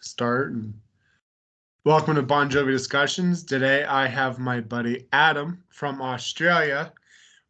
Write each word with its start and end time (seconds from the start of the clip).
start. 0.00 0.52
And 0.52 0.74
welcome 1.84 2.14
to 2.14 2.22
Bon 2.22 2.50
Jovi 2.50 2.72
Discussions. 2.72 3.44
Today 3.44 3.84
I 3.84 4.06
have 4.06 4.38
my 4.38 4.60
buddy 4.60 5.06
Adam 5.12 5.62
from 5.68 6.00
Australia, 6.00 6.92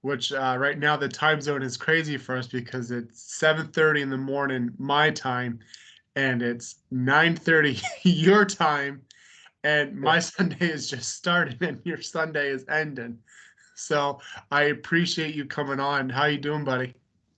which 0.02 0.32
uh, 0.32 0.56
right 0.58 0.78
now 0.78 0.96
the 0.96 1.08
time 1.08 1.40
zone 1.40 1.62
is 1.62 1.76
crazy 1.76 2.16
for 2.16 2.36
us 2.36 2.48
because 2.48 2.90
it's 2.90 3.38
7:30 3.40 4.02
in 4.02 4.10
the 4.10 4.16
morning 4.16 4.70
my 4.78 5.10
time, 5.10 5.60
and 6.16 6.42
it's 6.42 6.76
9:30 6.92 7.82
your 8.02 8.44
time, 8.44 9.02
and 9.62 9.96
my 9.96 10.18
Sunday 10.18 10.70
is 10.70 10.90
just 10.90 11.14
starting 11.14 11.56
and 11.60 11.80
your 11.84 12.02
Sunday 12.02 12.48
is 12.48 12.64
ending. 12.68 13.18
So 13.76 14.18
I 14.50 14.64
appreciate 14.64 15.34
you 15.34 15.46
coming 15.46 15.80
on. 15.80 16.10
How 16.10 16.26
you 16.26 16.38
doing, 16.38 16.64
buddy? 16.64 16.94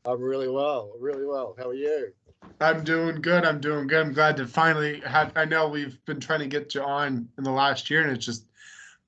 I'm 0.07 0.21
really 0.21 0.49
well, 0.49 0.93
really 0.99 1.27
well. 1.27 1.55
How 1.57 1.69
are 1.69 1.75
you? 1.75 2.13
I'm 2.61 2.85
doing 2.85 3.21
good. 3.21 3.45
I'm 3.45 3.61
doing 3.61 3.87
good. 3.87 4.07
I'm 4.07 4.13
glad 4.13 4.37
to 4.37 4.47
finally 4.47 5.01
have. 5.01 5.33
I 5.37 5.45
know 5.45 5.69
we've 5.69 6.03
been 6.05 6.21
trying 6.21 6.41
to 6.41 6.47
get 6.47 6.75
you 6.75 6.83
on 6.83 7.29
in 7.39 7.45
the 7.45 7.51
last 7.51 7.91
year, 7.91 8.03
and 8.03 8.17
it's 8.17 8.25
just 8.25 8.47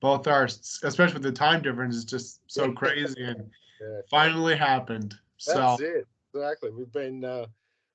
both 0.01 0.27
our, 0.27 0.43
especially 0.45 1.13
with 1.13 1.23
the 1.23 1.31
time 1.31 1.61
difference, 1.61 1.95
is 1.95 2.05
just 2.05 2.41
so 2.47 2.71
crazy, 2.71 3.23
and 3.23 3.49
Yeah. 3.81 3.99
finally 4.09 4.55
happened. 4.55 5.15
So 5.37 5.53
That's 5.53 5.81
it. 5.81 6.07
Exactly. 6.33 6.69
We've 6.71 6.91
been 6.93 7.25
uh, 7.25 7.45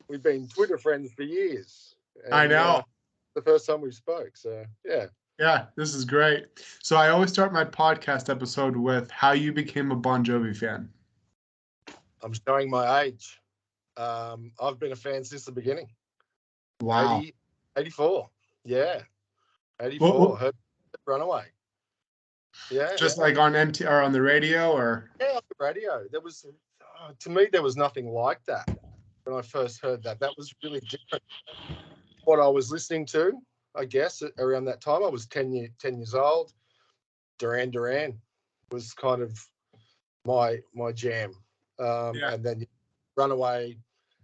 we've 0.09 0.23
been 0.23 0.47
Twitter 0.49 0.77
friends 0.77 1.11
for 1.13 1.23
years. 1.23 1.95
I 2.31 2.47
know. 2.47 2.57
uh, 2.63 2.83
the 3.35 3.41
first 3.43 3.67
time 3.67 3.81
we 3.81 3.91
spoke. 3.93 4.37
So 4.37 4.65
yeah. 4.85 5.07
yeah, 5.39 5.67
this 5.77 5.95
is 5.95 6.05
great. 6.05 6.47
So 6.83 6.97
I 6.97 7.09
always 7.09 7.31
start 7.31 7.53
my 7.55 7.65
podcast 7.65 8.29
episode 8.29 8.77
with 8.77 9.11
how 9.11 9.33
you 9.33 9.55
became 9.55 9.91
a 9.91 9.97
Bon 9.97 10.23
Jovi 10.23 10.55
fan. 10.55 10.91
I'm 12.23 12.35
showing 12.47 12.69
my 12.69 13.01
age. 13.01 13.40
Um, 14.01 14.53
I've 14.61 14.79
been 14.79 14.93
a 14.93 14.97
fan 14.97 15.23
since 15.25 15.45
the 15.45 15.53
beginning. 15.53 15.89
Wow. 16.81 17.19
80, 17.21 17.35
84. 17.77 18.31
Yeah. 18.65 19.03
84. 19.81 20.09
What- 20.09 20.31
what- 20.31 20.41
Heard 20.41 20.55
Runaway. 21.07 21.47
Yeah. 22.71 22.97
Just 22.97 23.19
yeah. 23.19 23.25
like 23.25 23.39
on 23.39 23.55
MT 23.55 23.85
or 23.87 24.01
on 24.01 24.13
the 24.13 24.23
radio 24.23 24.73
or 24.73 25.11
Yeah, 25.21 25.37
on 25.37 25.43
the 25.49 25.65
radio. 25.65 26.07
There 26.11 26.21
was, 26.21 26.47
uh, 26.99 27.13
to 27.19 27.31
me, 27.31 27.47
there 27.53 27.63
was 27.63 27.77
nothing 27.77 28.09
like 28.11 28.43
that 28.45 28.67
when 29.25 29.37
I 29.37 29.43
first 29.43 29.81
heard 29.83 30.03
that. 30.05 30.19
That 30.21 30.37
was 30.37 30.55
really 30.63 30.81
different. 30.81 31.23
What 32.25 32.41
I 32.41 32.49
was 32.49 32.71
listening 32.71 33.07
to, 33.07 33.33
I 33.75 33.85
guess, 33.85 34.23
around 34.39 34.65
that 34.65 34.81
time, 34.81 35.05
I 35.05 35.09
was 35.09 35.27
10, 35.27 35.53
year, 35.53 35.69
10 35.79 35.97
years 35.99 36.15
old. 36.15 36.53
Duran 37.39 37.71
Duran 37.71 38.21
was 38.73 38.93
kind 38.93 39.23
of 39.23 39.39
my 40.27 40.61
my 40.75 40.93
jam. 40.93 41.33
Um, 41.79 42.15
Yeah. 42.15 42.35
And 42.35 42.45
then 42.45 42.67
Runaway, 43.17 43.79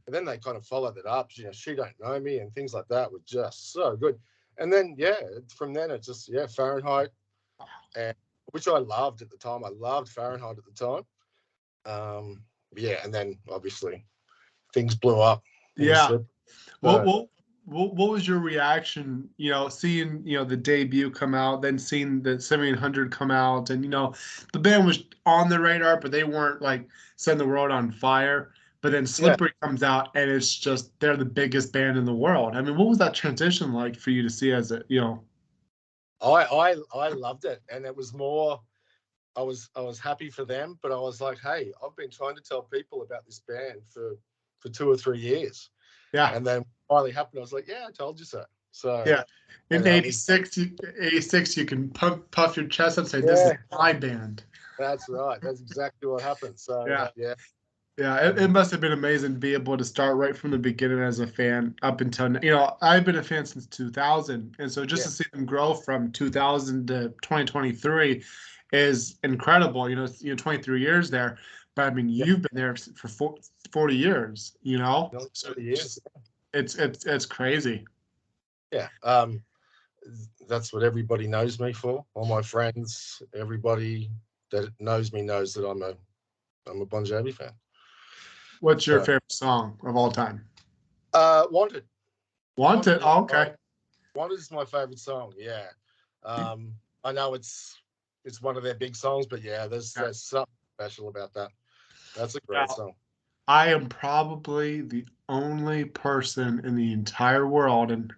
and 0.07 0.15
then 0.15 0.25
they 0.25 0.39
kind 0.39 0.57
of 0.57 0.67
followed 0.67 0.97
it 0.97 1.07
up. 1.07 1.31
You 1.37 1.45
know, 1.45 1.53
She 1.53 1.75
Don't 1.75 1.93
Know 2.01 2.19
Me 2.21 2.39
and 2.39 2.55
things 2.55 2.73
like 2.73 2.89
that 2.89 3.11
were 3.11 3.23
just 3.27 3.73
so 3.73 3.97
good. 3.97 4.19
And 4.59 4.73
then, 4.73 4.95
yeah, 4.97 5.17
from 5.55 5.75
then 5.75 5.91
it 5.91 6.03
just, 6.03 6.29
yeah, 6.29 6.47
Fahrenheit, 6.47 7.11
and 7.97 8.15
which 8.53 8.69
I 8.69 8.79
loved 8.79 9.23
at 9.23 9.31
the 9.31 9.37
time. 9.37 9.65
I 9.65 9.69
loved 9.69 10.09
Fahrenheit 10.09 10.57
at 10.57 10.65
the 10.65 10.73
time. 10.73 11.03
Um, 11.85 12.43
yeah, 12.75 13.01
and 13.05 13.13
then 13.13 13.39
obviously 13.51 14.05
things 14.73 14.95
blew 14.95 15.21
up. 15.21 15.43
Yeah. 15.77 16.19
What, 16.81 17.07
Uh, 17.07 17.25
what 17.67 18.11
was 18.11 18.29
your 18.29 18.39
reaction? 18.39 19.29
You 19.39 19.51
know, 19.51 19.69
seeing 19.69 20.23
you 20.25 20.39
know 20.39 20.45
the 20.45 20.57
debut 20.57 21.11
come 21.11 21.35
out, 21.35 21.63
then 21.63 21.79
seeing 21.79 22.23
the 22.23 22.41
7800 22.41 23.11
come 23.11 23.33
out, 23.33 23.71
and 23.71 23.83
you 23.83 23.91
know 23.91 24.15
the 24.53 24.61
band 24.61 24.87
was 24.87 25.03
on 25.25 25.49
the 25.49 25.59
radar, 25.59 26.01
but 26.01 26.13
they 26.13 26.23
weren't 26.23 26.63
like 26.63 26.87
setting 27.17 27.39
the 27.39 27.47
world 27.47 27.73
on 27.73 27.91
fire. 27.91 28.53
But 28.87 28.93
then 28.93 29.05
Slippery 29.05 29.53
comes 29.61 29.83
out, 29.83 30.11
and 30.15 30.31
it's 30.31 30.55
just 30.55 30.93
they're 31.01 31.17
the 31.17 31.25
biggest 31.25 31.73
band 31.73 31.99
in 31.99 32.05
the 32.05 32.15
world. 32.15 32.55
I 32.55 32.63
mean, 32.63 32.77
what 32.77 32.87
was 32.87 32.99
that 32.99 33.15
transition 33.15 33.73
like 33.73 33.97
for 33.97 34.11
you 34.11 34.23
to 34.23 34.31
see 34.31 34.53
as 34.53 34.71
a 34.71 34.85
you 34.87 35.01
know? 35.01 35.25
I 36.23 36.45
I 36.45 36.77
I 36.95 37.09
loved 37.09 37.47
it, 37.47 37.63
and 37.69 37.85
it 37.85 37.97
was 37.97 38.15
more. 38.15 38.61
I 39.35 39.43
was 39.43 39.71
I 39.75 39.81
was 39.81 39.99
happy 39.99 40.31
for 40.31 40.45
them, 40.45 40.79
but 40.83 40.93
I 40.93 40.97
was 41.01 41.21
like, 41.21 41.41
hey, 41.41 41.73
I've 41.85 41.97
been 41.97 42.13
trying 42.13 42.37
to 42.37 42.41
tell 42.41 42.63
people 42.63 43.03
about 43.03 43.27
this 43.27 43.41
band 43.41 43.81
for 43.93 44.13
for 44.61 44.69
two 44.69 44.89
or 44.89 44.97
three 44.97 45.19
years, 45.19 45.71
Yeah, 46.13 46.33
and 46.37 46.47
then 46.47 46.65
finally 46.89 47.11
happened. 47.11 47.41
I 47.41 47.43
was 47.43 47.53
like, 47.53 47.67
yeah, 47.67 47.87
I 47.89 47.91
told 47.91 48.21
you 48.21 48.25
so. 48.25 48.45
So 48.71 49.03
Yeah. 49.05 49.25
in 49.71 49.79
and, 49.79 49.89
um, 49.89 49.95
'86, 49.95 50.59
you, 50.59 50.77
'86 51.01 51.57
you 51.57 51.65
can 51.65 51.91
puff, 51.91 52.21
puff 52.31 52.57
your 52.57 52.69
chest 52.69 52.99
up, 52.99 53.03
and 53.03 53.11
say 53.11 53.21
this 53.21 53.47
is 53.47 53.53
my 53.73 53.95
band. 53.95 54.45
that's 54.79 55.09
right. 55.09 55.41
That's 55.43 55.61
exactly 55.61 56.09
what 56.09 56.23
happened. 56.23 56.57
So 56.61 56.85
Yeah. 56.87 57.09
yeah, 57.17 57.35
Yeah, 57.99 58.29
it, 58.29 58.39
it 58.39 58.49
must 58.49 58.71
have 58.73 58.81
been 58.83 58.93
amazing 58.93 59.33
to 59.35 59.39
be 59.39 59.55
able 59.55 59.79
to 59.79 59.85
start 59.85 60.17
right 60.17 60.37
from 60.37 60.51
the 60.51 60.59
beginning 60.59 60.99
as 61.01 61.21
a 61.21 61.27
fan 61.27 61.75
up 61.81 62.03
until 62.03 62.27
n- 62.27 62.41
you 62.43 62.51
know 62.51 62.77
I've 62.83 63.07
been 63.07 63.17
a 63.17 63.23
fan 63.23 63.47
since 63.47 63.67
2000, 63.67 64.55
and 64.59 64.71
so 64.71 64.85
just 64.85 65.03
Yeah. 65.05 65.07
to 65.07 65.11
see 65.13 65.25
them 65.33 65.47
grow 65.47 65.73
from 65.73 66.13
2000 66.13 66.89
to 66.89 67.09
2023 67.23 68.23
is 68.73 69.19
incredible. 69.25 69.89
You 69.89 69.97
know, 69.97 70.05
it's, 70.05 70.23
you 70.23 70.31
know 70.31 70.37
23 70.37 70.79
years 70.81 71.09
there, 71.09 71.39
but 71.75 71.87
I 71.91 71.95
mean 71.95 72.11
Yeah. 72.11 72.27
you've 72.27 72.43
been 72.43 72.51
there 72.53 72.77
for 72.77 73.09
four- 73.09 73.37
40 73.73 73.97
years. 73.97 74.57
You 74.63 74.77
know, 74.79 75.11
so 75.33 75.49
40 75.55 75.71
it's 75.71 75.81
years. 75.81 75.99
it's 76.53 76.75
it's 76.75 77.07
it's 77.07 77.25
crazy. 77.27 77.87
yeah 78.73 78.89
um 79.05 79.43
that's 80.49 80.73
what 80.73 80.83
everybody 80.83 81.27
knows 81.27 81.59
me 81.59 81.73
for 81.73 82.05
all 82.15 82.27
my 82.27 82.43
friends 82.43 83.23
everybody 83.35 84.11
that 84.51 84.69
knows 84.81 85.13
me 85.13 85.23
knows 85.23 85.53
that 85.55 85.67
i'm 85.67 85.83
a 85.83 85.95
i'm 86.69 86.81
a 86.81 86.87
bon 86.87 87.05
jovi 87.05 87.33
fan 87.33 87.51
What's 88.61 88.87
your 88.87 88.99
Yeah. 88.99 89.05
favorite 89.05 89.33
song 89.33 89.79
of 89.85 89.97
all 89.97 90.11
time? 90.11 90.45
uh 91.15 91.47
wanted 91.51 91.85
Wanted. 92.57 93.01
Oh, 93.03 93.23
okay. 93.23 93.53
wanted 94.15 94.39
is 94.39 94.51
my 94.51 94.65
favorite 94.65 94.99
song 94.99 95.33
yeah 95.37 95.67
um 96.25 96.73
i 97.05 97.13
know 97.13 97.35
it's 97.35 97.81
it's 98.25 98.41
one 98.43 98.57
of 98.57 98.63
their 98.63 98.75
big 98.75 98.97
songs 98.97 99.27
but 99.27 99.43
yeah 99.43 99.67
there's 99.67 99.95
Yeah. 99.95 100.05
there's 100.05 100.23
something 100.23 100.53
special 100.79 101.09
about 101.09 101.33
that 101.35 101.51
that's 102.15 102.35
a 102.35 102.41
great 102.47 102.69
song 102.71 102.93
I 103.49 103.69
am 103.69 103.89
probably 103.89 104.81
the 104.81 105.07
only 105.29 105.85
person 105.85 106.61
in 106.65 106.75
the 106.75 106.93
entire 106.93 107.47
world, 107.47 107.93
and 107.93 108.13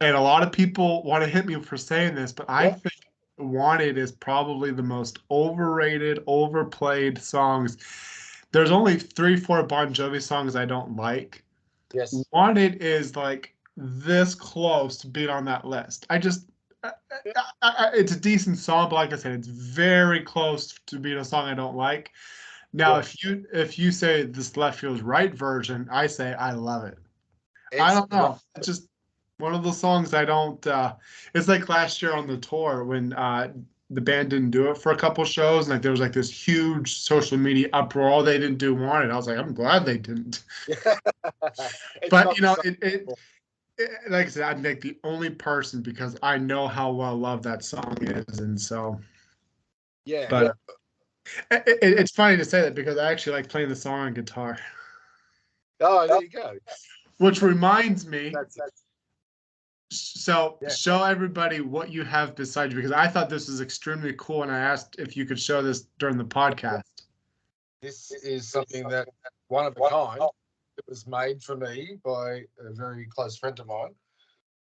and 0.00 0.16
a 0.16 0.20
lot 0.20 0.44
of 0.44 0.52
people 0.52 1.02
want 1.02 1.24
to 1.24 1.30
hit 1.30 1.44
me 1.44 1.60
for 1.60 1.76
saying 1.76 2.14
this, 2.14 2.32
but 2.32 2.48
I 2.48 2.66
Yeah. 2.66 2.74
think 2.74 2.94
"Wanted" 3.36 3.98
is 3.98 4.12
probably 4.12 4.70
the 4.70 4.82
most 4.84 5.18
overrated, 5.28 6.22
overplayed 6.28 7.18
songs. 7.20 7.78
There's 8.54 8.70
only 8.70 8.94
three, 8.96 9.36
four 9.36 9.64
Bon 9.64 9.92
Jovi 9.92 10.22
songs 10.22 10.54
I 10.54 10.64
don't 10.64 10.94
like. 10.94 11.42
yes 11.92 12.24
"Wanted" 12.32 12.76
is 12.76 13.16
like 13.16 13.52
this 13.76 14.36
close 14.36 14.96
to 14.98 15.08
being 15.08 15.28
on 15.28 15.44
that 15.46 15.64
list. 15.64 16.06
I 16.08 16.18
just. 16.18 16.46
I, 16.84 16.92
I, 17.34 17.42
I, 17.62 17.90
it's 17.94 18.12
a 18.12 18.20
decent 18.20 18.58
song, 18.58 18.90
but 18.90 18.94
like 18.94 19.12
I 19.12 19.16
said, 19.16 19.32
it's 19.32 19.48
very 19.48 20.20
close 20.20 20.78
to 20.86 21.00
being 21.00 21.18
a 21.18 21.24
song 21.24 21.48
I 21.48 21.54
don't 21.54 21.76
like. 21.76 22.12
Now, 22.72 22.94
Yeah. 22.94 23.00
if 23.00 23.24
you 23.24 23.44
if 23.52 23.76
you 23.76 23.90
say 23.90 24.22
this 24.22 24.56
left 24.56 24.78
feels 24.78 25.00
right 25.00 25.34
version, 25.34 25.88
I 25.90 26.06
say 26.06 26.32
I 26.34 26.52
love 26.52 26.84
it. 26.84 26.98
I 27.80 27.92
don't 27.92 28.12
know. 28.12 28.38
It's 28.54 28.68
just 28.68 28.86
one 29.38 29.52
of 29.52 29.64
those 29.64 29.80
songs 29.80 30.14
I 30.14 30.24
don't. 30.24 30.64
uh 30.64 30.94
It's 31.34 31.48
like 31.48 31.68
last 31.68 32.00
year 32.02 32.14
on 32.14 32.28
the 32.28 32.36
tour 32.36 32.84
when 32.84 33.14
uh 33.14 33.52
the 33.90 34.00
band 34.00 34.30
didn't 34.30 34.50
do 34.50 34.70
it 34.70 34.78
for 34.78 34.92
a 34.92 34.96
couple 34.96 35.24
shows, 35.24 35.66
and 35.66 35.74
like 35.74 35.82
there 35.82 35.90
was 35.90 36.00
like 36.00 36.12
this 36.12 36.30
huge 36.30 36.94
social 36.98 37.36
media 37.38 37.68
uproar. 37.72 38.22
They 38.22 38.38
didn't 38.38 38.58
do 38.58 38.74
Wanted. 38.74 39.10
I 39.10 39.16
was 39.16 39.26
like, 39.26 39.38
I'm 39.38 39.54
glad 39.54 39.84
they 39.84 39.98
didn't. 39.98 40.44
But 42.10 42.36
you 42.36 42.42
know, 42.42 42.56
it, 42.64 42.76
it, 42.82 43.08
it 43.78 43.90
like 44.08 44.26
I 44.26 44.30
said, 44.30 44.42
I'd 44.44 44.62
make 44.62 44.80
the 44.80 44.96
only 45.04 45.30
person 45.30 45.82
because 45.82 46.16
I 46.22 46.38
know 46.38 46.68
how 46.68 46.92
well 46.92 47.16
loved 47.16 47.44
that 47.44 47.64
song 47.64 47.96
is, 48.00 48.40
and 48.40 48.60
so 48.60 49.00
yeah 50.04 50.26
but- 50.28 50.56
it, 51.50 51.62
it, 51.66 51.98
it's 51.98 52.12
funny 52.12 52.36
to 52.36 52.44
say 52.44 52.60
that 52.60 52.74
because 52.74 52.98
I 52.98 53.10
actually 53.10 53.36
like 53.36 53.48
playing 53.48 53.70
the 53.70 53.76
song 53.76 54.00
on 54.00 54.14
guitar. 54.14 54.58
oh 55.80 56.06
there 56.06 56.22
you 56.22 56.28
go 56.28 56.54
Which 57.18 57.42
reminds 57.42 58.06
me, 58.06 58.30
that's, 58.34 58.56
that's 58.56 58.83
so 59.94 60.58
Yeah. 60.62 60.68
show 60.68 61.02
everybody 61.04 61.60
what 61.60 61.90
you 61.90 62.04
have 62.04 62.34
beside 62.34 62.70
you 62.72 62.76
because 62.76 62.92
I 62.92 63.08
thought 63.08 63.28
this 63.28 63.48
was 63.48 63.60
extremely 63.60 64.14
cool 64.18 64.42
and 64.42 64.50
I 64.52 64.58
asked 64.58 64.96
if 64.98 65.16
you 65.16 65.24
could 65.26 65.38
show 65.40 65.62
this 65.62 65.86
during 65.98 66.16
the 66.18 66.24
podcast. 66.24 66.82
This 67.80 68.10
is 68.12 68.48
something 68.48 68.88
that 68.88 69.08
one 69.48 69.66
of 69.66 69.76
a 69.76 69.88
kind. 69.88 70.20
It 70.76 70.84
was 70.88 71.06
made 71.06 71.40
for 71.42 71.56
me 71.56 71.98
by 72.04 72.44
a 72.58 72.72
very 72.72 73.06
close 73.06 73.36
friend 73.36 73.58
of 73.60 73.66
mine. 73.68 73.94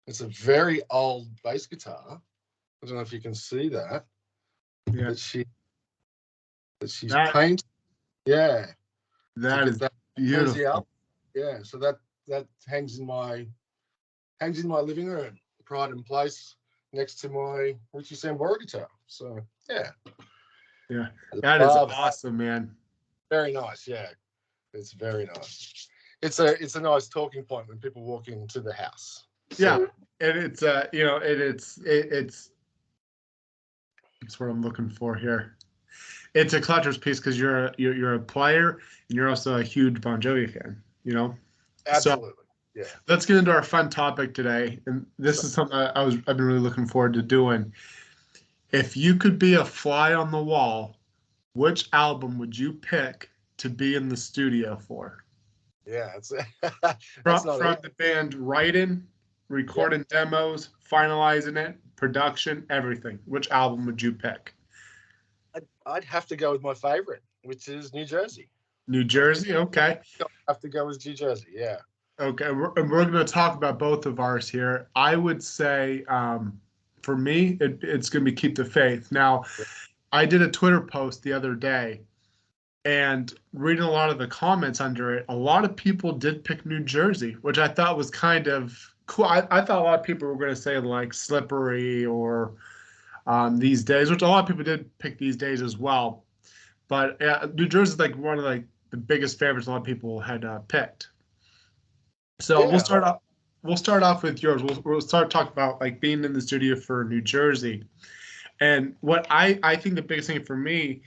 It's 0.06 0.22
a 0.22 0.28
very 0.28 0.82
old 0.90 1.28
bass 1.44 1.66
guitar. 1.68 2.22
I 2.82 2.86
don't 2.86 2.96
know 2.96 3.02
if 3.02 3.12
you 3.12 3.20
can 3.20 3.36
see 3.36 3.68
that. 3.70 4.06
Yeah, 4.94 5.10
That 5.10 5.20
she 5.20 5.46
that 6.80 6.90
she's 6.90 7.12
That- 7.12 7.34
painted. 7.34 7.66
Yeah. 8.26 8.72
that 9.36 9.68
is 9.68 9.78
that 9.80 9.92
beautiful. 10.16 10.88
Yeah. 11.36 11.60
So 11.64 11.78
that 11.80 11.98
that 12.28 12.48
hangs 12.68 13.00
in 13.00 13.06
my 13.06 13.48
hangs 14.40 14.60
in 14.60 14.68
my 14.70 14.80
living 14.80 15.08
room, 15.08 15.38
pride 15.66 15.92
and 15.92 16.06
place, 16.06 16.56
next 16.94 17.16
to 17.22 17.30
my 17.30 17.76
Richie 17.94 18.16
Sambora 18.16 18.60
guitar. 18.60 18.88
So 19.08 19.40
yeah. 19.70 19.90
Yeah. 20.90 21.08
That 21.42 21.62
is 21.62 21.68
Love- 21.68 21.92
awesome, 21.92 22.38
man. 22.38 22.76
Very 23.30 23.52
nice, 23.52 23.88
yeah. 23.88 24.08
It's 24.74 24.94
very 24.94 25.26
nice. 25.26 25.90
It's 26.22 26.40
a 26.40 26.62
it's 26.64 26.76
a 26.76 26.82
nice 26.82 27.08
talking 27.08 27.44
point 27.44 27.68
when 27.68 27.78
people 27.78 28.04
walk 28.04 28.28
into 28.28 28.62
the 28.62 28.74
house. 28.74 29.26
So, 29.52 29.64
Yeah. 29.64 30.28
and 30.28 30.38
it's 30.40 30.64
uh 30.64 30.88
you 30.94 31.04
know 31.06 31.18
and 31.18 31.42
it's 31.42 31.78
it, 31.80 32.08
it's 32.12 32.52
it's 34.22 34.40
what 34.40 34.50
i'm 34.50 34.62
looking 34.62 34.90
for 34.90 35.16
here 35.16 35.56
it's 36.34 36.54
a 36.54 36.60
collector's 36.60 36.98
piece 36.98 37.20
because 37.20 37.40
you're 37.40 37.66
a 37.68 37.74
you're, 37.78 37.96
you're 37.96 38.14
a 38.16 38.20
player 38.20 38.72
and 38.72 39.16
you're 39.16 39.30
also 39.30 39.58
a 39.60 39.64
huge 39.64 40.02
bon 40.02 40.20
jovi 40.20 40.52
fan 40.52 40.82
you 41.04 41.14
know 41.14 41.34
absolutely. 41.86 42.32
Let's 43.08 43.26
get 43.26 43.38
into 43.38 43.52
our 43.52 43.64
fun 43.64 43.90
topic 43.90 44.34
today 44.34 44.80
and 44.86 45.06
this 45.18 45.44
is 45.44 45.52
something 45.52 45.78
I, 45.78 46.04
was 46.04 46.16
i've 46.28 46.38
been 46.38 46.46
really 46.46 46.60
looking 46.60 46.86
forward 46.86 47.14
to 47.14 47.22
doing 47.22 47.74
if 48.72 48.98
you 48.98 49.16
could 49.16 49.40
be 49.40 49.56
a 49.56 49.66
fly 49.66 50.14
on 50.14 50.32
the 50.32 50.44
wall 50.44 50.98
which 51.54 51.90
album 51.94 52.38
would 52.38 52.58
you 52.58 52.74
pick 52.74 53.30
to 53.58 53.70
be 53.70 53.96
in 53.96 54.10
the 54.10 54.18
studio 54.18 54.78
for 54.78 55.24
yeah, 55.88 56.12
it's 56.18 56.34
from, 57.24 57.40
from 57.40 57.78
the 57.82 57.92
band 57.98 58.34
writing, 58.36 59.04
recording 59.48 60.06
demos, 60.10 60.70
finalizing 60.92 61.56
it, 61.58 61.78
production, 61.96 62.66
everything. 62.70 63.20
Which 63.26 63.50
album 63.52 63.86
would 63.86 64.02
you 64.02 64.12
pick? 64.12 64.54
I'd, 65.56 65.66
I'd 65.86 66.04
have 66.04 66.28
to 66.28 66.36
go 66.36 66.52
with 66.52 66.62
my 66.62 66.74
favorite, 66.74 67.24
which 67.44 67.70
is 67.70 67.94
New 67.94 68.06
Jersey. 68.06 68.50
New 68.90 69.06
Jersey. 69.06 69.56
Okay. 69.56 70.00
I 70.20 70.26
have 70.50 70.60
to 70.60 70.70
go 70.70 70.86
with 70.86 71.04
New 71.06 71.14
Jersey. 71.14 71.48
Yeah. 71.54 71.78
Okay. 72.20 72.52
We're, 72.52 72.72
and 72.78 72.90
we're 72.90 73.06
going 73.06 73.26
to 73.26 73.32
talk 73.32 73.56
about 73.56 73.78
both 73.78 74.06
of 74.06 74.20
ours 74.20 74.50
here. 74.50 74.88
I 74.96 75.16
would 75.16 75.44
say, 75.44 76.04
um, 76.08 76.60
for 77.04 77.16
me, 77.16 77.58
it, 77.62 77.80
it's 77.84 78.10
going 78.10 78.26
to 78.26 78.32
be 78.32 78.36
Keep 78.36 78.56
the 78.56 78.66
Faith. 78.66 79.12
Now, 79.12 79.46
I 80.12 80.26
did 80.26 80.42
a 80.42 80.50
Twitter 80.50 80.82
post 80.82 81.24
the 81.24 81.34
other 81.34 81.54
day, 81.54 82.02
and 82.86 83.34
reading 83.54 83.84
a 83.84 83.90
lot 83.90 84.10
of 84.10 84.18
the 84.18 84.28
comments 84.28 84.82
under 84.82 85.14
it, 85.14 85.26
a 85.30 85.36
lot 85.36 85.64
of 85.64 85.76
people 85.76 86.12
did 86.12 86.44
pick 86.44 86.66
New 86.66 86.80
Jersey, 86.80 87.34
which 87.42 87.58
I 87.58 87.68
thought 87.68 87.98
was 87.98 88.10
kind 88.10 88.48
of 88.48 88.78
cool. 89.06 89.26
I, 89.26 89.48
I 89.52 89.62
thought 89.62 89.80
a 89.80 89.84
lot 89.84 90.00
of 90.00 90.06
people 90.06 90.28
were 90.28 90.36
going 90.36 90.50
to 90.50 90.56
say 90.56 90.78
like 90.80 91.14
Slippery 91.14 92.06
or 92.06 92.54
um, 93.28 93.58
These 93.58 93.84
Days, 93.84 94.10
which 94.10 94.22
a 94.22 94.28
lot 94.28 94.44
of 94.44 94.48
people 94.48 94.64
did 94.64 94.98
pick 94.98 95.18
These 95.18 95.38
Days 95.38 95.62
as 95.62 95.78
well. 95.78 96.24
But 96.88 97.22
uh, 97.22 97.48
New 97.54 97.68
Jersey 97.68 97.94
is 97.94 98.00
like 98.00 98.16
one 98.16 98.40
of 98.40 98.46
like 98.46 98.64
the 98.90 98.98
biggest 98.98 99.38
favorites 99.38 99.68
a 99.68 99.72
lot 99.72 99.78
of 99.78 99.84
people 99.84 100.20
had 100.20 100.46
uh, 100.46 100.60
picked. 100.60 101.10
So 102.40 102.62
Yeah. 102.62 102.68
we'll 102.68 102.80
start 102.80 103.04
off. 103.04 103.22
We'll 103.64 103.78
start 103.78 104.04
off 104.04 104.24
with 104.24 104.42
yours. 104.44 104.62
We'll, 104.64 104.80
we'll 104.86 105.02
start 105.02 105.30
talking 105.30 105.52
about 105.52 105.82
like 105.82 106.00
being 106.00 106.24
in 106.24 106.34
the 106.34 106.42
studio 106.42 106.76
for 106.76 107.04
New 107.04 107.22
Jersey, 107.22 107.84
and 108.62 108.96
what 109.02 109.26
I 109.30 109.60
I 109.64 109.76
think 109.76 109.96
the 109.96 110.02
biggest 110.02 110.30
thing 110.30 110.44
for 110.44 110.56
me, 110.56 111.02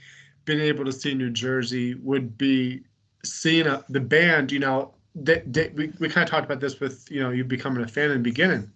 being 0.45 0.59
able 0.59 0.85
to 0.85 0.91
see 0.91 1.13
New 1.13 1.29
Jersey 1.29 1.95
would 1.95 2.37
be 2.37 2.83
seeing 3.23 3.67
a, 3.67 3.83
the 3.89 4.01
band. 4.01 4.51
You 4.51 4.59
know, 4.59 4.93
that 5.15 5.73
we 5.73 5.91
we 5.99 6.09
kind 6.09 6.23
of 6.23 6.29
talked 6.29 6.45
about 6.45 6.59
this 6.59 6.79
with 6.79 7.09
you 7.09 7.21
know 7.21 7.29
you 7.31 7.43
becoming 7.45 7.83
a 7.83 7.87
fan 7.87 8.11
in 8.11 8.17
the 8.17 8.23
beginning. 8.23 8.69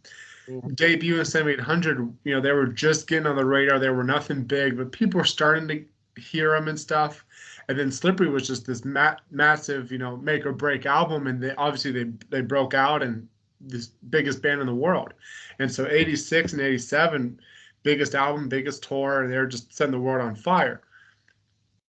Mhm. 0.47 0.75
Debut 0.75 1.17
in 1.19 1.25
7800, 1.25 1.97
you 2.23 2.35
know, 2.35 2.39
they 2.39 2.51
were 2.51 2.67
just 2.67 3.07
getting 3.07 3.25
on 3.25 3.35
the 3.35 3.43
radar. 3.45 3.79
They 3.79 3.89
were 3.89 4.03
nothing 4.03 4.43
big, 4.43 4.77
but 4.77 4.91
people 4.91 5.17
were 5.17 5.25
starting 5.25 5.67
to 5.69 5.83
hear 6.21 6.51
them 6.51 6.67
and 6.67 6.79
stuff. 6.79 7.25
And 7.67 7.77
then 7.77 7.91
Slippery 7.91 8.29
was 8.29 8.47
just 8.47 8.65
this 8.65 8.85
ma- 8.85 9.15
massive, 9.31 9.91
you 9.91 9.97
know, 9.97 10.17
make 10.17 10.45
or 10.45 10.53
break 10.53 10.85
album, 10.85 11.27
and 11.27 11.41
they 11.41 11.53
obviously 11.55 11.91
they 11.91 12.11
they 12.29 12.41
broke 12.41 12.73
out 12.73 13.01
and 13.01 13.27
this 13.59 13.87
biggest 14.09 14.41
band 14.41 14.61
in 14.61 14.67
the 14.67 14.75
world. 14.75 15.13
And 15.59 15.71
so 15.71 15.87
86 15.87 16.53
and 16.53 16.61
87, 16.61 17.39
biggest 17.83 18.15
album, 18.15 18.49
biggest 18.49 18.83
tour, 18.83 19.27
they're 19.27 19.47
just 19.47 19.73
setting 19.73 19.91
the 19.91 19.99
world 19.99 20.25
on 20.25 20.35
fire. 20.35 20.81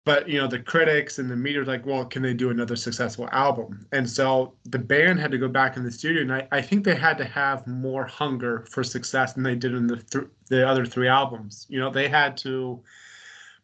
But 0.04 0.28
you 0.28 0.40
know, 0.40 0.48
the 0.48 0.58
critics 0.58 1.20
and 1.20 1.30
the 1.30 1.36
media 1.36 1.60
were 1.60 1.66
like, 1.66 1.86
well, 1.86 2.04
can 2.04 2.22
they 2.22 2.34
do 2.34 2.50
another 2.50 2.74
successful 2.74 3.28
album? 3.30 3.86
And 3.92 4.08
so 4.08 4.54
the 4.64 4.78
band 4.78 5.20
had 5.20 5.30
to 5.30 5.38
go 5.38 5.48
back 5.48 5.76
in 5.76 5.84
the 5.84 5.92
studio, 5.92 6.22
and 6.22 6.32
I, 6.32 6.48
I 6.50 6.60
think 6.60 6.84
they 6.84 6.96
had 6.96 7.16
to 7.18 7.24
have 7.24 7.66
more 7.68 8.04
hunger 8.04 8.66
for 8.68 8.82
success 8.82 9.34
than 9.34 9.44
they 9.44 9.54
did 9.54 9.74
in 9.74 9.86
the 9.86 9.96
th- 9.96 10.26
the 10.48 10.66
other 10.66 10.84
three 10.84 11.06
albums. 11.06 11.66
You 11.68 11.78
know, 11.78 11.88
they 11.88 12.08
had 12.08 12.36
to 12.38 12.82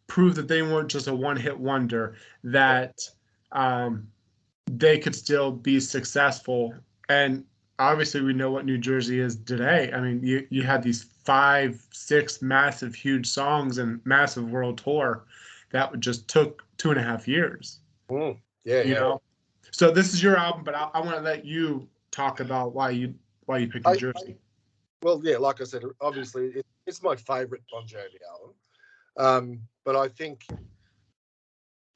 prove 0.08 0.34
that 0.34 0.48
they 0.48 0.62
weren't 0.62 0.88
just 0.88 1.06
a 1.06 1.14
one-hit 1.14 1.56
wonder, 1.56 2.16
that 2.42 2.98
um, 3.52 4.08
they 4.66 4.98
could 4.98 5.14
still 5.14 5.52
be 5.52 5.78
successful. 5.78 6.74
And 7.08 7.44
obviously, 7.78 8.22
we 8.22 8.32
know 8.32 8.50
what 8.50 8.64
New 8.64 8.78
Jersey 8.78 9.20
is 9.20 9.36
today. 9.36 9.92
I 9.94 10.00
mean, 10.00 10.20
you 10.22 10.46
you 10.50 10.62
had 10.64 10.82
these 10.82 11.04
five, 11.24 11.86
six 11.92 12.42
massive, 12.42 12.94
huge 12.94 13.26
songs 13.26 13.78
and 13.78 14.00
massive 14.04 14.50
world 14.50 14.78
tour 14.78 15.24
that 15.70 15.90
would 15.90 16.00
just 16.00 16.26
took 16.26 16.64
two 16.78 16.90
and 16.90 16.98
a 16.98 17.02
half 17.02 17.28
years. 17.28 17.80
Mm, 18.10 18.38
yeah. 18.64 18.82
You 18.82 18.94
yeah. 18.94 19.00
know, 19.00 19.22
so 19.70 19.90
this 19.90 20.12
is 20.12 20.22
your 20.22 20.36
album, 20.36 20.64
but 20.64 20.74
I, 20.74 20.88
I 20.94 21.00
want 21.00 21.16
to 21.16 21.20
let 21.22 21.44
you 21.44 21.86
talk 22.10 22.40
about 22.40 22.74
why 22.74 22.90
you 22.90 23.14
why 23.46 23.58
you 23.58 23.68
picked 23.68 23.86
New 23.86 23.92
I- 23.92 23.96
Jersey. 23.96 24.36
Well, 25.00 25.20
yeah, 25.22 25.36
like 25.36 25.60
I 25.60 25.64
said, 25.64 25.84
obviously 26.00 26.46
it, 26.48 26.66
it's 26.84 27.04
my 27.04 27.14
favorite 27.14 27.62
Bon 27.70 27.86
Jovi 27.86 28.18
album. 28.32 28.54
Um, 29.16 29.60
but 29.84 29.96
I 29.96 30.08
think, 30.08 30.44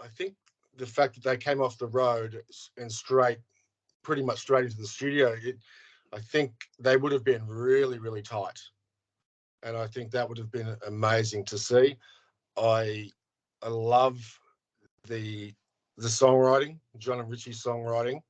I 0.01 0.09
think 0.09 0.35
the 0.77 0.87
fact 0.87 1.15
that 1.15 1.25
they 1.25 1.37
came 1.37 1.61
off 1.61 1.79
the 1.79 1.87
road 1.87 2.43
and 2.77 2.91
straight, 2.91 3.39
pretty 4.03 4.23
much 4.23 4.41
straight 4.41 4.65
into 4.65 4.79
the 4.79 4.87
studio, 4.87 5.37
it, 5.43 5.57
I 6.13 6.21
think 6.21 6.53
they 6.79 6.97
would 6.97 7.13
have 7.13 7.25
been 7.25 7.47
really, 7.47 7.99
really 7.99 8.23
tight, 8.23 8.61
and 9.63 9.77
I 9.77 9.87
think 9.87 10.11
that 10.11 10.29
would 10.29 10.39
have 10.39 10.51
been 10.51 10.77
amazing 10.87 11.45
to 11.47 11.59
see. 11.59 11.97
I, 12.57 13.11
I 13.63 13.69
love 13.69 14.19
the 15.07 15.55
the 15.99 16.09
songwriting, 16.09 16.79
John 16.99 17.21
and 17.21 17.31
Richie's 17.31 17.63
songwriting. 17.63 18.21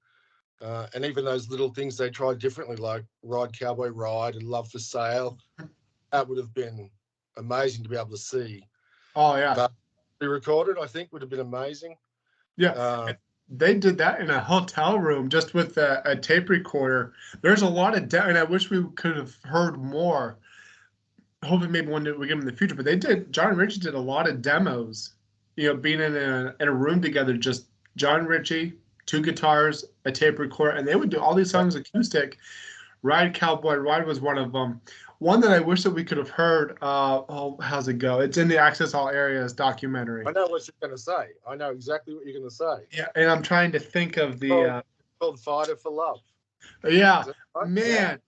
Uh, 0.60 0.86
and 0.94 1.04
even 1.04 1.24
those 1.24 1.48
little 1.48 1.72
things 1.72 1.96
they 1.96 2.10
tried 2.10 2.38
differently, 2.38 2.76
like 2.76 3.04
Ride 3.22 3.56
Cowboy 3.58 3.88
Ride 3.88 4.36
and 4.36 4.44
Love 4.44 4.70
for 4.70 4.78
Sale, 4.78 5.38
that 6.12 6.28
would 6.28 6.38
have 6.38 6.54
been 6.54 6.90
amazing 7.36 7.82
to 7.82 7.88
be 7.88 7.96
able 7.96 8.10
to 8.10 8.16
see. 8.16 8.64
Oh 9.16 9.36
yeah, 9.36 9.54
But- 9.54 9.72
Be 10.18 10.26
recorded, 10.26 10.76
I 10.80 10.86
think, 10.86 11.12
would 11.12 11.22
have 11.22 11.30
been 11.30 11.40
amazing. 11.40 11.96
yeah. 12.56 12.70
Uh, 12.70 13.12
they 13.54 13.74
did 13.74 13.98
that 13.98 14.20
in 14.20 14.30
a 14.30 14.40
hotel 14.40 14.98
room 14.98 15.28
just 15.28 15.52
with 15.52 15.76
a, 15.76 16.00
a 16.06 16.16
tape 16.16 16.48
recorder. 16.48 17.12
There's 17.42 17.60
a 17.60 17.68
lot 17.68 17.94
of 17.96 18.08
de- 18.08 18.24
and 18.24 18.38
I 18.38 18.44
wish 18.44 18.70
we 18.70 18.82
could 18.94 19.16
have 19.16 19.36
heard 19.44 19.76
more. 19.76 20.38
Hopefully, 21.44 21.70
maybe 21.70 21.88
one 21.88 22.04
day 22.04 22.12
we 22.12 22.28
get 22.28 22.34
them 22.34 22.40
in 22.40 22.46
the 22.46 22.56
future. 22.56 22.74
But 22.76 22.86
they 22.86 22.96
did. 22.96 23.30
John 23.32 23.48
and 23.50 23.58
Richie 23.58 23.80
did 23.80 23.94
a 23.94 24.00
lot 24.00 24.26
of 24.28 24.40
demos. 24.40 25.14
You 25.56 25.68
know, 25.68 25.76
being 25.76 26.00
in 26.00 26.16
a 26.16 26.54
in 26.60 26.68
a 26.68 26.72
room 26.72 27.02
together, 27.02 27.36
just 27.36 27.66
John 27.96 28.24
Richie, 28.24 28.74
two 29.04 29.20
guitars, 29.20 29.84
a 30.06 30.12
tape 30.12 30.38
recorder, 30.38 30.76
and 30.78 30.88
they 30.88 30.96
would 30.96 31.10
do 31.10 31.20
all 31.20 31.34
these 31.34 31.50
songs 31.50 31.74
acoustic. 31.74 32.38
Ride 33.02 33.34
Cowboy 33.34 33.74
Ride 33.74 34.06
was 34.06 34.20
one 34.20 34.38
of 34.38 34.52
them. 34.52 34.80
One 35.22 35.40
that 35.42 35.52
I 35.52 35.60
wish 35.60 35.84
that 35.84 35.92
we 35.92 36.02
could 36.02 36.18
have 36.18 36.30
heard. 36.30 36.76
Uh, 36.82 37.22
oh, 37.28 37.56
how's 37.62 37.86
it 37.86 37.98
go? 37.98 38.18
It's 38.18 38.38
in 38.38 38.48
the 38.48 38.58
Access 38.58 38.92
All 38.92 39.08
Areas 39.08 39.52
documentary. 39.52 40.24
I 40.26 40.32
know 40.32 40.48
what 40.48 40.66
you're 40.66 40.74
going 40.80 40.90
to 40.90 41.00
say. 41.00 41.28
I 41.48 41.54
know 41.54 41.70
exactly 41.70 42.12
what 42.12 42.26
you're 42.26 42.36
going 42.40 42.48
to 42.50 42.54
say. 42.54 42.86
Yeah, 42.98 43.06
and 43.14 43.30
I'm 43.30 43.40
trying 43.40 43.70
to 43.70 43.78
think 43.78 44.16
of 44.16 44.40
the. 44.40 44.50
Oh, 44.52 44.62
Uh, 44.64 44.82
Called 45.20 45.38
Fighter 45.38 45.76
for 45.76 45.92
Love. 45.92 46.18
yeah, 46.84 47.22
right? 47.54 47.68
Man, 47.68 48.18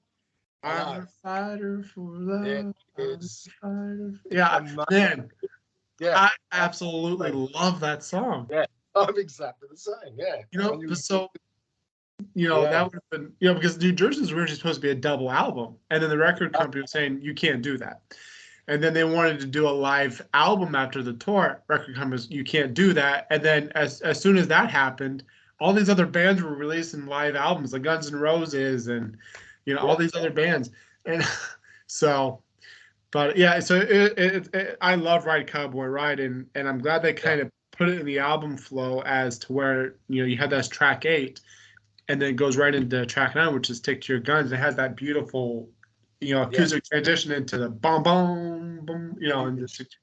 I 0.63 0.83
I'm 0.83 1.03
a 1.03 1.07
fighter 1.21 1.83
for 1.83 2.11
love. 2.17 2.47
Yeah, 2.47 2.59
I'm 2.61 2.75
a 3.01 3.19
fighter 3.61 4.13
for- 4.23 4.29
Yeah, 4.33 4.61
man, 4.89 5.31
Yeah, 5.99 6.17
I 6.17 6.31
absolutely 6.53 7.33
love 7.33 7.81
that 7.81 8.05
song. 8.05 8.47
Yeah, 8.53 8.67
I'm 8.95 9.19
exactly 9.19 9.67
the 9.69 9.77
same. 9.77 10.15
Yeah. 10.17 10.43
You 10.53 10.61
know, 10.61 10.81
you- 10.81 10.95
so 10.95 11.29
you 12.35 12.49
know 12.49 12.63
Yeah. 12.63 12.71
that 12.71 12.85
would 12.85 12.95
have 12.95 13.11
been 13.11 13.33
you 13.41 13.49
know 13.49 13.55
because 13.55 13.79
New 13.79 13.93
Jersey 13.93 14.21
was 14.21 14.33
originally 14.33 14.57
supposed 14.57 14.77
to 14.77 14.81
be 14.81 14.91
a 14.91 14.95
double 14.95 15.31
album, 15.31 15.77
and 15.91 16.03
then 16.03 16.11
the 16.11 16.19
record 16.19 16.55
uh-huh. 16.55 16.65
company 16.65 16.83
was 16.83 16.91
saying 16.91 17.21
you 17.23 17.35
can't 17.35 17.63
do 17.63 17.77
that, 17.79 18.03
and 18.69 18.83
then 18.83 18.95
they 18.95 19.05
wanted 19.05 19.41
to 19.41 19.47
do 19.47 19.69
a 19.69 19.71
live 19.71 20.23
album 20.33 20.75
after 20.75 21.03
the 21.03 21.15
tour. 21.15 21.63
Record 21.69 21.95
company 21.95 22.13
was 22.13 22.31
you 22.31 22.45
can't 22.45 22.75
do 22.75 22.93
that, 22.93 23.27
and 23.31 23.43
then 23.43 23.71
as 23.75 24.01
as 24.03 24.21
soon 24.21 24.37
as 24.37 24.49
that 24.49 24.71
happened, 24.71 25.25
all 25.61 25.73
these 25.73 25.91
other 25.91 26.07
bands 26.07 26.43
were 26.43 26.55
releasing 26.55 27.07
live 27.07 27.37
albums, 27.37 27.73
like 27.73 27.83
Guns 27.83 28.13
N' 28.13 28.19
Roses 28.19 28.89
and 28.89 29.17
you 29.67 29.75
know 29.75 29.81
all 29.81 29.97
these 29.97 30.15
other 30.15 30.31
bands, 30.31 30.71
and 31.07 31.23
so. 31.87 32.41
But 33.11 33.37
yeah, 33.37 33.61
so 33.61 33.77
it, 33.77 34.19
it, 34.19 34.49
it, 34.53 34.77
I 34.81 34.97
love 34.97 35.25
Ride 35.25 35.47
Cowboy 35.47 35.85
Ride, 35.85 36.19
and, 36.19 36.47
and 36.57 36.69
I'm 36.69 36.81
glad 36.81 37.01
they 37.01 37.13
kind 37.13 37.41
of 37.41 37.49
put 37.71 37.89
it 37.89 38.01
in 38.01 38.07
the 38.07 38.19
album 38.19 38.57
flow 38.57 39.03
as 39.03 39.39
to 39.41 39.53
where 39.53 39.95
you 40.09 40.21
know 40.21 40.27
you 40.27 40.37
had 40.37 40.51
that 40.51 40.69
track 40.69 41.05
eight, 41.05 41.41
and 42.09 42.21
then 42.21 42.31
it 42.31 42.37
goes 42.37 42.57
right 42.57 42.75
into 42.75 43.07
track 43.07 43.35
nine, 43.35 43.55
which 43.55 43.71
is 43.71 43.79
"Stick 43.79 44.03
to 44.03 44.13
Your 44.13 44.21
Guns." 44.21 44.53
It 44.53 44.57
has 44.57 44.77
that 44.77 44.97
beautiful, 44.97 45.71
you 46.21 46.35
know, 46.35 46.43
Yeah. 46.43 46.49
acoustic 46.49 46.85
transition 46.85 47.33
into 47.33 47.59
the 47.59 47.69
boom, 47.69 48.03
boom, 48.03 48.85
boom, 48.85 49.17
you 49.21 49.29
know, 49.29 49.47
and 49.47 49.59
just, 49.59 49.99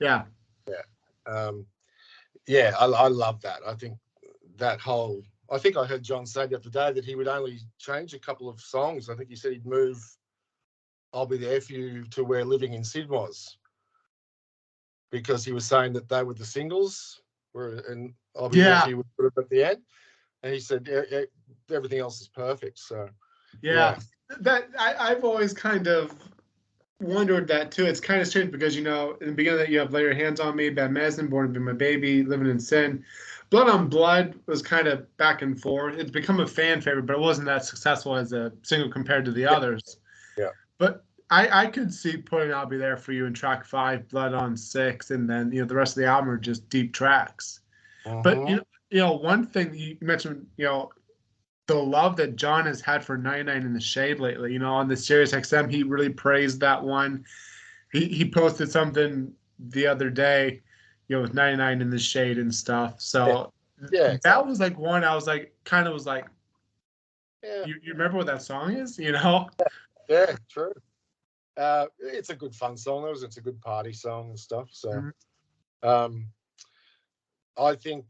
yeah, 0.00 0.24
yeah, 0.68 0.82
um, 1.32 1.66
yeah, 2.46 2.74
I, 2.78 2.86
I 2.86 3.08
love 3.08 3.40
that. 3.42 3.60
I 3.66 3.74
think 3.74 3.98
that 4.56 4.80
whole. 4.80 5.22
I 5.52 5.58
think 5.58 5.76
I 5.76 5.84
heard 5.84 6.02
John 6.04 6.26
say 6.26 6.46
the 6.46 6.56
other 6.56 6.70
day 6.70 6.92
that 6.92 7.04
he 7.04 7.16
would 7.16 7.26
only 7.26 7.58
change 7.78 8.14
a 8.14 8.20
couple 8.20 8.48
of 8.48 8.60
songs. 8.60 9.10
I 9.10 9.16
think 9.16 9.28
he 9.28 9.36
said 9.36 9.52
he'd 9.52 9.66
move 9.66 9.98
"I'll 11.12 11.26
Be 11.26 11.38
There 11.38 11.60
for 11.60 11.72
You" 11.72 12.04
to 12.10 12.24
where 12.24 12.44
"Living 12.44 12.74
in 12.74 12.84
Sin" 12.84 13.08
was, 13.08 13.56
because 15.10 15.44
he 15.44 15.52
was 15.52 15.66
saying 15.66 15.92
that 15.94 16.08
they 16.08 16.22
were 16.22 16.34
the 16.34 16.44
singles, 16.44 17.20
were 17.52 17.82
and 17.88 18.14
"I'll 18.36 18.48
Be 18.48 18.60
There 18.60 18.80
for 18.82 18.88
You" 18.90 18.96
would 18.98 19.16
put 19.16 19.26
it 19.26 19.32
at 19.38 19.50
the 19.50 19.64
end. 19.64 19.82
And 20.42 20.52
he 20.54 20.60
said 20.60 20.88
"E- 20.88 21.16
e- 21.16 21.74
everything 21.74 21.98
else 21.98 22.20
is 22.20 22.28
perfect. 22.28 22.78
So 22.78 23.08
yeah. 23.62 23.98
that 24.40 24.68
I, 24.78 24.94
I've 24.98 25.24
always 25.24 25.52
kind 25.52 25.86
of 25.86 26.14
wondered 27.00 27.48
that 27.48 27.72
too. 27.72 27.86
It's 27.86 28.00
kind 28.00 28.20
of 28.20 28.26
strange 28.26 28.50
because 28.52 28.76
you 28.76 28.82
know 28.82 29.16
in 29.20 29.28
the 29.28 29.32
beginning 29.32 29.58
that 29.58 29.68
you 29.70 29.78
have 29.78 29.92
lay 29.92 30.02
your 30.02 30.14
hands 30.14 30.40
on 30.40 30.56
me, 30.56 30.70
bad 30.70 30.92
medicine, 30.92 31.28
born 31.28 31.52
to 31.52 31.58
be 31.58 31.64
my 31.64 31.72
baby, 31.72 32.22
living 32.22 32.48
in 32.48 32.60
sin. 32.60 33.04
Blood 33.50 33.68
on 33.68 33.88
Blood 33.88 34.38
was 34.46 34.62
kind 34.62 34.86
of 34.86 35.14
back 35.16 35.42
and 35.42 35.60
forth. 35.60 35.98
It's 35.98 36.10
become 36.10 36.38
a 36.40 36.46
fan 36.46 36.80
favorite, 36.80 37.06
but 37.06 37.14
it 37.16 37.20
wasn't 37.20 37.46
that 37.46 37.64
successful 37.64 38.14
as 38.16 38.32
a 38.32 38.52
single 38.62 38.90
compared 38.90 39.24
to 39.24 39.32
the 39.32 39.42
Yeah. 39.42 39.52
others. 39.52 39.98
Yeah. 40.38 40.50
But 40.78 41.04
I, 41.30 41.64
I 41.64 41.66
could 41.66 41.92
see 41.92 42.16
putting 42.16 42.52
I'll 42.52 42.66
Be 42.66 42.76
There 42.76 42.96
for 42.96 43.12
You 43.12 43.26
in 43.26 43.34
track 43.34 43.64
five, 43.64 44.08
Blood 44.08 44.34
on 44.34 44.56
six, 44.56 45.10
and 45.10 45.28
then 45.28 45.50
you 45.52 45.60
know 45.60 45.66
the 45.66 45.74
rest 45.74 45.96
of 45.96 46.02
the 46.02 46.06
album 46.06 46.30
are 46.30 46.36
just 46.38 46.68
deep 46.68 46.92
tracks. 46.92 47.60
But 48.04 48.38
Mhm. 48.38 48.48
you 48.48 48.56
know, 48.56 48.62
you 48.90 48.98
know, 48.98 49.12
one 49.12 49.46
thing 49.46 49.72
you 49.74 49.96
mentioned, 50.00 50.46
you 50.56 50.66
know, 50.66 50.90
the 51.66 51.74
love 51.76 52.16
that 52.16 52.34
John 52.34 52.66
has 52.66 52.80
had 52.80 53.04
for 53.04 53.16
99 53.16 53.62
in 53.62 53.72
the 53.72 53.80
Shade 53.80 54.18
lately. 54.18 54.52
You 54.52 54.58
know, 54.58 54.74
on 54.74 54.88
the 54.88 54.96
Sirius 54.96 55.32
XM, 55.32 55.70
he 55.70 55.84
really 55.84 56.08
praised 56.08 56.60
that 56.60 56.82
one. 56.82 57.24
He 57.92 58.06
he 58.06 58.28
posted 58.28 58.70
something 58.70 59.32
the 59.58 59.86
other 59.86 60.10
day, 60.10 60.62
you 61.06 61.16
know, 61.16 61.22
with 61.22 61.34
99 61.34 61.80
in 61.80 61.90
the 61.90 61.98
Shade 61.98 62.38
and 62.38 62.52
stuff. 62.52 63.00
So 63.00 63.52
Yeah, 63.92 64.16
that 64.24 64.44
was 64.44 64.58
like 64.58 64.76
one 64.78 65.04
I 65.04 65.14
was 65.14 65.26
like, 65.26 65.54
kind 65.64 65.86
of 65.86 65.94
was 65.94 66.06
like, 66.06 66.26
yeah, 67.42 67.64
you, 67.64 67.76
you 67.82 67.92
remember 67.92 68.18
what 68.18 68.26
that 68.26 68.42
song 68.42 68.72
is? 68.72 68.98
You 68.98 69.12
know? 69.12 69.48
yeah, 70.08 70.34
true. 70.48 70.72
Uh, 71.56 71.86
it's 71.98 72.30
a 72.30 72.34
good 72.34 72.54
fun 72.54 72.76
song. 72.76 73.06
It's 73.08 73.36
a 73.36 73.40
good 73.40 73.60
party 73.60 73.92
song 73.92 74.30
and 74.30 74.38
stuff. 74.38 74.68
So, 74.72 74.90
Mhm. 74.90 75.12
um, 75.82 76.26
I 77.56 77.74
think 77.76 78.06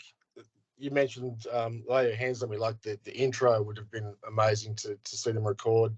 you 0.80 0.90
mentioned 0.90 1.46
um, 1.52 1.84
"Lay 1.86 2.08
Your 2.08 2.16
Hands 2.16 2.42
on 2.42 2.50
Me." 2.50 2.56
Like 2.56 2.80
the, 2.80 2.98
the 3.04 3.14
intro 3.16 3.62
would 3.62 3.76
have 3.76 3.90
been 3.90 4.14
amazing 4.26 4.74
to 4.76 4.96
to 4.96 5.16
see 5.16 5.30
them 5.30 5.46
record. 5.46 5.92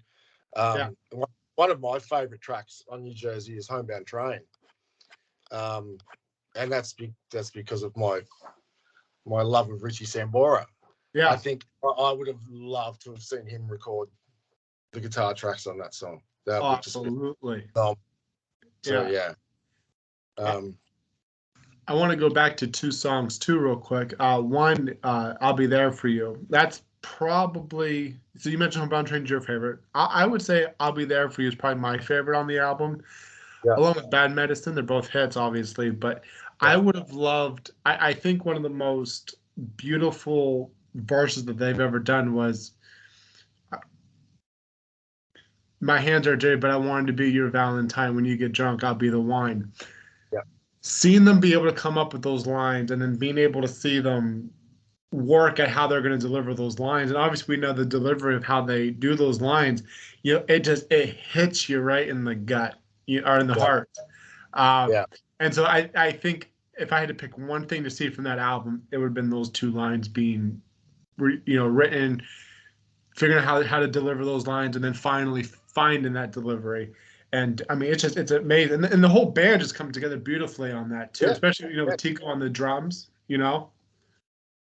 Um, 0.57 0.77
Yeah. 0.79 0.89
one- 1.13 1.29
One 1.57 1.71
of 1.71 1.81
my 1.81 1.99
favorite 1.99 2.41
tracks 2.41 2.83
on 2.89 3.03
New 3.03 3.13
Jersey 3.15 3.57
is 3.59 3.69
"Homebound 3.69 4.07
Train," 4.07 4.41
um, 5.51 5.99
and 6.57 6.73
that's 6.73 6.95
be, 6.95 7.13
that's 7.31 7.51
because 7.51 7.83
of 7.83 7.95
my 7.97 8.23
my 9.27 9.43
love 9.43 9.71
of 9.71 9.83
Richie 9.83 10.07
Sambora. 10.07 10.67
Yeah, 11.15 11.31
I 11.31 11.37
think 11.37 11.65
I- 11.85 11.89
I 11.89 12.13
would 12.13 12.27
have 12.27 12.41
loved 12.49 13.03
to 13.03 13.13
have 13.13 13.23
seen 13.23 13.47
him 13.47 13.69
record 13.69 14.09
the 14.93 15.01
guitar 15.01 15.35
tracks 15.35 15.67
on 15.67 15.79
that 15.79 15.95
song. 15.95 16.23
That 16.47 16.63
would 16.63 16.83
just 16.83 16.97
be 16.97 17.09
Absolutely. 17.09 17.71
so 17.75 17.97
Yeah. 18.85 19.09
yeah. 19.11 19.35
Um, 20.39 20.79
I 21.89 21.95
want 21.95 22.11
to 22.11 22.17
go 22.17 22.31
back 22.31 22.57
to 22.59 22.67
two 22.67 22.93
songs 22.93 23.39
too, 23.39 23.59
real 23.59 23.77
quick. 23.77 24.15
Uh, 24.21 24.41
one, 24.41 24.95
uh, 25.03 25.35
"I'll 25.41 25.53
Be 25.53 25.67
There 25.67 25.91
for 25.91 26.09
You." 26.09 26.45
That's 26.49 26.83
probably 27.03 28.17
so. 28.37 28.51
You 28.51 28.59
mentioned 28.59 28.83
"Homebound 28.83 29.09
Train's 29.09 29.29
your 29.29 29.41
favorite. 29.41 29.81
I, 29.95 30.05
I 30.05 30.27
would 30.27 30.43
say 30.43 30.67
"I'll 30.79 30.93
Be 30.93 31.05
There 31.05 31.29
for 31.29 31.43
You" 31.43 31.49
is 31.49 31.55
probably 31.55 31.81
my 31.81 31.99
favorite 31.99 32.39
on 32.39 32.47
the 32.47 32.59
album, 32.59 33.03
Yeah. 33.65 33.75
along 33.77 33.95
with 33.97 34.11
"Bad 34.11 34.33
Medicine." 34.33 34.75
They're 34.75 34.85
both 34.85 35.09
hits, 35.09 35.37
obviously, 35.37 35.91
but 35.91 36.23
I 36.61 36.77
would 36.77 36.95
have 36.95 37.13
loved. 37.13 37.73
I, 37.85 38.11
I 38.11 38.15
think 38.15 38.45
one 38.45 38.57
of 38.57 38.63
the 38.63 38.71
most 38.71 39.35
beautiful 39.77 40.71
verses 40.95 41.45
that 41.47 41.59
they've 41.59 41.81
ever 41.81 41.99
done 41.99 42.35
was. 42.35 42.73
My 45.81 45.99
hands 45.99 46.29
are 46.29 46.37
dirty, 46.37 46.61
but 46.61 46.71
I 46.71 46.77
wanted 46.77 47.09
to 47.09 47.13
be 47.13 47.29
your 47.29 47.49
Valentine. 47.49 48.15
When 48.15 48.25
you 48.25 48.37
get 48.37 48.53
drunk, 48.53 48.85
I'll 48.85 48.95
be 48.95 49.09
the 49.09 49.19
wine 49.19 49.73
seeing 50.83 51.25
them 51.25 51.39
be 51.39 51.53
able 51.53 51.65
to 51.65 51.73
come 51.73 51.97
up 51.97 52.13
with 52.13 52.23
those 52.23 52.45
lines 52.47 52.91
and 52.91 53.01
then 53.01 53.17
being 53.17 53.39
able 53.39 53.63
to 53.63 53.69
see 53.69 54.01
them 54.01 54.51
work 55.13 55.61
at 55.61 55.69
how 55.69 55.87
they're 55.87 56.03
going 56.03 56.19
to 56.19 56.27
deliver 56.27 56.55
those 56.55 56.79
lines 56.79 57.11
and 57.11 57.19
obviously 57.19 57.55
we 57.55 57.61
know 57.61 57.73
the 57.73 57.85
delivery 57.85 58.35
of 58.35 58.43
how 58.43 58.61
they 58.63 58.91
do 58.91 59.15
those 59.15 59.41
lines 59.41 59.83
you 60.23 60.35
know 60.35 60.45
it 60.49 60.61
just 60.61 60.91
it 60.91 61.11
hits 61.11 61.69
you 61.69 61.81
right 61.81 62.09
in 62.09 62.25
the 62.25 62.35
gut 62.35 62.77
you 63.07 63.23
or 63.25 63.39
in 63.39 63.47
the 63.47 63.55
Yeah. 63.55 63.61
heart 63.61 63.91
um, 64.55 64.91
Yeah. 64.91 65.05
and 65.39 65.55
so 65.55 65.65
I, 65.65 65.89
I 65.95 66.11
think 66.13 66.51
if 66.79 66.93
i 66.93 66.99
had 66.99 67.09
to 67.09 67.15
pick 67.15 67.37
one 67.37 67.67
thing 67.69 67.85
to 67.85 67.91
see 67.91 68.09
from 68.09 68.25
that 68.25 68.39
album 68.39 68.83
it 68.91 68.97
would 68.97 69.05
have 69.07 69.15
been 69.15 69.31
those 69.31 69.51
two 69.51 69.71
lines 69.71 70.09
being 70.09 70.61
re, 71.19 71.41
you 71.45 71.57
know 71.57 71.67
written 71.67 72.23
figuring 73.15 73.45
out 73.45 73.47
how, 73.47 73.63
how 73.63 73.79
to 73.81 73.87
deliver 73.87 74.25
those 74.25 74.47
lines 74.47 74.77
and 74.77 74.85
then 74.85 74.95
finally 74.95 75.43
finding 75.43 76.15
that 76.15 76.33
delivery 76.33 76.91
and 77.33 77.63
I 77.71 77.75
mean, 77.75 77.93
it's 77.93 78.03
just 78.03 78.17
it's 78.17 78.31
amazing, 78.31 78.85
and, 78.85 79.03
the 79.03 79.09
whole 79.09 79.27
band 79.31 79.61
just 79.63 79.75
come 79.75 79.91
together 79.91 80.17
beautifully 80.19 80.71
on 80.71 80.89
that 80.91 81.15
too. 81.15 81.27
Yeah. 81.27 81.33
Especially 81.33 81.71
you 81.71 81.77
know 81.77 81.87
with. 81.87 81.97
Tico 81.97 82.27
on 82.27 82.39
the 82.39 82.51
drums. 82.51 83.11
You 83.29 83.39
know, 83.39 83.71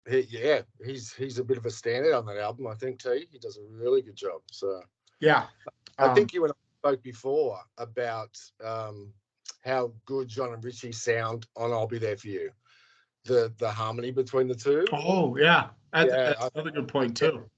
he, 0.10 0.22
yeah, 0.30 0.62
he's 0.86 1.14
he's 1.14 1.40
a 1.40 1.44
bit 1.44 1.58
of 1.58 1.66
a 1.66 1.70
standout 1.70 2.18
on 2.18 2.26
that 2.28 2.38
album. 2.38 2.68
I 2.68 2.76
think 2.76 3.02
T. 3.02 3.28
He 3.32 3.40
does 3.40 3.58
a 3.58 3.62
really 3.70 4.02
good 4.02 4.16
job. 4.16 4.42
So 4.52 4.82
yeah, 5.20 5.48
I 5.98 6.08
Um, 6.08 6.16
think 6.16 6.34
you 6.34 6.44
and 6.44 6.54
I 6.54 6.56
spoke 6.80 7.04
before 7.04 7.60
about 7.78 8.40
um, 8.64 9.14
how 9.66 9.92
good 10.06 10.28
John 10.30 10.54
and 10.54 10.64
Richie 10.64 10.92
sound 10.94 11.48
on 11.58 11.72
"I'll 11.74 11.88
Be 11.88 11.98
There 11.98 12.18
for 12.18 12.28
You." 12.30 12.52
The 13.26 13.54
the 13.58 13.70
harmony 13.72 14.12
between 14.12 14.48
the 14.48 14.56
two 14.56 14.86
Oh 14.92 15.36
yeah, 15.38 15.70
that's, 15.92 16.10
Yeah, 16.12 16.24
that's 16.30 16.44
I- 16.44 16.50
another 16.56 16.72
good 16.72 16.88
point 16.88 17.16
too. 17.18 17.50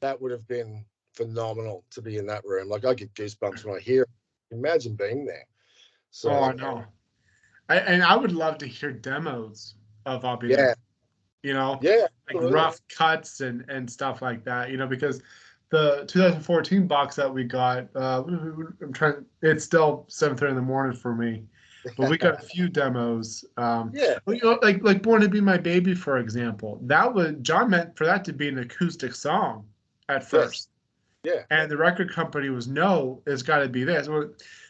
that 0.00 0.20
would 0.20 0.32
have 0.32 0.46
been 0.48 0.84
phenomenal 1.14 1.84
to 1.90 2.02
be 2.02 2.16
in 2.16 2.26
that 2.26 2.44
room. 2.44 2.68
Like 2.68 2.84
I 2.84 2.94
get 2.94 3.12
goosebumps 3.14 3.64
when 3.64 3.76
I 3.76 3.80
hear. 3.80 4.02
it. 4.02 4.08
Imagine 4.52 4.94
being 4.94 5.24
there. 5.24 5.46
So 6.10 6.30
oh, 6.30 6.42
I 6.42 6.52
know. 6.52 6.84
I, 7.68 7.76
and 7.78 8.02
I 8.02 8.16
would 8.16 8.32
love 8.32 8.58
to 8.58 8.66
hear 8.66 8.92
demos 8.92 9.74
of 10.04 10.24
I'll 10.24 10.36
Be 10.36 10.48
Yeah, 10.48 10.56
There, 10.56 10.76
You 11.42 11.54
know, 11.54 11.78
yeah, 11.82 12.06
like 12.28 12.36
absolutely. 12.36 12.52
rough 12.52 12.80
cuts 12.88 13.40
and 13.40 13.64
and 13.68 13.90
stuff 13.90 14.22
like 14.22 14.44
that. 14.44 14.70
You 14.70 14.76
know, 14.76 14.86
because 14.86 15.22
the 15.70 16.04
2014 16.06 16.86
box 16.86 17.16
that 17.16 17.32
we 17.32 17.44
got, 17.44 17.88
uh, 17.96 18.22
I'm 18.82 18.92
trying. 18.92 19.24
It's 19.40 19.64
still 19.64 20.06
7:30 20.08 20.50
in 20.50 20.56
the 20.56 20.62
morning 20.62 20.96
for 20.96 21.14
me, 21.14 21.44
but 21.96 22.10
we 22.10 22.18
got 22.18 22.34
a 22.34 22.46
few 22.46 22.68
demos. 22.80 23.44
Um, 23.56 23.90
yeah, 23.94 24.18
you 24.26 24.40
know, 24.42 24.58
like 24.60 24.82
like 24.82 25.02
Born 25.02 25.22
to 25.22 25.28
Be 25.28 25.40
My 25.40 25.56
Baby, 25.56 25.94
for 25.94 26.18
example. 26.18 26.78
That 26.82 27.12
was 27.14 27.36
John 27.40 27.70
meant 27.70 27.96
for 27.96 28.04
that 28.04 28.24
to 28.26 28.32
be 28.34 28.48
an 28.48 28.58
acoustic 28.58 29.14
song 29.14 29.66
at 30.10 30.28
first. 30.28 30.68
Yeah. 31.24 31.42
And 31.50 31.70
the 31.70 31.76
record 31.76 32.12
company 32.12 32.50
was 32.50 32.66
no, 32.66 33.22
it's 33.26 33.42
got 33.42 33.58
to 33.60 33.68
be 33.68 33.84
this. 33.84 34.08
Well, 34.08 34.22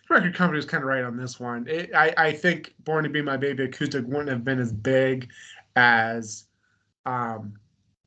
the 0.08 0.14
record 0.14 0.34
company 0.34 0.56
was 0.56 0.66
kind 0.66 0.82
of 0.82 0.88
right 0.88 1.04
on 1.04 1.16
this 1.16 1.40
one. 1.40 1.66
It, 1.68 1.94
I 1.94 2.12
I 2.16 2.32
think 2.32 2.74
Born 2.84 3.04
to 3.04 3.10
Be 3.10 3.22
My 3.22 3.36
Baby 3.36 3.64
acoustic 3.64 4.04
wouldn't 4.06 4.28
have 4.28 4.44
been 4.44 4.58
as 4.58 4.72
big 4.72 5.30
as 5.76 6.44
um 7.06 7.54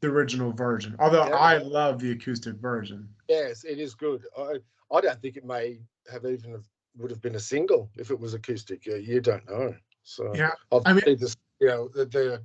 the 0.02 0.08
original 0.08 0.52
version. 0.52 0.96
Although 1.00 1.28
Yeah. 1.28 1.36
I 1.36 1.58
love 1.58 2.00
the 2.00 2.12
acoustic 2.12 2.56
version. 2.58 3.10
yes, 3.28 3.64
it 3.64 3.80
is 3.80 3.96
good. 3.96 4.24
I 4.38 4.56
I 4.92 5.02
don't 5.02 5.20
think 5.22 5.38
it 5.38 5.46
may 5.46 5.80
have 6.12 6.26
even 6.26 6.62
would 6.98 7.10
have 7.12 7.22
been 7.22 7.36
a 7.36 7.40
single 7.40 7.90
if 7.98 8.12
it 8.12 8.20
was 8.20 8.34
acoustic. 8.36 8.86
You, 8.86 8.98
you 8.98 9.22
don't 9.22 9.46
know. 9.50 9.74
So 10.04 10.34
Yeah. 10.36 10.52
I 10.86 10.94
mean- 10.94 11.18
this, 11.18 11.36
you 11.60 11.68
know, 11.68 11.90
the, 11.96 12.06
the 12.06 12.44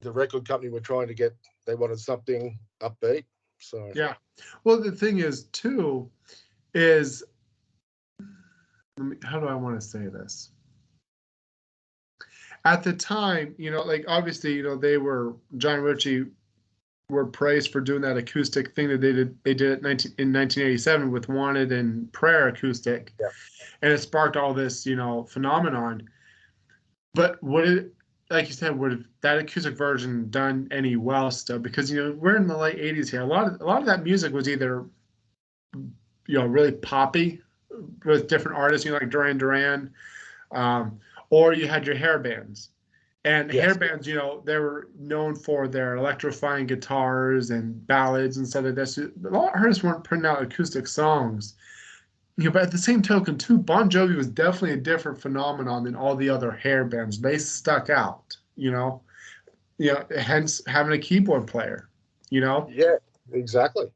the 0.00 0.12
record 0.12 0.46
company 0.46 0.70
were 0.70 0.80
trying 0.80 1.08
to 1.08 1.14
get 1.14 1.34
they 1.66 1.74
wanted 1.74 1.98
something 1.98 2.58
upbeat. 2.82 3.24
So 3.58 3.90
Yeah. 3.94 4.14
Well, 4.64 4.80
the 4.80 4.92
thing 4.92 5.18
is, 5.18 5.44
too, 5.44 6.10
is 6.74 7.24
let 8.98 9.06
me, 9.06 9.16
how 9.24 9.40
do 9.40 9.46
I 9.46 9.54
want 9.54 9.80
to 9.80 9.86
say 9.86 10.06
this? 10.06 10.50
At 12.64 12.82
the 12.82 12.92
time, 12.92 13.54
you 13.58 13.70
know, 13.70 13.82
like 13.82 14.04
obviously, 14.08 14.54
you 14.54 14.62
know, 14.62 14.76
they 14.76 14.98
were 14.98 15.34
John 15.56 15.80
Richie 15.80 16.26
were 17.08 17.24
praised 17.24 17.72
for 17.72 17.80
doing 17.80 18.02
that 18.02 18.16
acoustic 18.16 18.74
thing 18.74 18.88
that 18.88 19.00
they 19.00 19.12
did. 19.12 19.38
They 19.44 19.54
did 19.54 19.70
it 19.72 19.82
19, 19.82 20.12
in 20.18 20.32
1987 20.32 21.10
with 21.10 21.28
"Wanted" 21.28 21.72
and 21.72 22.12
"Prayer" 22.12 22.48
acoustic, 22.48 23.14
Yeah. 23.18 23.28
and 23.82 23.92
it 23.92 23.98
sparked 23.98 24.36
all 24.36 24.52
this, 24.52 24.84
you 24.84 24.96
know, 24.96 25.24
phenomenon. 25.24 26.08
But 27.14 27.42
what 27.42 27.66
it, 27.66 27.94
like 28.30 28.46
you 28.48 28.52
said, 28.52 28.78
would 28.78 28.92
have 28.92 29.04
that 29.22 29.38
acoustic 29.38 29.76
version 29.76 30.28
done 30.30 30.68
any 30.70 30.96
well 30.96 31.30
still? 31.30 31.58
Because 31.58 31.90
you 31.90 32.02
know 32.02 32.12
we're 32.12 32.36
in 32.36 32.46
the 32.46 32.56
late 32.56 32.78
'80s 32.78 33.10
here. 33.10 33.22
A 33.22 33.26
lot 33.26 33.46
of 33.46 33.60
a 33.60 33.64
lot 33.64 33.80
of 33.80 33.86
that 33.86 34.04
music 34.04 34.32
was 34.32 34.48
either, 34.48 34.84
you 35.74 36.38
know, 36.38 36.46
really 36.46 36.72
poppy 36.72 37.40
with 38.04 38.28
different 38.28 38.58
artists, 38.58 38.84
you 38.84 38.92
know, 38.92 38.98
like 38.98 39.10
Duran 39.10 39.38
Duran, 39.38 39.92
um, 40.52 40.98
or 41.30 41.52
you 41.54 41.68
had 41.68 41.86
your 41.86 41.96
hair 41.96 42.18
bands. 42.18 42.70
And 43.24 43.52
Yes. 43.52 43.64
hair 43.64 43.74
bands, 43.74 44.06
you 44.06 44.14
know, 44.14 44.42
they 44.46 44.58
were 44.58 44.88
known 44.98 45.34
for 45.34 45.68
their 45.68 45.96
electrifying 45.96 46.66
guitars 46.66 47.50
and 47.50 47.84
ballads 47.86 48.36
and 48.36 48.46
stuff 48.46 48.64
like 48.64 48.74
that. 48.76 48.86
So 48.86 49.10
a 49.24 49.28
lot 49.28 49.54
of 49.54 49.60
artists 49.60 49.82
weren't 49.82 50.04
putting 50.04 50.24
out 50.24 50.42
acoustic 50.42 50.86
songs. 50.86 51.54
You 52.38 52.44
know, 52.44 52.50
but 52.52 52.62
at 52.62 52.70
the 52.70 52.78
same 52.78 53.02
token, 53.02 53.36
too, 53.36 53.58
Bon 53.58 53.90
Jovi 53.90 54.16
was 54.16 54.28
definitely 54.28 54.72
a 54.72 54.76
different 54.76 55.20
phenomenon 55.20 55.82
than 55.82 55.96
all 55.96 56.14
the 56.14 56.30
other 56.30 56.52
hair 56.52 56.84
bands. 56.84 57.18
They 57.18 57.36
stuck 57.36 57.90
out, 57.90 58.36
you 58.54 58.70
know. 58.70 59.02
You 59.78 59.94
know, 59.94 60.04
hence 60.16 60.62
having 60.66 60.92
a 60.92 60.98
keyboard 60.98 61.48
player, 61.48 61.88
you 62.30 62.40
know. 62.40 62.68
yeah, 62.72 62.96
exactly. 63.32 63.86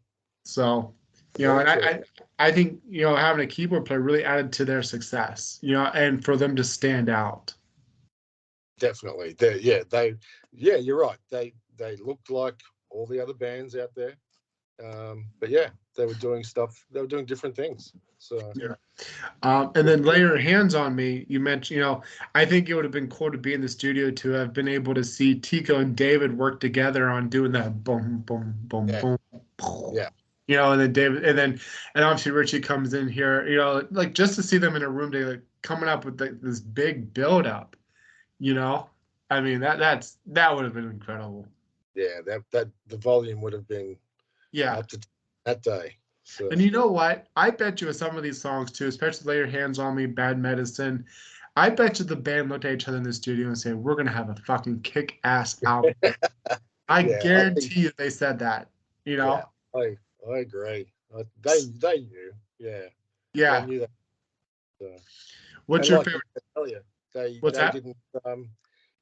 So, 0.45 0.93
you 1.39 1.47
know, 1.47 1.59
and 1.59 1.69
I, 1.69 1.75
I, 1.75 2.03
I 2.49 2.53
think 2.53 2.81
you 2.89 3.03
know 3.03 3.15
having 3.15 3.45
a 3.45 3.49
keyboard 3.49 3.85
player 3.85 4.01
really 4.01 4.25
added 4.25 4.53
to 4.55 4.65
their 4.65 4.83
success, 4.83 5.61
you 5.63 5.73
know, 5.73 5.85
and 5.95 6.25
for 6.25 6.37
them 6.37 6.57
to 6.57 6.65
stand 6.65 7.09
out. 7.09 7.55
Definitely. 8.79 9.35
They 9.39 9.61
yeah, 9.61 9.83
they 9.89 10.15
yeah, 10.53 10.77
you're 10.77 11.01
right. 11.01 11.19
They 11.31 11.53
they 11.77 11.97
looked 11.97 12.29
like 12.29 12.61
all 12.91 13.07
the 13.07 13.21
other 13.21 13.35
bands 13.35 13.77
out 13.77 13.95
there. 13.95 14.15
Um, 14.83 15.27
but 15.39 15.49
yeah, 15.49 15.69
they 15.97 16.07
were 16.07 16.15
doing 16.15 16.43
stuff. 16.45 16.87
They 16.91 17.01
were 17.01 17.07
doing 17.07 17.27
different 17.27 17.55
things. 17.57 17.93
So 18.19 18.53
Yeah. 18.55 18.75
Um, 19.43 19.73
and 19.75 19.87
then 19.87 20.05
lay 20.05 20.19
your 20.19 20.37
hands 20.39 20.75
on 20.75 20.95
me. 20.95 21.27
You 21.29 21.41
mentioned, 21.41 21.77
you 21.77 21.83
know, 21.83 22.03
I 22.35 22.45
think 22.45 22.69
it 22.69 22.75
would 22.75 22.85
have 22.85 22.93
been 22.93 23.09
cool 23.09 23.31
to 23.33 23.39
be 23.39 23.53
in 23.55 23.61
the 23.61 23.69
studio 23.69 24.11
to 24.11 24.31
have 24.31 24.53
been 24.53 24.69
able 24.69 24.95
to 24.95 25.03
see 25.05 25.39
Tico 25.39 25.81
and 25.81 25.97
David 25.97 26.37
work 26.37 26.61
together 26.61 27.09
on 27.09 27.29
doing 27.29 27.53
that 27.53 27.83
boom, 27.85 28.21
boom, 28.27 28.55
boom, 28.65 28.89
Yeah. 28.89 29.01
boom. 29.01 29.19
Yeah. 29.93 30.11
You 30.49 30.57
know, 30.57 30.73
and 30.73 30.81
then 30.81 30.93
David, 30.93 31.25
and 31.25 31.39
then, 31.39 31.61
and 31.95 32.05
obviously 32.05 32.33
Richie 32.33 32.61
comes 32.61 32.95
in 32.95 33.09
here. 33.09 33.47
You 33.49 33.57
know, 33.57 33.87
like 33.91 34.13
just 34.13 34.35
to 34.37 34.43
see 34.43 34.59
them 34.59 34.77
in 34.77 34.83
a 34.83 34.89
room 34.89 35.13
together, 35.13 35.45
coming 35.63 35.89
up 35.89 36.05
with 36.05 36.21
like 36.21 36.41
this 36.41 36.61
big 36.61 37.15
build 37.15 37.47
up. 37.47 37.77
You 38.39 38.55
know, 38.55 38.91
I 39.31 39.41
mean 39.41 39.61
that 39.61 39.79
that's 39.79 40.19
that 40.27 40.55
would 40.55 40.65
have 40.65 40.75
been 40.75 40.91
incredible. 40.91 41.47
yeah, 41.95 42.21
that 42.27 42.43
that 42.51 42.69
the 42.89 42.97
volume 42.97 43.41
would 43.41 43.53
have 43.53 43.69
been 43.69 43.97
Yeah. 44.51 44.77
up 44.79 44.89
to 44.89 44.99
that 45.45 45.63
day. 45.63 45.97
So 46.25 46.49
And 46.51 46.61
you 46.61 46.71
know 46.71 46.87
what? 46.87 47.27
I 47.37 47.51
bet 47.51 47.81
you 47.81 47.89
with 47.89 47.97
some 47.97 48.17
of 48.17 48.23
these 48.23 48.41
songs 48.41 48.71
too, 48.71 48.87
especially 48.87 49.27
Lay 49.35 49.39
Your 49.39 49.47
Hands 49.47 49.79
on 49.79 49.95
Me, 49.97 50.07
Bad 50.07 50.39
Medicine, 50.39 51.05
I 51.57 51.69
bet 51.69 51.99
you 51.99 52.05
the 52.05 52.17
band 52.17 52.49
looked 52.49 52.65
at 52.65 52.73
each 52.75 52.89
other 52.89 52.97
in 52.97 53.03
the 53.03 53.13
studio 53.13 53.49
and 53.49 53.59
said, 53.59 53.75
We're 53.77 53.95
gonna 53.97 54.13
have 54.13 54.31
a 54.31 54.37
fucking 54.37 54.81
kick 54.83 55.19
ass 55.25 55.63
album. 55.67 55.95
I 56.89 57.01
Yeah, 57.01 57.17
I 57.17 57.23
guarantee 57.23 57.61
think- 57.69 57.77
you 57.77 57.91
they 57.97 58.11
said 58.11 58.39
that. 58.39 58.69
You 59.05 59.17
know? 59.17 59.43
Yeah. 59.75 59.81
I 59.81 59.97
I 60.33 60.39
agree. 60.39 60.93
I, 61.17 61.23
they 61.43 61.61
they 61.79 61.99
knew. 62.01 62.33
Yeah. 62.59 62.83
Yeah. 63.35 63.61
They 63.61 63.67
knew 63.67 63.81
that. 63.81 63.91
So. 64.81 64.97
What's 65.67 65.89
And 65.89 65.91
your 65.91 65.99
like 65.99 66.07
favorite? 66.07 66.23
I 66.25 66.33
said 66.35 66.43
earlier, 66.57 66.83
they 67.15 67.37
What's 67.41 67.59
they 67.59 67.65
that? 67.65 67.73
didn't. 67.75 67.97
Um, 68.25 68.49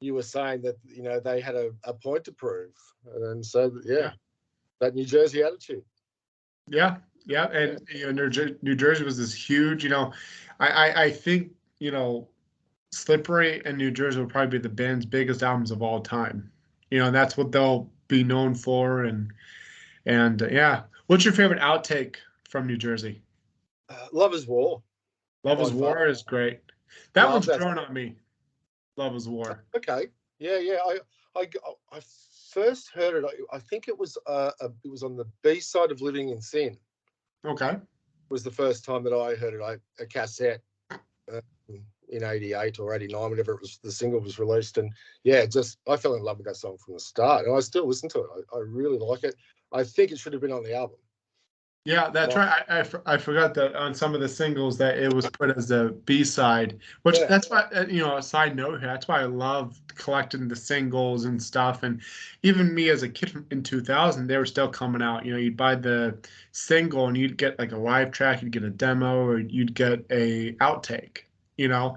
you 0.00 0.14
were 0.14 0.22
saying 0.22 0.62
that 0.62 0.76
you 0.84 1.02
know 1.02 1.20
they 1.20 1.40
had 1.40 1.54
a, 1.54 1.70
a 1.84 1.92
point 1.92 2.24
to 2.24 2.32
prove, 2.32 2.72
and 3.14 3.44
so 3.44 3.70
yeah, 3.84 3.98
Yeah. 3.98 4.10
that 4.80 4.94
New 4.94 5.04
Jersey 5.04 5.42
attitude. 5.42 5.84
Yeah, 6.70 6.96
yeah, 7.26 7.46
and 7.50 7.80
you 7.92 8.06
know, 8.06 8.12
New, 8.12 8.30
Jer- 8.30 8.56
New 8.62 8.74
Jersey 8.74 9.04
was 9.04 9.18
this 9.18 9.34
huge. 9.34 9.82
You 9.84 9.90
know, 9.90 10.12
I, 10.60 10.68
I 10.68 11.02
I 11.04 11.10
think 11.10 11.50
you 11.80 11.90
know, 11.90 12.28
Slippery 12.92 13.60
and 13.64 13.76
New 13.76 13.90
Jersey 13.90 14.20
will 14.20 14.26
probably 14.26 14.58
be 14.58 14.62
the 14.62 14.74
band's 14.74 15.04
biggest 15.04 15.42
albums 15.42 15.70
of 15.70 15.82
all 15.82 16.00
time. 16.00 16.50
You 16.90 17.00
know, 17.00 17.06
and 17.06 17.14
that's 17.14 17.36
what 17.36 17.52
they'll 17.52 17.90
be 18.08 18.22
known 18.22 18.54
for. 18.54 19.04
And 19.04 19.32
and 20.06 20.42
uh, 20.42 20.48
yeah, 20.48 20.82
what's 21.08 21.24
your 21.24 21.34
favorite 21.34 21.60
outtake 21.60 22.16
from 22.48 22.66
New 22.66 22.76
Jersey? 22.76 23.20
Uh, 23.88 24.06
Love 24.12 24.32
is 24.32 24.46
War. 24.46 24.82
Love 25.42 25.60
is 25.60 25.72
War 25.72 26.06
is 26.06 26.22
great. 26.22 26.60
That 27.14 27.24
Love 27.24 27.46
one's 27.46 27.46
grown 27.46 27.78
on 27.78 27.92
me. 27.92 28.14
Love 28.96 29.16
is 29.16 29.28
War. 29.28 29.64
Okay. 29.74 30.06
Yeah, 30.38 30.58
yeah. 30.58 30.78
I 30.86 30.98
I 31.36 31.46
I 31.92 32.00
first 32.50 32.90
heard 32.90 33.22
it. 33.22 33.30
I, 33.52 33.58
think 33.58 33.88
it 33.88 33.98
was 33.98 34.18
uh, 34.26 34.50
a, 34.60 34.66
it 34.84 34.90
was 34.90 35.02
on 35.02 35.16
the 35.16 35.26
B 35.42 35.60
side 35.60 35.90
of 35.90 36.00
Living 36.00 36.30
in 36.30 36.40
Sin. 36.40 36.76
Okay. 37.44 37.76
Was 38.28 38.42
the 38.44 38.50
first 38.50 38.84
time 38.84 39.02
that 39.04 39.14
I 39.14 39.34
heard 39.34 39.54
it. 39.54 39.62
I, 39.62 39.76
a 40.02 40.06
cassette 40.06 40.62
uh, 40.90 41.40
in 42.08 42.24
'88 42.24 42.78
or 42.78 42.94
'89, 42.94 43.30
whenever 43.30 43.52
it 43.52 43.60
was 43.60 43.78
the 43.82 43.92
single 43.92 44.20
was 44.20 44.38
released, 44.38 44.78
and 44.78 44.92
yeah, 45.24 45.46
just 45.46 45.78
I 45.88 45.96
fell 45.96 46.14
in 46.14 46.22
love 46.22 46.38
with 46.38 46.46
that 46.46 46.56
song 46.56 46.76
from 46.78 46.94
the 46.94 47.00
start, 47.00 47.46
and 47.46 47.56
I 47.56 47.60
still 47.60 47.86
listen 47.86 48.08
to 48.10 48.20
it. 48.20 48.46
I, 48.52 48.56
I 48.56 48.60
really 48.60 48.98
like 48.98 49.24
it. 49.24 49.34
I 49.72 49.84
think 49.84 50.12
it 50.12 50.18
should 50.18 50.32
have 50.32 50.42
been 50.42 50.52
on 50.52 50.64
the 50.64 50.74
album. 50.74 50.98
Yeah, 51.86 52.10
that's 52.10 52.34
Well- 52.34 52.46
right. 52.46 52.62
I, 52.68 52.80
I, 52.80 52.82
for- 52.82 53.02
I 53.06 53.16
forgot 53.16 53.54
that 53.54 53.74
on 53.74 53.94
some 53.94 54.14
of 54.14 54.20
the 54.20 54.28
singles 54.28 54.76
that 54.78 54.98
it 54.98 55.12
was 55.14 55.26
put 55.30 55.56
as 55.56 55.70
a 55.70 55.88
B 56.04 56.24
side, 56.24 56.78
which 57.02 57.18
Yeah. 57.18 57.26
that's 57.26 57.48
why 57.48 57.60
uh, 57.74 57.86
you 57.86 58.00
know. 58.00 58.18
A 58.18 58.22
side 58.22 58.54
note 58.54 58.80
here, 58.80 58.88
that's 58.88 59.08
why 59.08 59.20
I 59.20 59.24
love 59.24 59.80
collecting 59.94 60.46
the 60.46 60.56
singles 60.56 61.24
and 61.24 61.42
stuff. 61.42 61.82
And 61.82 62.02
even 62.42 62.74
me 62.74 62.90
as 62.90 63.02
a 63.02 63.08
kid 63.08 63.32
in 63.50 63.62
2000, 63.62 64.26
they 64.26 64.36
were 64.36 64.44
still 64.44 64.68
coming 64.68 65.00
out. 65.00 65.24
You 65.24 65.32
know, 65.32 65.38
you'd 65.38 65.56
buy 65.56 65.74
the 65.74 66.18
single 66.52 67.08
and 67.08 67.16
you'd 67.16 67.38
get 67.38 67.58
like 67.58 67.72
a 67.72 67.78
live 67.78 68.10
track, 68.10 68.42
you'd 68.42 68.52
get 68.52 68.62
a 68.62 68.70
demo, 68.70 69.24
or 69.24 69.38
you'd 69.38 69.74
get 69.74 70.04
a 70.10 70.52
outtake. 70.60 71.20
You 71.56 71.68
know, 71.68 71.96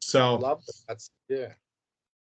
so 0.00 0.36
Love 0.36 0.62
it. 0.68 0.74
That's 0.86 1.10
yeah. 1.28 1.52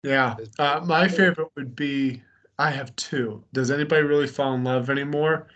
yeah, 0.03 0.37
uh, 0.59 0.81
my 0.85 1.09
favorite 1.09 1.49
would 1.57 1.75
be 1.75 2.23
I 2.59 2.71
have 2.71 2.95
two. 2.97 3.43
Does 3.55 3.71
anybody 3.71 4.03
really 4.03 4.27
fall 4.27 4.55
in 4.55 4.63
love 4.65 4.91
anymore? 4.91 5.49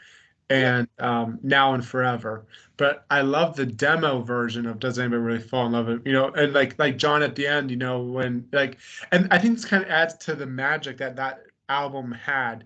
And 0.50 0.88
um, 0.98 1.38
now 1.42 1.74
and 1.74 1.84
forever. 1.84 2.46
But 2.78 3.04
I 3.10 3.20
love 3.20 3.54
the 3.56 3.66
demo 3.66 4.22
version 4.22 4.64
of 4.66 4.78
Does 4.78 4.98
Anybody 4.98 5.20
Really 5.20 5.38
Fall 5.40 5.66
in 5.66 5.72
Love? 5.72 5.88
With, 5.88 6.06
You 6.06 6.12
know, 6.12 6.28
and 6.30 6.54
like 6.54 6.78
like 6.78 6.96
John 6.96 7.22
at 7.22 7.34
the 7.34 7.46
end, 7.46 7.70
you 7.70 7.76
know, 7.76 8.00
when 8.00 8.48
like, 8.52 8.78
and 9.12 9.28
I 9.30 9.38
think 9.38 9.56
this 9.56 9.64
kind 9.66 9.84
of 9.84 9.90
adds 9.90 10.14
to 10.24 10.34
the 10.34 10.46
magic 10.46 10.96
that 10.98 11.16
that 11.16 11.40
album 11.68 12.12
had, 12.12 12.64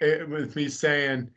it, 0.00 0.28
with 0.28 0.54
me 0.54 0.68
saying 0.68 1.30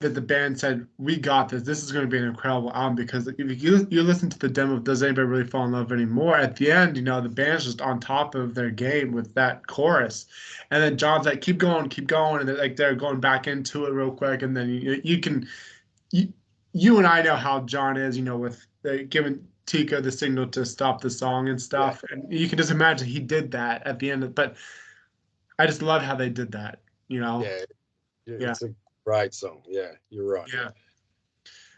that 0.00 0.14
the 0.14 0.20
band 0.20 0.58
said 0.60 0.86
we 0.98 1.16
got 1.16 1.48
this. 1.48 1.62
This 1.62 1.82
is 1.82 1.90
going 1.90 2.04
to 2.04 2.10
be 2.10 2.18
an 2.18 2.24
incredible 2.24 2.70
album 2.74 2.96
because 2.96 3.26
if 3.26 3.38
you 3.38 3.86
you 3.90 4.02
listen 4.02 4.28
to 4.28 4.38
the 4.38 4.48
demo 4.48 4.74
of 4.74 4.84
Does 4.84 5.02
Anybody 5.02 5.26
Really 5.26 5.46
Fall 5.46 5.64
in 5.64 5.72
Love 5.72 5.90
Anymore? 5.90 6.36
At 6.36 6.56
the 6.56 6.70
end, 6.70 6.96
you 6.96 7.02
know 7.02 7.20
the 7.20 7.30
band's 7.30 7.64
just 7.64 7.80
on 7.80 7.98
top 7.98 8.34
of 8.34 8.54
their 8.54 8.70
game 8.70 9.12
with 9.12 9.32
that 9.34 9.66
chorus, 9.66 10.26
and 10.70 10.82
then 10.82 10.98
John's 10.98 11.24
like, 11.24 11.40
"Keep 11.40 11.58
going, 11.58 11.88
keep 11.88 12.06
going," 12.06 12.40
and 12.40 12.48
they're 12.48 12.58
like 12.58 12.76
they're 12.76 12.94
going 12.94 13.20
back 13.20 13.46
into 13.46 13.86
it 13.86 13.92
real 13.92 14.10
quick, 14.10 14.42
and 14.42 14.54
then 14.54 14.68
you 14.68 15.00
you 15.02 15.18
can 15.18 15.48
you 16.10 16.30
you 16.72 16.98
and 16.98 17.06
I 17.06 17.22
know 17.22 17.36
how 17.36 17.60
John 17.60 17.96
is, 17.96 18.18
you 18.18 18.22
know, 18.22 18.36
with 18.36 18.66
uh, 18.84 18.98
giving 19.08 19.46
Tico 19.64 20.02
the 20.02 20.12
signal 20.12 20.46
to 20.48 20.66
stop 20.66 21.00
the 21.00 21.08
song 21.08 21.48
and 21.48 21.60
stuff, 21.60 22.04
and 22.10 22.30
you 22.30 22.48
can 22.48 22.58
just 22.58 22.70
imagine 22.70 23.08
he 23.08 23.18
did 23.18 23.50
that 23.52 23.86
at 23.86 23.98
the 23.98 24.10
end. 24.10 24.24
Of, 24.24 24.34
but 24.34 24.56
I 25.58 25.66
just 25.66 25.80
love 25.80 26.02
how 26.02 26.14
they 26.14 26.28
did 26.28 26.52
that, 26.52 26.80
you 27.08 27.18
know. 27.18 27.42
Yeah. 28.26 28.36
Yeah. 28.38 28.54
Great 29.06 29.32
song. 29.34 29.62
Yeah, 29.68 29.92
you're 30.10 30.26
right. 30.26 30.48
Yeah. 30.52 30.70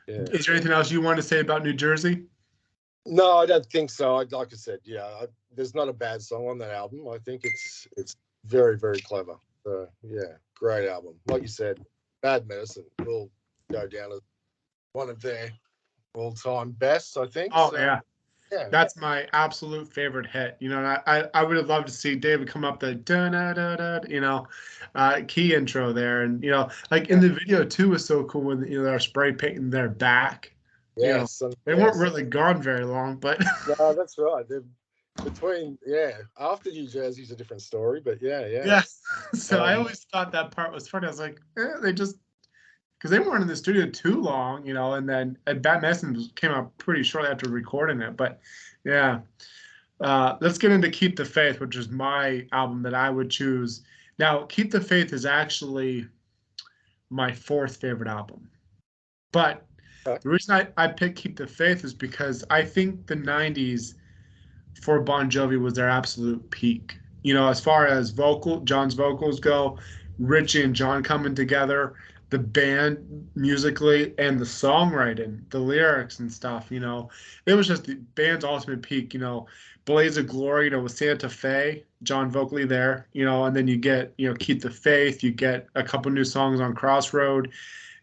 Yeah. 0.07 0.23
Is 0.33 0.47
there 0.47 0.55
anything 0.55 0.73
else 0.73 0.91
you 0.91 1.03
want 1.03 1.19
to 1.19 1.23
say 1.23 1.41
about 1.41 1.63
New 1.63 1.75
Jersey? 1.75 2.25
No, 3.05 3.37
I 3.37 3.45
don't 3.45 3.67
think 3.67 3.91
so. 3.91 4.17
I, 4.17 4.25
like 4.31 4.49
I 4.53 4.57
said, 4.57 4.81
yeah, 4.85 5.05
I, 5.05 5.27
there's 5.55 5.75
not 5.75 5.91
a 5.91 5.93
bad 5.93 6.23
song 6.23 6.49
on 6.49 6.57
that 6.59 6.71
album. 6.71 7.07
I 7.07 7.19
think 7.19 7.43
it's 7.45 7.87
it's 7.99 8.17
very 8.47 8.79
very 8.79 9.01
clever. 9.01 9.37
So 9.65 9.89
yeah, 10.03 10.37
great 10.55 10.89
album. 10.89 11.17
Like 11.27 11.43
you 11.43 11.49
said, 11.49 11.85
Bad 12.23 12.49
Medicine 12.49 12.87
will 13.05 13.31
go 13.71 13.87
down 13.87 14.13
as 14.13 14.21
one 14.93 15.11
of 15.11 15.21
their 15.21 15.51
all 16.15 16.33
time 16.33 16.71
best. 16.71 17.19
I 17.19 17.27
think. 17.27 17.53
Oh 17.55 17.71
So, 17.71 17.79
yeah, 17.79 18.01
yeah. 18.53 18.69
that's 18.71 18.97
my 18.97 19.27
absolute 19.33 19.93
favorite 19.93 20.27
hit. 20.27 20.57
You 20.61 20.69
know, 20.71 20.81
I 20.85 21.21
I, 21.21 21.25
I 21.35 21.43
would 21.43 21.57
have 21.57 21.67
loved 21.69 21.89
to 21.89 21.93
see 21.95 22.15
David 22.17 22.49
come 22.49 22.65
up 22.65 22.81
the 22.81 22.95
da 22.95 23.29
da 23.29 23.53
da 23.53 23.77
da, 23.77 24.01
you 24.09 24.21
know, 24.21 24.47
uh, 24.95 25.21
key 25.29 25.55
intro 25.55 25.93
there, 25.93 26.23
and 26.23 26.43
you 26.43 26.51
know, 26.51 26.69
like 26.91 27.09
in 27.11 27.21
the 27.21 27.31
video 27.31 27.65
too 27.65 27.91
was 27.91 28.05
so 28.05 28.25
cool 28.25 28.43
when 28.43 28.67
you 28.67 28.79
know 28.79 28.85
they're 28.85 28.99
spray 28.99 29.33
painting 29.33 29.71
their 29.71 29.89
back. 29.89 30.53
you 30.97 31.09
know, 31.09 31.17
yes, 31.21 31.43
They 31.65 31.75
weren't 31.75 31.97
really 31.97 32.23
gone 32.23 32.63
very 32.63 32.85
long, 32.85 33.17
but 33.17 33.41
No, 33.79 33.95
that's 33.95 34.17
right. 34.19 34.45
They're 34.49 34.63
between 35.25 35.79
yeah. 35.87 36.13
After 36.39 36.71
New 36.71 36.87
Jersey's 36.89 37.31
a 37.31 37.37
different 37.37 37.63
story, 37.63 38.01
but 38.01 38.19
yeah, 38.23 38.47
yeah. 38.47 38.65
yeah. 38.67 38.83
So 39.35 39.63
I 39.65 39.75
Um, 39.75 39.81
always 39.81 40.05
thought 40.13 40.33
that 40.33 40.51
part 40.53 40.73
was 40.73 40.89
funny. 40.89 41.07
I 41.07 41.11
was 41.11 41.19
like, 41.21 41.41
eh, 41.59 41.81
they 41.83 41.93
just 41.93 42.17
because 42.99 43.11
they 43.11 43.21
weren't 43.21 43.43
in 43.43 43.49
the 43.49 43.57
studio 43.57 43.87
too 43.87 44.21
long, 44.21 44.67
you 44.67 44.75
know, 44.75 44.95
and 44.95 45.09
then 45.09 45.39
and 45.47 45.63
Bad 45.63 45.83
Medicine 45.83 46.29
came 46.35 46.51
out 46.51 46.77
pretty 46.79 47.03
shortly 47.03 47.31
after 47.31 47.49
recording 47.49 48.01
it. 48.01 48.17
But 48.17 48.41
yeah, 48.85 49.21
uh, 50.01 50.37
let's 50.41 50.59
get 50.59 50.73
into 50.73 50.91
Keep 50.91 51.17
the 51.17 51.25
Faith, 51.25 51.61
which 51.61 51.77
is 51.77 51.89
my 51.89 52.47
album 52.53 52.83
that 52.83 52.95
I 52.95 53.11
would 53.11 53.31
choose. 53.31 53.83
Now, 54.19 54.45
Keep 54.45 54.73
the 54.73 54.81
Faith 54.81 55.13
is 55.13 55.25
actually 55.25 56.07
my 57.11 57.33
fourth 57.33 57.77
favorite 57.77 58.09
album, 58.09 58.51
but 59.33 59.65
the 60.05 60.29
reason 60.29 60.55
I, 60.55 60.69
I 60.83 60.89
picked 60.89 61.17
Keep 61.17 61.37
the 61.37 61.47
Faith 61.47 61.85
is 61.85 61.95
because 61.95 62.45
I 62.51 62.65
think 62.65 63.07
the 63.07 63.17
'90s 63.17 63.95
for 64.83 65.01
Bon 65.01 65.31
Jovi 65.31 65.61
was 65.61 65.75
their 65.75 65.89
absolute 65.89 66.49
peak. 66.51 66.99
You 67.23 67.35
know, 67.35 67.49
as 67.49 67.61
far 67.61 67.87
as 67.87 68.11
vocal, 68.11 68.61
John's 68.61 68.95
vocals 68.95 69.39
go, 69.39 69.79
Richie 70.19 70.63
and 70.63 70.75
John 70.75 71.03
coming 71.03 71.35
together, 71.35 71.95
the 72.31 72.39
band 72.39 73.29
musically, 73.35 74.15
and 74.19 74.39
the 74.39 74.45
songwriting, 74.45 75.49
the 75.51 75.59
lyrics 75.59 76.19
and 76.19 76.31
stuff. 76.31 76.67
You 76.71 76.81
know, 76.81 77.11
it 77.47 77.55
was 77.55 77.67
just 77.67 77.85
the 77.85 77.95
band's 78.15 78.45
ultimate 78.45 78.83
peak. 78.83 79.15
You 79.15 79.21
know, 79.21 79.47
Blaze 79.85 80.17
of 80.17 80.27
Glory, 80.27 80.67
you 80.67 80.71
know, 80.71 80.81
with 80.81 80.93
Santa 80.93 81.29
Fe, 81.29 81.85
John 82.03 82.31
vocally 82.31 82.67
there. 82.67 83.09
You 83.13 83.25
know, 83.25 83.45
and 83.45 83.57
then 83.57 83.67
you 83.67 83.77
get 83.77 84.13
you 84.19 84.29
know 84.29 84.35
Keep 84.35 84.63
the 84.63 84.71
Faith. 84.71 85.23
You 85.23 85.31
get 85.31 85.67
a 85.75 85.83
couple 85.83 86.11
new 86.11 86.25
songs 86.25 86.61
on 86.61 86.75
Crossroad. 86.75 87.51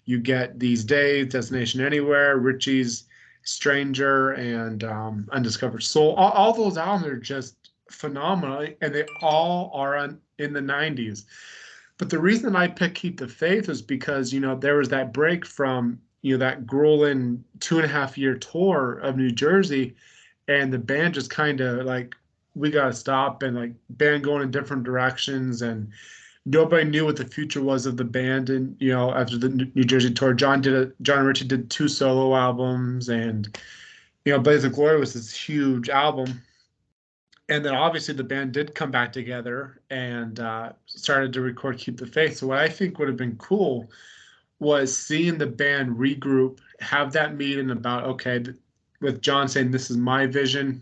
You 0.06 0.20
get 0.20 0.60
These 0.60 0.84
Days, 0.84 1.28
Destination 1.28 1.82
Anywhere, 1.82 2.38
Richie's 2.38 3.06
Stranger, 3.44 4.32
and 4.32 4.84
um, 4.84 5.28
Undiscovered 5.32 5.84
Soul. 5.84 6.16
All, 6.16 6.32
all 6.32 6.54
those 6.54 6.78
albums 6.78 7.06
are 7.06 7.18
just 7.18 7.56
phenomenal, 7.90 8.68
and 8.82 8.94
they 8.94 9.06
all 9.22 9.72
are 9.74 9.96
on, 9.96 10.20
in 10.40 10.54
the 10.54 10.62
90s. 10.62 11.26
But 11.98 12.10
the 12.10 12.20
reason 12.20 12.56
I 12.56 12.68
picked 12.68 12.96
Keep 12.96 13.20
the 13.20 13.28
Faith 13.28 13.70
is 13.70 13.82
because, 13.82 14.34
you 14.34 14.40
know, 14.40 14.56
there 14.56 14.78
was 14.78 14.90
that 14.90 15.14
break 15.14 15.46
from, 15.46 16.00
you 16.22 16.34
know, 16.34 16.40
that 16.40 16.68
grueling 16.68 17.44
two 17.60 17.78
and 17.78 17.86
a 17.86 17.90
half 17.90 18.18
year 18.18 18.36
tour 18.36 19.00
of 19.00 19.16
New 19.16 19.32
Jersey, 19.32 19.96
and 20.48 20.74
the 20.74 20.78
band 20.78 21.14
just 21.14 21.30
kind 21.30 21.62
of 21.62 21.86
like, 21.86 22.16
we 22.54 22.70
got 22.70 22.86
to 22.86 22.94
stop, 22.94 23.44
and 23.44 23.56
like, 23.56 23.72
band 23.92 24.24
going 24.24 24.42
in 24.42 24.52
different 24.52 24.84
directions, 24.84 25.62
and 25.62 25.90
nobody 26.46 26.84
knew 26.84 27.06
what 27.06 27.16
the 27.16 27.26
future 27.26 27.62
was 27.62 27.86
of 27.86 27.98
the 27.98 28.04
band, 28.04 28.50
and 28.50 28.76
you 28.80 28.92
know, 28.92 29.14
after 29.14 29.38
the 29.38 29.50
New 29.50 29.84
Jersey 29.84 30.14
tour, 30.14 30.34
John 30.34 30.62
did 30.62 30.74
a 30.74 30.92
John 31.02 31.20
and 31.20 31.28
Richie 31.28 31.46
did 31.46 31.70
two 31.70 31.88
solo 31.88 32.36
albums, 32.36 33.10
and 33.10 33.58
you 34.26 34.34
know, 34.34 34.40
Blaze 34.40 34.64
of 34.64 34.74
Glory 34.74 35.00
was 35.00 35.14
this 35.14 35.34
huge 35.34 35.90
album. 35.90 36.42
And 37.48 37.64
then 37.64 37.76
obviously 37.76 38.14
the 38.14 38.24
band 38.24 38.54
did 38.54 38.74
come 38.74 38.90
back 38.90 39.14
together 39.14 39.82
and 39.90 40.40
uh, 40.40 40.74
started 40.88 41.32
to 41.34 41.42
record 41.42 41.78
Keep 41.78 41.98
the 41.98 42.08
Faith. 42.08 42.38
So 42.38 42.48
what 42.48 42.58
I 42.58 42.68
think 42.68 42.98
would 42.98 43.08
have 43.08 43.18
been 43.18 43.36
cool 43.38 43.90
was 44.60 44.96
seeing 44.96 45.38
the 45.38 45.46
band 45.46 45.96
regroup, 45.96 46.60
have 46.80 47.12
that 47.14 47.36
meeting 47.36 47.72
about 47.72 48.04
okay, 48.06 48.44
with 49.02 49.22
John 49.22 49.48
saying 49.48 49.72
this 49.72 49.92
is 49.92 49.98
my 49.98 50.26
vision, 50.26 50.82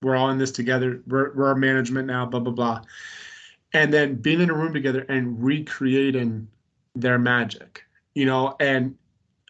we're 0.00 0.16
all 0.16 0.30
in 0.30 0.38
this 0.38 0.52
together, 0.52 1.02
we're, 1.06 1.32
we're 1.34 1.54
management 1.54 2.06
now, 2.06 2.24
blah 2.24 2.40
blah 2.40 2.52
blah, 2.52 2.82
and 3.72 3.92
then 3.92 4.14
being 4.14 4.40
in 4.40 4.50
a 4.50 4.54
room 4.54 4.72
together 4.72 5.04
and 5.08 5.42
recreating 5.42 6.48
their 6.94 7.18
magic, 7.18 7.82
you 8.14 8.24
know, 8.24 8.56
and 8.60 8.96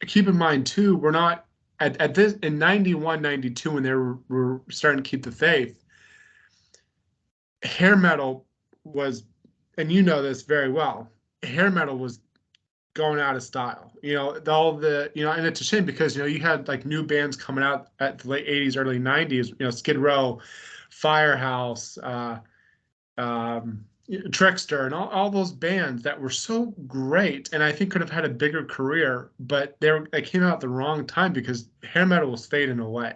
keep 0.07 0.29
in 0.29 0.37
mind 0.37 0.67
too, 0.67 0.97
we're 0.97 1.11
not 1.11 1.47
at, 1.81 2.01
at 2.01 2.15
this 2.15 2.35
in 2.43 2.59
91, 2.59 3.21
92 3.21 3.71
when 3.71 3.83
they 3.83 3.93
were, 3.93 4.19
were 4.29 4.61
starting 4.71 5.03
to 5.03 5.09
keep 5.09 5.23
the 5.23 5.33
faith. 5.33 5.82
Hair 7.63 7.97
metal 7.97 8.47
was, 8.85 9.25
and 9.79 9.91
you 9.91 10.03
know 10.03 10.23
this 10.23 10.43
very 10.43 10.71
well. 10.71 11.09
Hair 11.43 11.71
metal 11.71 11.99
was 11.99 12.21
going 12.95 13.21
out 13.21 13.37
of 13.37 13.43
style. 13.43 13.93
You 14.03 14.15
know, 14.15 14.39
all 14.49 14.73
the 14.77 15.11
you 15.15 15.25
know, 15.25 15.33
and 15.33 15.47
it's 15.47 15.61
a 15.61 15.65
shame 15.65 15.85
because 15.85 16.17
you 16.17 16.23
know 16.23 16.29
you 16.29 16.41
had 16.41 16.69
like 16.69 16.85
new 16.85 17.03
bands 17.03 17.37
coming 17.37 17.65
out 17.65 17.89
at 18.01 18.19
the 18.19 18.29
late 18.29 18.47
'80s, 18.47 18.77
early 18.77 18.99
'90s. 18.99 19.49
You 19.49 19.57
know, 19.61 19.71
Skid 19.71 19.99
Row, 19.99 20.41
Firehouse, 20.91 21.99
uh, 21.99 22.39
um, 23.19 23.85
Trixter, 24.31 24.85
and 24.85 24.95
all, 24.95 25.09
all 25.09 25.31
those 25.31 25.53
bands 25.53 26.03
that 26.03 26.21
were 26.21 26.31
so 26.31 26.67
great, 26.87 27.53
and 27.53 27.63
I 27.63 27.73
think 27.73 27.93
could 27.93 28.01
have 28.01 28.11
had 28.11 28.25
a 28.25 28.29
bigger 28.31 28.65
career, 28.65 29.31
but 29.41 29.77
they 29.81 29.91
were, 29.91 30.09
they 30.13 30.23
came 30.23 30.43
out 30.43 30.55
at 30.55 30.61
the 30.61 30.69
wrong 30.69 31.07
time 31.07 31.33
because 31.33 31.69
hair 31.83 32.05
metal 32.05 32.31
was 32.31 32.45
fading 32.45 32.81
away. 32.81 33.15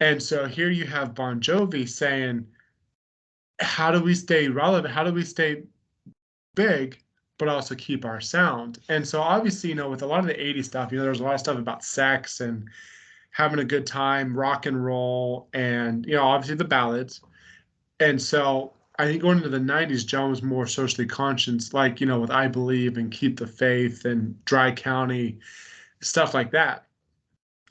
And 0.00 0.20
so 0.20 0.46
here 0.46 0.70
you 0.70 0.84
have 0.86 1.14
Bon 1.14 1.40
Jovi 1.40 1.88
saying, 1.88 2.46
"How 3.60 3.90
do 3.92 4.00
we 4.00 4.14
stay 4.14 4.48
relevant? 4.48 4.94
How 4.94 5.04
do 5.04 5.12
we 5.12 5.24
stay 5.24 5.62
big?" 6.54 6.98
but 7.38 7.48
also 7.48 7.74
keep 7.74 8.04
our 8.04 8.20
sound. 8.20 8.78
And 8.88 9.06
so 9.06 9.20
obviously, 9.20 9.70
you 9.70 9.74
know, 9.74 9.90
with 9.90 10.02
a 10.02 10.06
lot 10.06 10.20
of 10.20 10.26
the 10.26 10.40
80s 10.40 10.66
stuff, 10.66 10.92
you 10.92 10.98
know, 10.98 11.02
there's 11.02 11.18
a 11.18 11.24
lot 11.24 11.34
of 11.34 11.40
stuff 11.40 11.58
about 11.58 11.82
sex 11.82 12.40
and 12.40 12.68
having 13.32 13.58
a 13.58 13.64
good 13.64 13.84
time, 13.84 14.36
rock 14.36 14.66
and 14.66 14.84
roll, 14.84 15.48
and 15.52 16.06
you 16.06 16.12
know, 16.12 16.22
obviously 16.22 16.54
the 16.54 16.64
ballads. 16.64 17.20
And 17.98 18.20
so 18.20 18.74
I 18.98 19.06
think 19.06 19.22
going 19.22 19.38
into 19.38 19.48
the 19.48 19.58
90s, 19.58 20.06
John 20.06 20.30
was 20.30 20.42
more 20.42 20.66
socially 20.66 21.06
conscious, 21.06 21.72
like, 21.72 22.00
you 22.00 22.06
know, 22.06 22.20
with 22.20 22.30
I 22.30 22.46
Believe 22.46 22.98
and 22.98 23.10
Keep 23.10 23.38
the 23.38 23.46
Faith 23.46 24.04
and 24.04 24.44
Dry 24.44 24.70
County, 24.70 25.38
stuff 26.00 26.34
like 26.34 26.52
that. 26.52 26.86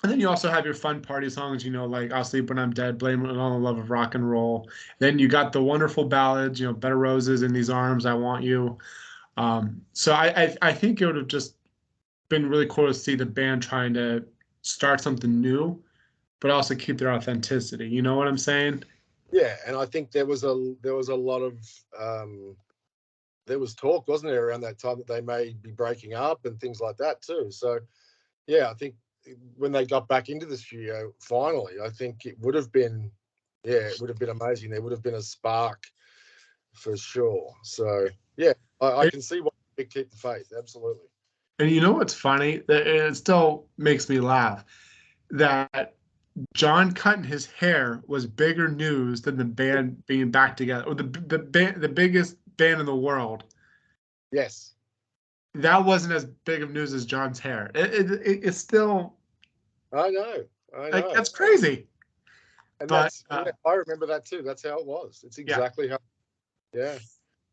And 0.03 0.11
then 0.11 0.19
you 0.19 0.27
also 0.27 0.49
have 0.49 0.65
your 0.65 0.73
fun 0.73 1.01
party 1.01 1.29
songs, 1.29 1.63
you 1.63 1.71
know, 1.71 1.85
like 1.85 2.11
I'll 2.11 2.23
Sleep 2.23 2.49
When 2.49 2.57
I'm 2.57 2.71
Dead, 2.71 2.97
Blame 2.97 3.23
It 3.25 3.37
on 3.37 3.51
the 3.51 3.59
Love 3.59 3.77
of 3.77 3.91
Rock 3.91 4.15
and 4.15 4.29
Roll. 4.29 4.67
Then 4.99 5.19
you 5.19 5.27
got 5.27 5.53
the 5.53 5.61
wonderful 5.61 6.05
ballads, 6.05 6.59
you 6.59 6.65
know, 6.65 6.73
Bed 6.73 6.91
of 6.91 6.97
Roses 6.97 7.43
in 7.43 7.53
These 7.53 7.69
Arms, 7.69 8.05
I 8.05 8.13
Want 8.13 8.43
You. 8.43 8.77
Um, 9.37 9.81
so 9.93 10.13
I, 10.13 10.43
I, 10.43 10.55
I 10.61 10.73
think 10.73 11.01
it 11.01 11.05
would 11.05 11.15
have 11.15 11.27
just 11.27 11.55
been 12.29 12.49
really 12.49 12.65
cool 12.67 12.87
to 12.87 12.93
see 12.93 13.15
the 13.15 13.25
band 13.25 13.61
trying 13.61 13.93
to 13.93 14.25
start 14.63 15.01
something 15.01 15.39
new, 15.39 15.81
but 16.39 16.49
also 16.49 16.73
keep 16.73 16.97
their 16.97 17.11
authenticity. 17.11 17.87
You 17.87 18.01
know 18.01 18.15
what 18.15 18.27
I'm 18.27 18.37
saying? 18.37 18.83
Yeah, 19.31 19.55
and 19.67 19.77
I 19.77 19.85
think 19.85 20.11
there 20.11 20.25
was 20.25 20.43
a 20.43 20.75
there 20.81 20.95
was 20.95 21.09
a 21.09 21.15
lot 21.15 21.39
of 21.39 21.57
um, 21.99 22.55
there 23.47 23.59
was 23.59 23.75
talk, 23.75 24.07
wasn't 24.07 24.31
there, 24.31 24.47
around 24.47 24.61
that 24.61 24.79
time 24.79 24.97
that 24.97 25.07
they 25.07 25.21
may 25.21 25.55
be 25.61 25.71
breaking 25.71 26.13
up 26.13 26.45
and 26.45 26.59
things 26.59 26.79
like 26.79 26.97
that 26.97 27.21
too. 27.21 27.47
So, 27.49 27.79
yeah, 28.47 28.69
I 28.69 28.73
think 28.73 28.95
when 29.57 29.71
they 29.71 29.85
got 29.85 30.07
back 30.07 30.29
into 30.29 30.45
the 30.45 30.57
studio 30.57 31.11
finally, 31.19 31.73
I 31.83 31.89
think 31.89 32.25
it 32.25 32.39
would 32.39 32.55
have 32.55 32.71
been, 32.71 33.11
yeah, 33.63 33.73
it 33.73 33.99
would 33.99 34.09
have 34.09 34.19
been 34.19 34.29
amazing. 34.29 34.71
There 34.71 34.81
would 34.81 34.91
have 34.91 35.03
been 35.03 35.15
a 35.15 35.21
spark 35.21 35.83
for 36.73 36.97
sure. 36.97 37.53
So, 37.63 38.07
yeah, 38.37 38.53
I, 38.79 38.91
I 38.91 39.09
can 39.09 39.21
see 39.21 39.41
why 39.41 39.51
they 39.77 39.85
keep 39.85 40.09
the 40.09 40.17
faith. 40.17 40.51
Absolutely. 40.57 41.07
And 41.59 41.69
you 41.69 41.81
know 41.81 41.93
what's 41.93 42.13
funny? 42.13 42.63
That 42.67 42.87
it 42.87 43.15
still 43.15 43.67
makes 43.77 44.09
me 44.09 44.19
laugh 44.19 44.65
that 45.29 45.95
John 46.53 46.91
cutting 46.93 47.23
his 47.23 47.45
hair 47.45 48.01
was 48.07 48.25
bigger 48.25 48.67
news 48.67 49.21
than 49.21 49.37
the 49.37 49.45
band 49.45 50.05
being 50.07 50.31
back 50.31 50.57
together, 50.57 50.83
or 50.85 50.95
the 50.95 51.03
the 51.03 51.37
band, 51.39 51.81
the 51.81 51.89
biggest 51.89 52.37
band 52.57 52.79
in 52.79 52.85
the 52.85 52.95
world. 52.95 53.43
Yes. 54.31 54.73
That 55.53 55.83
wasn't 55.83 56.13
as 56.13 56.25
big 56.25 56.63
of 56.63 56.71
news 56.71 56.93
as 56.93 57.05
John's 57.05 57.39
hair. 57.39 57.71
It, 57.75 57.93
it, 57.93 58.11
it 58.11 58.39
it's 58.43 58.57
still. 58.57 59.15
I 59.93 60.09
know. 60.09 60.43
I 60.77 60.89
know. 60.89 60.89
Like, 60.89 61.13
that's 61.13 61.29
crazy. 61.29 61.87
And 62.79 62.87
but, 62.87 63.03
that's, 63.03 63.23
uh, 63.29 63.45
I 63.65 63.73
remember 63.73 64.05
that 64.07 64.25
too. 64.25 64.41
That's 64.41 64.63
how 64.63 64.79
it 64.79 64.85
was. 64.85 65.23
It's 65.25 65.37
exactly 65.37 65.87
yeah. 65.87 65.91
how. 65.91 65.99
Yeah. 66.73 66.97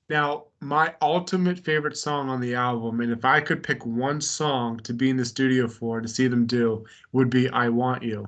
Now, 0.08 0.44
my 0.60 0.94
ultimate 1.02 1.58
favorite 1.58 1.96
song 1.96 2.30
on 2.30 2.40
the 2.40 2.54
album, 2.54 3.00
and 3.00 3.12
if 3.12 3.24
I 3.24 3.40
could 3.40 3.62
pick 3.62 3.84
one 3.84 4.20
song 4.20 4.78
to 4.80 4.94
be 4.94 5.10
in 5.10 5.18
the 5.18 5.24
studio 5.24 5.68
for 5.68 6.00
to 6.00 6.08
see 6.08 6.28
them 6.28 6.46
do, 6.46 6.86
would 7.12 7.28
be 7.28 7.50
"I 7.50 7.68
Want 7.68 8.02
You." 8.02 8.26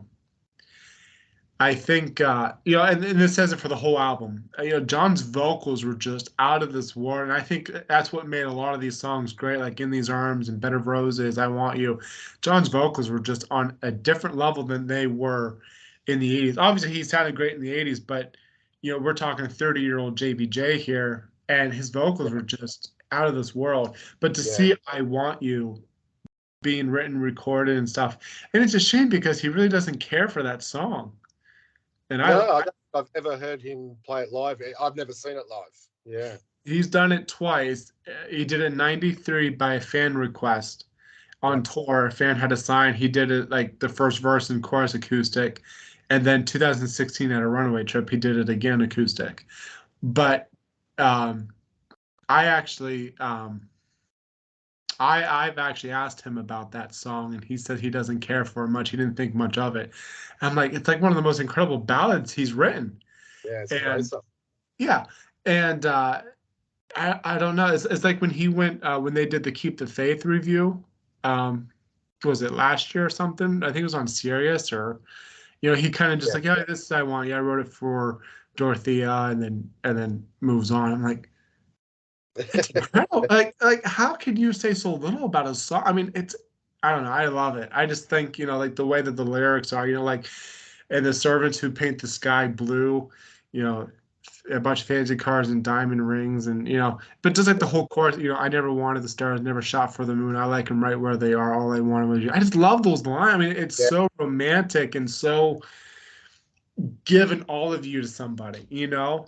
I 1.61 1.75
think 1.75 2.20
uh, 2.20 2.55
you 2.64 2.77
know, 2.77 2.83
and, 2.83 3.05
and 3.05 3.20
this 3.20 3.35
says 3.35 3.53
it 3.53 3.61
for 3.61 3.68
the 3.68 3.77
whole 3.77 3.99
album. 3.99 4.49
Uh, 4.59 4.62
you 4.62 4.70
know, 4.70 4.81
John's 4.81 5.20
vocals 5.20 5.85
were 5.85 5.94
just 5.94 6.31
out 6.38 6.62
of 6.62 6.73
this 6.73 6.96
world, 6.96 7.29
and 7.29 7.33
I 7.33 7.40
think 7.40 7.70
that's 7.88 8.12
what 8.12 8.27
made 8.27 8.44
a 8.44 8.53
lot 8.53 8.75
of 8.75 8.81
these 8.81 8.99
songs 8.99 9.33
great. 9.33 9.59
Like 9.59 9.79
"In 9.79 9.90
These 9.90 10.11
Arms" 10.11 10.49
and 10.49 10.61
"Bed 10.61 10.73
of 10.73 10.87
Roses," 10.87 11.38
"I 11.38 11.46
Want 11.46 11.79
You." 11.79 12.01
John's 12.40 12.68
vocals 12.68 13.11
were 13.11 13.20
just 13.20 13.44
on 13.51 13.77
a 13.83 13.92
different 13.92 14.37
level 14.37 14.62
than 14.62 14.87
they 14.87 15.07
were 15.07 15.59
in 16.07 16.18
the 16.18 16.51
'80s. 16.51 16.59
Obviously, 16.59 16.92
he 16.92 17.05
sounded 17.05 17.37
great 17.37 17.55
in 17.55 17.61
the 17.61 17.73
'80s, 17.73 18.01
but 18.05 18.37
you 18.83 18.90
know, 18.90 18.99
we're 18.99 19.12
talking 19.12 19.46
30 19.46 19.83
year 19.83 19.99
old 19.99 20.16
JBJ 20.16 20.79
here 20.79 21.31
and 21.51 21.75
his 21.75 21.90
vocals 21.90 22.31
were 22.31 22.40
just 22.40 22.92
out 23.12 23.27
of 23.27 23.35
this 23.35 23.55
world. 23.55 23.96
But 24.20 24.35
to 24.35 24.42
yeah. 24.42 24.53
see 24.53 24.75
"I 24.87 25.03
Want 25.03 25.42
You" 25.42 25.83
being 26.62 26.88
written, 26.88 27.20
recorded, 27.20 27.77
and 27.77 27.88
stuff, 27.88 28.18
and 28.55 28.62
it's 28.62 28.75
a 28.75 28.81
shame 28.81 29.09
because 29.09 29.40
he 29.40 29.49
really 29.49 29.68
doesn't 29.68 29.99
care 29.99 30.29
for 30.29 30.42
that 30.42 30.62
song. 30.62 31.12
And 32.11 32.18
no, 32.18 32.25
I, 32.25 32.59
I 32.59 32.62
don't 32.62 32.75
I've 32.92 33.09
ever 33.14 33.37
heard 33.37 33.62
him 33.62 33.96
play 34.05 34.23
it 34.23 34.33
live. 34.33 34.61
I've 34.81 34.96
never 34.96 35.12
seen 35.12 35.37
it 35.37 35.44
live. 35.49 35.88
Yeah, 36.05 36.37
he's 36.64 36.88
done 36.88 37.12
it 37.12 37.29
twice. 37.29 37.92
He 38.29 38.44
did 38.44 38.61
it 38.61 38.75
'93 38.75 39.51
by 39.51 39.75
a 39.75 39.81
fan 39.81 40.16
request 40.16 40.87
on 41.42 41.62
tour. 41.62 42.07
A 42.07 42.11
fan 42.11 42.37
had 42.37 42.53
a 42.53 42.57
sign. 42.57 42.94
He 42.94 43.09
did 43.09 43.31
it 43.31 43.51
like 43.51 43.79
the 43.79 43.88
first 43.88 44.18
verse 44.18 44.51
and 44.51 44.62
chorus 44.62 44.94
acoustic, 44.94 45.62
and 46.11 46.25
then 46.25 46.44
2016 46.44 47.31
at 47.31 47.42
a 47.42 47.46
runaway 47.46 47.85
trip, 47.85 48.11
he 48.11 48.16
did 48.16 48.37
it 48.37 48.49
again 48.49 48.81
acoustic. 48.81 49.46
But 50.03 50.49
um, 50.99 51.49
I 52.29 52.46
actually, 52.46 53.14
um, 53.20 53.68
I 55.01 55.47
I've 55.47 55.59
actually 55.59 55.93
asked 55.93 56.21
him 56.21 56.39
about 56.39 56.71
that 56.73 56.95
song, 56.95 57.35
and 57.35 57.43
he 57.43 57.57
said 57.57 57.81
he 57.81 57.91
doesn't 57.91 58.21
care 58.21 58.45
for 58.45 58.65
it 58.65 58.69
much. 58.69 58.91
He 58.91 58.97
didn't 58.97 59.17
think 59.17 59.35
much 59.35 59.59
of 59.59 59.75
it. 59.75 59.91
I'm 60.43 60.55
like, 60.55 60.75
it's 60.75 60.87
like 60.87 61.01
one 61.01 61.11
of 61.11 61.17
the 61.17 61.23
most 61.23 61.41
incredible 61.41 61.79
ballads 61.79 62.33
he's 62.33 62.53
written. 62.53 63.03
Yeah, 63.45 63.65
and, 63.71 64.11
yeah, 64.79 65.07
and 65.47 65.87
uh, 65.87 66.23
I 66.95 67.21
I 67.25 67.39
don't 67.39 67.57
know. 67.57 67.73
It's, 67.73 67.87
it's 67.87 68.05
like 68.05 68.21
when 68.21 68.31
he 68.31 68.49
went 68.49 68.85
uh, 68.85 69.01
when 69.01 69.15
they 69.15 69.27
did 69.27 69.43
the 69.43 69.53
Keep 69.53 69.79
the 69.79 69.87
Faith 69.87 70.25
review. 70.25 70.85
Um, 71.25 71.69
was 72.25 72.43
it 72.43 72.53
last 72.53 72.95
year 72.95 73.07
or 73.07 73.11
something? 73.11 73.63
I 73.63 73.69
think 73.69 73.79
it 73.79 73.85
was 73.85 73.95
on 73.95 74.07
Sirius 74.07 74.73
or, 74.73 75.01
you 75.63 75.71
know, 75.71 75.77
he 75.77 75.91
kind 75.91 76.13
of 76.13 76.19
just 76.19 76.31
yeah. 76.31 76.35
like, 76.35 76.59
yeah, 76.59 76.65
this 76.67 76.83
is 76.83 76.93
I 76.93 77.03
want. 77.03 77.29
Yeah, 77.29 77.39
I 77.39 77.41
wrote 77.41 77.67
it 77.67 77.73
for 77.73 78.21
Dorothea, 78.57 79.11
and 79.11 79.43
then 79.43 79.71
and 79.85 79.97
then 79.97 80.27
moves 80.41 80.71
on. 80.71 80.93
I'm 80.93 81.03
like, 81.03 81.31
it's 82.37 82.71
incredible. 82.75 83.27
like 83.31 83.55
like 83.61 83.85
how 83.85 84.14
can 84.14 84.37
you 84.37 84.53
say 84.53 84.75
so 84.75 84.95
little 84.95 85.25
about 85.25 85.47
a 85.47 85.55
song? 85.55 85.83
I 85.85 85.93
mean, 85.93 86.11
it's 86.14 86.35
I 86.83 86.93
don't 86.93 87.05
know. 87.05 87.12
I 87.12 87.27
love 87.27 87.57
it. 87.57 87.71
I 87.73 87.87
just 87.87 88.09
think 88.09 88.38
you 88.38 88.47
know 88.47 88.59
like 88.59 88.77
the 88.77 88.87
way 88.87 89.03
that 89.03 89.16
the 89.16 89.25
lyrics 89.25 89.73
are. 89.73 89.87
You 89.87 89.95
know, 89.95 90.05
like 90.05 90.27
and 90.90 91.05
the 91.05 91.12
servants 91.12 91.59
who 91.59 91.71
paint 91.71 92.01
the 92.01 92.09
sky 92.09 92.47
blue. 92.47 93.09
You 93.53 93.64
know, 93.64 93.90
a 94.51 94.61
bunch 94.61 94.83
of 94.83 94.87
fancy 94.87 95.16
cars 95.16 95.51
and 95.51 95.64
diamond 95.64 96.07
rings 96.07 96.47
and 96.47 96.69
you 96.69 96.77
know 96.77 96.99
but 97.23 97.35
just 97.35 97.49
like 97.49 97.59
the 97.59 97.66
whole 97.66 97.87
chorus 97.88 98.16
you 98.16 98.29
know 98.29 98.37
i 98.37 98.49
never 98.49 98.73
wanted 98.73 99.03
the 99.03 99.09
stars 99.09 99.40
never 99.40 99.61
shot 99.61 99.95
for 99.95 100.05
the 100.05 100.14
moon 100.14 100.35
i 100.35 100.45
like 100.45 100.69
them 100.69 100.83
right 100.83 100.99
where 100.99 101.16
they 101.16 101.35
are 101.35 101.55
all 101.55 101.73
i 101.73 101.81
wanted 101.81 102.09
was 102.09 102.21
you 102.21 102.31
i 102.33 102.38
just 102.38 102.55
love 102.55 102.83
those 102.83 103.05
lines 103.07 103.35
i 103.35 103.37
mean 103.37 103.55
it's 103.55 103.79
yeah. 103.79 103.88
so 103.88 104.09
romantic 104.19 104.95
and 104.95 105.11
so 105.11 105.61
giving 107.05 107.43
all 107.43 107.73
of 107.73 107.85
you 107.85 108.01
to 108.01 108.09
somebody, 108.09 108.66
you 108.71 108.87
know? 108.87 109.27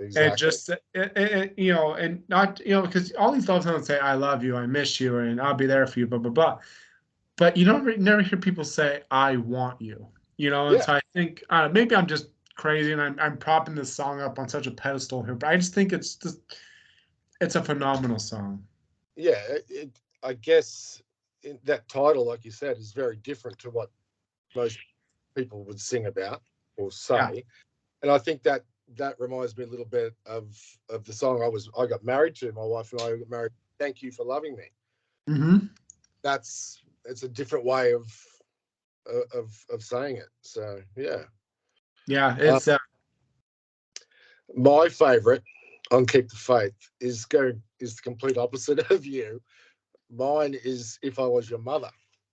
Exactly. 0.00 0.28
And 0.30 0.38
just, 0.38 0.70
and, 0.94 1.12
and, 1.14 1.50
you 1.58 1.74
know, 1.74 1.92
and 1.92 2.22
not, 2.28 2.58
you 2.60 2.72
know, 2.72 2.82
because 2.82 3.12
all 3.12 3.32
these 3.32 3.48
love 3.48 3.64
songs 3.64 3.86
say, 3.86 3.98
I 3.98 4.14
love 4.14 4.42
you, 4.42 4.56
I 4.56 4.66
miss 4.66 4.98
you, 4.98 5.18
and 5.18 5.38
I'll 5.38 5.54
be 5.54 5.66
there 5.66 5.86
for 5.86 6.00
you, 6.00 6.06
blah, 6.06 6.18
blah, 6.18 6.30
blah. 6.30 6.58
But 7.36 7.56
you 7.56 7.66
don't 7.66 7.98
never 7.98 8.22
hear 8.22 8.38
people 8.38 8.64
say, 8.64 9.02
I 9.10 9.36
want 9.36 9.80
you, 9.80 10.06
you 10.38 10.48
know? 10.48 10.68
And 10.68 10.76
yeah. 10.76 10.82
so 10.82 10.92
I 10.94 11.00
think, 11.12 11.44
uh, 11.50 11.68
maybe 11.70 11.94
I'm 11.94 12.06
just 12.06 12.28
crazy 12.54 12.92
and 12.92 13.00
I'm, 13.00 13.18
I'm 13.20 13.36
propping 13.36 13.74
this 13.74 13.92
song 13.92 14.22
up 14.22 14.38
on 14.38 14.48
such 14.48 14.66
a 14.66 14.70
pedestal 14.70 15.22
here, 15.22 15.34
but 15.34 15.48
I 15.48 15.56
just 15.56 15.74
think 15.74 15.92
it's 15.92 16.14
just, 16.14 16.40
it's 17.40 17.56
a 17.56 17.62
phenomenal 17.62 18.18
song. 18.18 18.64
Yeah, 19.16 19.42
it, 19.50 19.66
it, 19.68 20.00
I 20.22 20.32
guess 20.32 21.02
that 21.64 21.88
title, 21.88 22.26
like 22.26 22.44
you 22.44 22.50
said, 22.50 22.78
is 22.78 22.92
very 22.92 23.16
different 23.16 23.58
to 23.58 23.70
what 23.70 23.90
most 24.56 24.78
people 25.34 25.64
would 25.64 25.80
sing 25.80 26.06
about 26.06 26.42
or 26.76 26.90
say, 26.90 27.14
yeah. 27.16 27.40
and 28.02 28.10
I 28.10 28.16
think 28.16 28.42
that 28.44 28.64
that 28.96 29.18
reminds 29.18 29.56
me 29.56 29.64
a 29.64 29.68
little 29.68 29.86
bit 29.86 30.14
of 30.26 30.56
of 30.88 31.04
the 31.04 31.12
song 31.12 31.42
I 31.42 31.48
was 31.48 31.68
I 31.78 31.86
got 31.86 32.04
married 32.04 32.34
to. 32.36 32.52
My 32.52 32.64
wife 32.64 32.92
and 32.92 33.00
I 33.00 33.16
got 33.16 33.30
married. 33.30 33.52
Thank 33.78 34.02
you 34.02 34.10
for 34.10 34.24
loving 34.24 34.56
me. 34.56 34.64
Mm-hmm. 35.28 35.66
That's 36.22 36.82
it's 37.04 37.22
a 37.22 37.28
different 37.28 37.64
way 37.64 37.92
of 37.92 38.06
of 39.34 39.64
of 39.70 39.82
saying 39.82 40.16
it. 40.16 40.28
So 40.42 40.80
yeah, 40.96 41.22
yeah. 42.06 42.36
It's 42.38 42.68
uh, 42.68 42.78
my 44.54 44.88
favorite 44.88 45.42
on 45.90 46.06
Keep 46.06 46.28
the 46.30 46.36
Faith 46.36 46.74
is 47.00 47.24
go 47.24 47.52
is 47.78 47.96
the 47.96 48.02
complete 48.02 48.36
opposite 48.36 48.78
of 48.90 49.06
you. 49.06 49.40
Mine 50.12 50.56
is 50.64 50.98
If 51.02 51.18
I 51.18 51.26
Was 51.26 51.48
Your 51.48 51.60
Mother. 51.60 51.90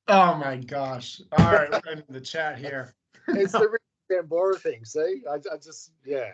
Oh 0.07 0.35
my 0.35 0.55
gosh! 0.55 1.21
All 1.33 1.51
right, 1.51 1.69
we're 1.69 1.91
in 1.91 2.03
the 2.09 2.21
chat 2.21 2.57
here. 2.57 2.95
it's 3.27 3.51
the 3.51 3.59
Richie 4.11 4.23
Sambora 4.23 4.57
thing. 4.57 4.85
See, 4.85 5.21
I, 5.29 5.35
I 5.35 5.57
just 5.57 5.91
yeah. 6.05 6.31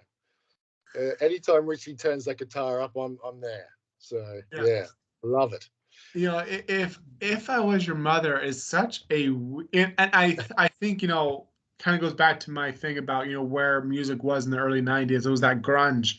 Uh, 0.95 1.15
anytime 1.21 1.65
Richie 1.65 1.95
turns 1.95 2.25
that 2.25 2.38
guitar 2.38 2.82
up, 2.82 2.95
I'm 2.95 3.17
I'm 3.25 3.39
there. 3.39 3.67
So 3.97 4.41
yeah, 4.51 4.63
yeah 4.65 4.86
love 5.23 5.53
it. 5.53 5.67
You 6.13 6.27
know, 6.27 6.43
if 6.47 6.99
if 7.21 7.49
I 7.49 7.60
was 7.60 7.86
your 7.86 7.95
mother 7.95 8.39
is 8.39 8.63
such 8.63 9.03
a 9.12 9.27
and 9.73 9.93
I 9.97 10.38
I 10.58 10.67
think 10.79 11.01
you 11.01 11.08
know 11.08 11.47
kind 11.84 11.95
of 11.95 12.01
goes 12.01 12.13
back 12.13 12.39
to 12.39 12.51
my 12.51 12.71
thing 12.71 12.97
about 12.97 13.27
you 13.27 13.34
know 13.34 13.43
where 13.43 13.82
music 13.82 14.23
was 14.23 14.45
in 14.45 14.51
the 14.51 14.58
early 14.58 14.82
90s 14.82 15.25
it 15.25 15.29
was 15.29 15.41
that 15.41 15.62
grunge 15.62 16.15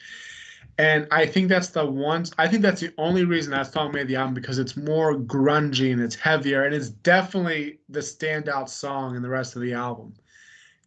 and 0.77 1.07
i 1.11 1.25
think 1.25 1.49
that's 1.49 1.69
the 1.69 1.85
one 1.85 2.25
i 2.37 2.47
think 2.47 2.61
that's 2.61 2.81
the 2.81 2.93
only 2.99 3.25
reason 3.25 3.51
that 3.51 3.73
song 3.73 3.91
made 3.93 4.07
the 4.07 4.17
album 4.17 4.35
because 4.35 4.59
it's 4.59 4.77
more 4.77 5.17
grungy 5.17 5.93
and 5.93 6.03
it's 6.03 6.15
heavier 6.15 6.65
and 6.65 6.75
it's 6.75 6.91
definitely 6.91 7.79
the 7.89 8.01
standout 8.01 8.69
song 8.69 9.17
in 9.17 9.23
the 9.23 9.29
rest 9.29 9.57
of 9.57 9.63
the 9.63 9.73
album 9.73 10.13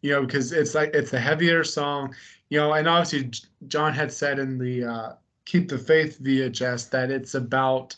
you 0.01 0.11
know 0.11 0.21
because 0.21 0.51
it's 0.51 0.75
like 0.75 0.91
it's 0.93 1.13
a 1.13 1.19
heavier 1.19 1.63
song 1.63 2.13
you 2.49 2.59
know 2.59 2.73
and 2.73 2.87
obviously 2.87 3.31
john 3.67 3.93
had 3.93 4.11
said 4.11 4.39
in 4.39 4.57
the 4.57 4.83
uh, 4.83 5.13
keep 5.45 5.67
the 5.67 5.77
faith 5.77 6.21
vhs 6.21 6.89
that 6.89 7.11
it's 7.11 7.35
about 7.35 7.95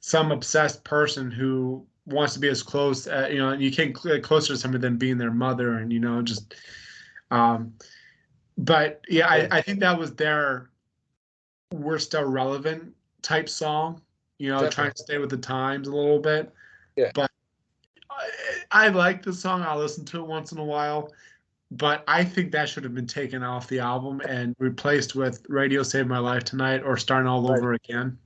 some 0.00 0.32
obsessed 0.32 0.82
person 0.84 1.30
who 1.30 1.86
wants 2.06 2.34
to 2.34 2.40
be 2.40 2.48
as 2.48 2.62
close, 2.62 3.06
uh, 3.06 3.28
you 3.30 3.38
know, 3.38 3.50
and 3.50 3.62
you 3.62 3.70
can't 3.70 4.00
get 4.02 4.22
closer 4.22 4.54
to 4.54 4.58
somebody 4.58 4.82
than 4.82 4.96
being 4.96 5.18
their 5.18 5.30
mother, 5.30 5.78
and 5.78 5.92
you 5.92 6.00
know, 6.00 6.22
just. 6.22 6.54
Um, 7.30 7.74
but 8.58 9.00
yeah, 9.08 9.28
I, 9.28 9.48
I 9.50 9.62
think 9.62 9.80
that 9.80 9.98
was 9.98 10.14
their 10.14 10.70
"we're 11.72 11.98
still 11.98 12.24
relevant" 12.24 12.94
type 13.22 13.48
song. 13.48 14.02
You 14.38 14.48
know, 14.48 14.56
Definitely. 14.56 14.74
trying 14.74 14.90
to 14.92 14.98
stay 14.98 15.18
with 15.18 15.30
the 15.30 15.36
times 15.36 15.88
a 15.88 15.94
little 15.94 16.18
bit. 16.18 16.52
Yeah. 16.96 17.10
But 17.14 17.30
I, 18.10 18.86
I 18.86 18.88
like 18.88 19.22
the 19.22 19.32
song. 19.32 19.62
I'll 19.62 19.78
listen 19.78 20.04
to 20.06 20.18
it 20.18 20.26
once 20.26 20.52
in 20.52 20.58
a 20.58 20.64
while. 20.64 21.12
But 21.76 22.04
I 22.06 22.22
think 22.22 22.52
that 22.52 22.68
should 22.68 22.84
have 22.84 22.94
been 22.94 23.06
taken 23.06 23.42
off 23.42 23.66
the 23.66 23.78
album 23.78 24.20
and 24.28 24.54
replaced 24.58 25.14
with 25.14 25.42
"Radio 25.48 25.82
Saved 25.82 26.08
My 26.08 26.18
Life 26.18 26.44
Tonight" 26.44 26.82
or 26.84 26.96
"Starting 26.96 27.26
All 27.26 27.42
right. 27.42 27.58
Over 27.58 27.72
Again." 27.72 28.18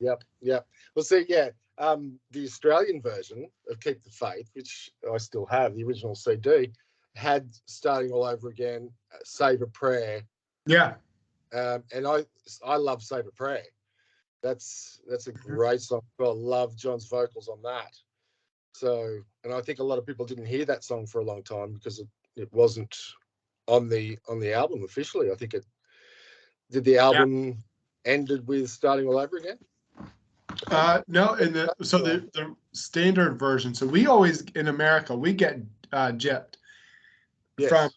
Yep. 0.00 0.24
Yep. 0.42 0.66
Well, 0.94 1.04
see, 1.04 1.24
yeah, 1.28 1.50
um, 1.78 2.18
the 2.32 2.44
Australian 2.44 3.00
version 3.00 3.48
of 3.70 3.80
Keep 3.80 4.02
the 4.02 4.10
Faith, 4.10 4.50
which 4.54 4.90
I 5.12 5.16
still 5.18 5.46
have, 5.46 5.76
the 5.76 5.84
original 5.84 6.14
CD, 6.14 6.72
had 7.14 7.48
starting 7.66 8.10
all 8.10 8.24
over 8.24 8.48
again, 8.48 8.90
uh, 9.14 9.18
Save 9.24 9.62
a 9.62 9.66
Prayer. 9.66 10.22
Yeah. 10.66 10.94
Um, 11.52 11.84
and 11.92 12.06
I 12.06 12.24
I 12.64 12.76
love 12.76 13.02
Save 13.02 13.26
a 13.26 13.32
Prayer. 13.32 13.64
That's 14.42 15.00
that's 15.08 15.28
a 15.28 15.32
mm-hmm. 15.32 15.54
great 15.54 15.80
song. 15.80 16.00
I 16.20 16.24
love 16.24 16.76
John's 16.76 17.06
vocals 17.06 17.48
on 17.48 17.62
that. 17.62 17.94
So, 18.72 19.18
and 19.44 19.52
I 19.52 19.60
think 19.60 19.78
a 19.78 19.84
lot 19.84 19.98
of 19.98 20.06
people 20.06 20.26
didn't 20.26 20.46
hear 20.46 20.64
that 20.66 20.84
song 20.84 21.06
for 21.06 21.20
a 21.20 21.24
long 21.24 21.42
time 21.42 21.72
because 21.72 21.98
it, 21.98 22.06
it 22.38 22.52
wasn't 22.52 22.96
on 23.66 23.88
the 23.88 24.18
on 24.28 24.40
the 24.40 24.52
album 24.52 24.82
officially. 24.84 25.30
I 25.30 25.34
think 25.34 25.54
it 25.54 25.64
did 26.70 26.84
the 26.84 26.98
album 26.98 27.44
yeah. 27.44 28.12
ended 28.12 28.46
with 28.46 28.68
starting 28.68 29.06
all 29.06 29.18
over 29.18 29.36
again. 29.36 29.58
Uh, 30.70 31.02
no, 31.06 31.34
in 31.34 31.52
the 31.52 31.72
so 31.82 31.98
the, 31.98 32.28
the 32.34 32.54
standard 32.72 33.38
version. 33.38 33.74
So 33.74 33.86
we 33.86 34.06
always 34.06 34.42
in 34.54 34.68
America 34.68 35.14
we 35.14 35.32
get 35.32 35.60
uh, 35.92 36.12
gypped 36.12 36.56
yes. 37.58 37.68
from 37.68 37.90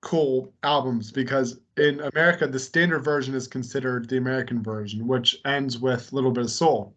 cool 0.00 0.52
albums 0.62 1.12
because 1.12 1.60
in 1.76 2.00
America 2.00 2.46
the 2.46 2.58
standard 2.58 3.00
version 3.00 3.34
is 3.34 3.46
considered 3.46 4.08
the 4.08 4.18
American 4.18 4.62
version, 4.62 5.06
which 5.06 5.36
ends 5.44 5.78
with 5.78 6.12
a 6.12 6.14
little 6.14 6.30
bit 6.30 6.44
of 6.44 6.50
soul. 6.50 6.94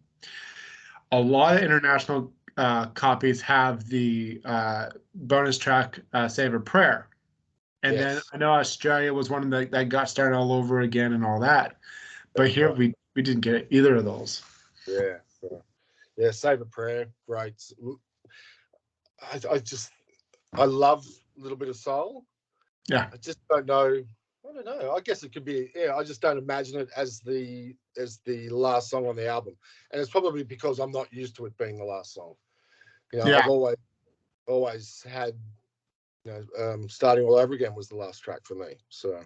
A 1.12 1.20
lot 1.20 1.56
of 1.56 1.62
international 1.62 2.32
uh, 2.56 2.86
copies 2.86 3.40
have 3.40 3.88
the 3.88 4.40
uh, 4.44 4.90
bonus 5.14 5.58
track 5.58 6.00
uh, 6.12 6.28
"Save 6.28 6.54
a 6.54 6.60
Prayer," 6.60 7.08
and 7.82 7.94
yes. 7.94 8.02
then 8.02 8.22
I 8.32 8.36
know 8.38 8.52
Australia 8.52 9.12
was 9.12 9.30
one 9.30 9.48
that 9.50 9.70
that 9.70 9.88
got 9.88 10.08
started 10.08 10.36
all 10.36 10.52
over 10.52 10.80
again 10.80 11.12
and 11.12 11.24
all 11.24 11.40
that, 11.40 11.76
but 12.34 12.48
here 12.48 12.72
we 12.72 12.94
we 13.14 13.22
didn't 13.22 13.42
get 13.42 13.66
either 13.70 13.96
of 13.96 14.04
those. 14.04 14.42
Yeah. 14.86 15.18
yeah. 16.16 16.30
Save 16.30 16.60
a 16.60 16.66
prayer. 16.66 17.06
Great. 17.28 17.54
I, 19.22 19.40
I 19.50 19.58
just, 19.58 19.90
I 20.52 20.64
love 20.64 21.06
a 21.38 21.42
little 21.42 21.56
bit 21.56 21.68
of 21.68 21.76
soul. 21.76 22.24
Yeah. 22.88 23.08
I 23.12 23.16
just 23.16 23.38
don't 23.48 23.66
know. 23.66 24.02
I 24.46 24.52
don't 24.52 24.64
know. 24.64 24.92
I 24.92 25.00
guess 25.00 25.22
it 25.22 25.32
could 25.32 25.44
be. 25.44 25.70
Yeah. 25.74 25.96
I 25.96 26.04
just 26.04 26.20
don't 26.20 26.38
imagine 26.38 26.80
it 26.80 26.90
as 26.96 27.20
the 27.20 27.74
as 27.96 28.20
the 28.24 28.48
last 28.48 28.90
song 28.90 29.06
on 29.06 29.16
the 29.16 29.28
album, 29.28 29.56
and 29.92 30.00
it's 30.00 30.10
probably 30.10 30.42
because 30.42 30.78
I'm 30.80 30.90
not 30.90 31.12
used 31.12 31.36
to 31.36 31.46
it 31.46 31.56
being 31.56 31.78
the 31.78 31.84
last 31.84 32.14
song. 32.14 32.34
You 33.14 33.20
know, 33.20 33.30
yeah. 33.30 33.38
I've 33.38 33.48
always 33.48 33.76
always 34.46 35.06
had 35.08 35.34
you 36.24 36.32
know, 36.32 36.72
um, 36.72 36.88
starting 36.88 37.24
all 37.24 37.36
over 37.36 37.54
again 37.54 37.74
was 37.74 37.88
the 37.88 37.96
last 37.96 38.18
track 38.20 38.40
for 38.44 38.54
me. 38.54 38.74
So 38.88 39.20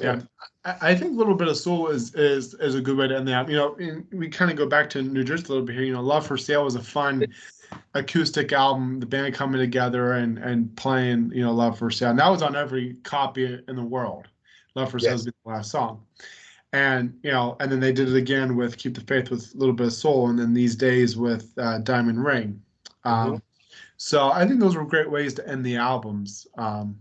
yeah, 0.00 0.20
I 0.64 0.94
think 0.94 1.12
a 1.12 1.14
little 1.14 1.34
bit 1.34 1.48
of 1.48 1.56
soul 1.56 1.88
is 1.88 2.14
is 2.14 2.54
is 2.54 2.74
a 2.74 2.80
good 2.80 2.96
way 2.96 3.08
to 3.08 3.16
end 3.16 3.26
the 3.26 3.32
album. 3.32 3.52
You 3.52 3.58
know, 3.58 4.02
we 4.12 4.28
kind 4.28 4.50
of 4.50 4.56
go 4.56 4.66
back 4.66 4.90
to 4.90 5.02
New 5.02 5.24
Jersey 5.24 5.44
a 5.46 5.48
little 5.48 5.64
bit 5.64 5.74
here. 5.74 5.84
You 5.84 5.92
know, 5.92 6.02
Love 6.02 6.26
for 6.26 6.36
Sale 6.36 6.64
was 6.64 6.74
a 6.74 6.82
fun 6.82 7.24
acoustic 7.94 8.52
album. 8.52 8.98
The 8.98 9.06
band 9.06 9.34
coming 9.34 9.60
together 9.60 10.14
and 10.14 10.38
and 10.38 10.74
playing, 10.76 11.30
you 11.34 11.42
know, 11.42 11.52
Love 11.52 11.78
for 11.78 11.90
Sale. 11.90 12.10
And 12.10 12.18
that 12.18 12.28
was 12.28 12.42
on 12.42 12.56
every 12.56 12.94
copy 13.04 13.60
in 13.66 13.76
the 13.76 13.84
world. 13.84 14.28
Love 14.74 14.90
for 14.90 14.98
Sale 14.98 15.12
yes. 15.12 15.26
was 15.26 15.26
the 15.26 15.50
last 15.50 15.70
song. 15.70 16.04
And 16.72 17.16
you 17.22 17.30
know, 17.30 17.56
and 17.60 17.70
then 17.70 17.78
they 17.78 17.92
did 17.92 18.08
it 18.08 18.16
again 18.16 18.56
with 18.56 18.76
Keep 18.76 18.94
the 18.94 19.00
Faith 19.00 19.30
with 19.30 19.54
a 19.54 19.58
little 19.58 19.74
bit 19.74 19.86
of 19.86 19.92
soul, 19.92 20.28
and 20.28 20.38
then 20.38 20.52
these 20.52 20.74
days 20.74 21.16
with 21.16 21.52
uh, 21.56 21.78
Diamond 21.78 22.24
Ring. 22.24 22.60
Um, 23.04 23.28
mm-hmm. 23.28 23.36
So 23.96 24.30
I 24.30 24.46
think 24.46 24.60
those 24.60 24.76
were 24.76 24.84
great 24.84 25.10
ways 25.10 25.34
to 25.34 25.48
end 25.48 25.64
the 25.64 25.76
albums. 25.76 26.46
Um, 26.58 26.98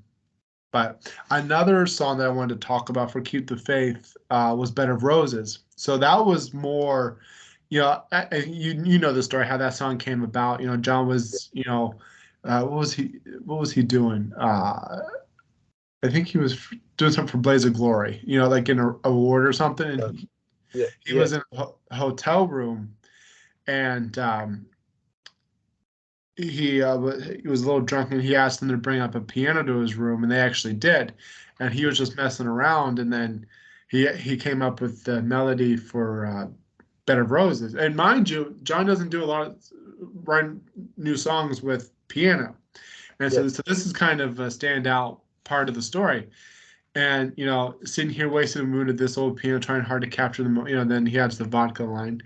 but 0.71 1.13
another 1.29 1.85
song 1.85 2.17
that 2.17 2.25
I 2.25 2.31
wanted 2.31 2.59
to 2.59 2.67
talk 2.67 2.89
about 2.89 3.11
for 3.11 3.21
Keep 3.21 3.47
the 3.47 3.57
Faith 3.57 4.17
uh, 4.31 4.55
was 4.57 4.71
Bed 4.71 4.89
of 4.89 5.03
Roses. 5.03 5.59
So 5.75 5.97
that 5.97 6.25
was 6.25 6.53
more, 6.53 7.19
you 7.69 7.79
know, 7.79 8.01
you 8.33 8.81
you 8.83 8.97
know 8.97 9.13
the 9.13 9.21
story 9.21 9.45
how 9.45 9.57
that 9.57 9.75
song 9.75 9.99
came 9.99 10.23
about. 10.23 10.61
You 10.61 10.67
know, 10.67 10.77
John 10.77 11.07
was, 11.07 11.49
you 11.53 11.63
know, 11.67 11.93
uh, 12.43 12.63
what 12.63 12.79
was 12.79 12.93
he 12.93 13.19
what 13.45 13.59
was 13.59 13.71
he 13.71 13.83
doing? 13.83 14.33
Uh, 14.35 15.01
I 16.03 16.09
think 16.09 16.27
he 16.27 16.39
was 16.39 16.59
doing 16.97 17.11
something 17.11 17.31
for 17.31 17.37
Blaze 17.37 17.65
of 17.65 17.73
Glory. 17.73 18.19
You 18.23 18.39
know, 18.39 18.49
like 18.49 18.67
in 18.67 18.79
a 18.79 18.95
award 19.03 19.45
or 19.45 19.53
something. 19.53 20.01
And 20.01 20.19
he, 20.19 20.29
yeah, 20.73 20.85
he 21.05 21.13
yeah. 21.13 21.19
was 21.19 21.33
in 21.33 21.41
a 21.51 21.67
hotel 21.91 22.47
room, 22.47 22.95
and 23.67 24.17
um, 24.17 24.65
he 26.35 26.81
uh, 26.81 26.97
he 27.41 27.47
was 27.47 27.61
a 27.61 27.65
little 27.65 27.81
drunk 27.81 28.11
and 28.11 28.21
he 28.21 28.35
asked 28.35 28.59
them 28.59 28.69
to 28.69 28.77
bring 28.77 29.01
up 29.01 29.15
a 29.15 29.21
piano 29.21 29.63
to 29.63 29.79
his 29.79 29.95
room 29.95 30.23
and 30.23 30.31
they 30.31 30.39
actually 30.39 30.73
did. 30.73 31.13
And 31.59 31.73
he 31.73 31.85
was 31.85 31.97
just 31.97 32.17
messing 32.17 32.47
around 32.47 32.99
and 32.99 33.13
then 33.13 33.45
he 33.87 34.07
he 34.13 34.37
came 34.37 34.61
up 34.61 34.81
with 34.81 35.03
the 35.03 35.21
melody 35.21 35.77
for 35.77 36.25
uh, 36.25 36.47
bed 37.05 37.19
of 37.19 37.31
roses. 37.31 37.75
And 37.75 37.95
mind 37.95 38.29
you 38.29 38.55
john 38.63 38.85
doesn't 38.85 39.09
do 39.09 39.23
a 39.23 39.25
lot 39.25 39.47
of 39.47 39.55
write 40.23 40.51
new 40.97 41.15
songs 41.15 41.61
with 41.61 41.91
piano. 42.07 42.55
And 43.19 43.31
so, 43.31 43.47
so 43.47 43.61
this 43.65 43.85
is 43.85 43.93
kind 43.93 44.19
of 44.19 44.39
a 44.39 44.47
standout 44.47 45.19
part 45.43 45.69
of 45.69 45.75
the 45.75 45.81
story. 45.81 46.27
And 46.95 47.31
you 47.37 47.45
know 47.45 47.75
sitting 47.85 48.11
here 48.11 48.29
wasting 48.29 48.63
a 48.63 48.65
moon 48.65 48.89
at 48.89 48.97
this 48.97 49.19
old 49.19 49.37
piano 49.37 49.59
trying 49.59 49.81
hard 49.81 50.01
to 50.01 50.07
capture 50.07 50.43
the 50.43 50.49
you 50.67 50.75
know 50.75 50.83
then 50.83 51.05
he 51.05 51.19
adds 51.19 51.37
the 51.37 51.45
vodka 51.45 51.83
line. 51.83 52.23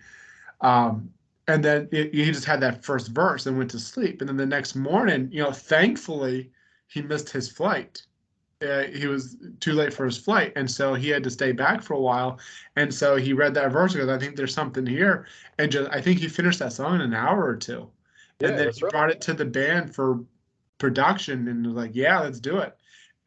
Um, 0.62 1.12
and 1.48 1.64
then 1.64 1.88
it, 1.92 2.14
he 2.14 2.26
just 2.26 2.46
had 2.46 2.60
that 2.62 2.84
first 2.84 3.10
verse 3.10 3.46
and 3.46 3.58
went 3.58 3.72
to 3.72 3.80
sleep. 3.80 4.22
And 4.22 4.30
then 4.30 4.38
the 4.38 4.46
next 4.46 4.76
morning, 4.76 5.30
you 5.32 5.42
know, 5.42 5.52
thankfully 5.52 6.52
he 6.88 7.02
missed 7.02 7.30
his 7.30 7.50
flight. 7.50 8.04
Uh, 8.62 8.84
he 8.84 9.06
was 9.06 9.38
too 9.60 9.74
late 9.74 9.94
for 9.94 10.04
his 10.04 10.18
flight, 10.18 10.52
and 10.56 10.70
so 10.70 10.96
he 10.96 11.10
had 11.10 11.24
to 11.24 11.30
stay 11.30 11.52
back 11.52 11.84
for 11.84 11.94
a 11.94 12.00
while. 12.00 12.40
And 12.76 12.92
so 12.92 13.16
he 13.16 13.32
read 13.32 13.54
that 13.54 13.72
verse 13.72 13.94
because 13.94 14.10
I 14.10 14.18
think 14.18 14.36
there's 14.36 14.54
something 14.54 14.86
here, 14.86 15.28
and 15.60 15.72
just 15.72 15.92
I 15.92 16.02
think 16.02 16.20
he 16.20 16.28
finished 16.28 16.58
that 16.60 16.74
song 16.74 16.96
in 16.96 17.02
an 17.02 17.14
hour 17.14 17.46
or 17.46 17.56
two, 17.56 17.88
yeah, 18.40 18.48
and 18.48 18.58
then 18.58 18.72
he 18.74 18.82
right. 18.82 18.92
brought 18.92 19.12
it 19.12 19.22
to 19.22 19.36
the 19.36 19.46
band 19.46 19.94
for 19.94 20.24
production, 20.80 21.48
and 21.48 21.68
was 21.68 21.76
like, 21.76 21.92
"Yeah, 21.94 22.20
let's 22.20 22.40
do 22.40 22.58
it," 22.58 22.76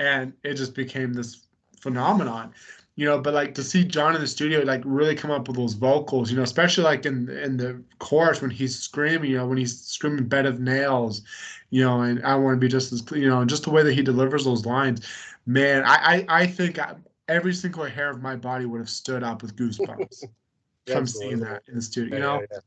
and 0.00 0.32
it 0.42 0.54
just 0.54 0.74
became 0.74 1.12
this 1.12 1.46
phenomenon 1.80 2.52
you 3.00 3.06
know, 3.06 3.18
but 3.18 3.32
like 3.32 3.54
to 3.54 3.64
see 3.64 3.82
John 3.82 4.14
in 4.14 4.20
the 4.20 4.26
studio 4.26 4.60
like 4.60 4.82
really 4.84 5.14
come 5.14 5.30
up 5.30 5.48
with 5.48 5.56
those 5.56 5.72
vocals, 5.72 6.30
you 6.30 6.36
know, 6.36 6.42
especially 6.42 6.84
like 6.84 7.06
in 7.06 7.30
in 7.30 7.56
the 7.56 7.82
chorus 7.98 8.42
when 8.42 8.50
he's 8.50 8.78
screaming, 8.78 9.30
you 9.30 9.38
know, 9.38 9.46
when 9.46 9.56
he's 9.56 9.80
screaming 9.80 10.28
bed 10.28 10.44
of 10.44 10.60
nails, 10.60 11.22
you 11.70 11.82
know, 11.82 12.02
and 12.02 12.22
I 12.26 12.36
want 12.36 12.56
to 12.56 12.60
be 12.60 12.68
just 12.68 12.92
as 12.92 13.02
you 13.12 13.26
know, 13.26 13.42
just 13.46 13.62
the 13.62 13.70
way 13.70 13.82
that 13.82 13.94
he 13.94 14.02
delivers 14.02 14.44
those 14.44 14.66
lines, 14.66 15.08
man, 15.46 15.82
I 15.86 16.26
I, 16.28 16.42
I 16.42 16.46
think 16.46 16.78
I, 16.78 16.94
every 17.26 17.54
single 17.54 17.84
hair 17.84 18.10
of 18.10 18.20
my 18.20 18.36
body 18.36 18.66
would 18.66 18.80
have 18.80 18.90
stood 18.90 19.22
up 19.22 19.40
with 19.40 19.56
goosebumps 19.56 20.24
from 20.86 21.06
seeing 21.06 21.40
that 21.40 21.62
in 21.68 21.76
the 21.76 21.82
studio, 21.82 22.14
you 22.14 22.20
know. 22.20 22.42
Yeah, 22.50 22.58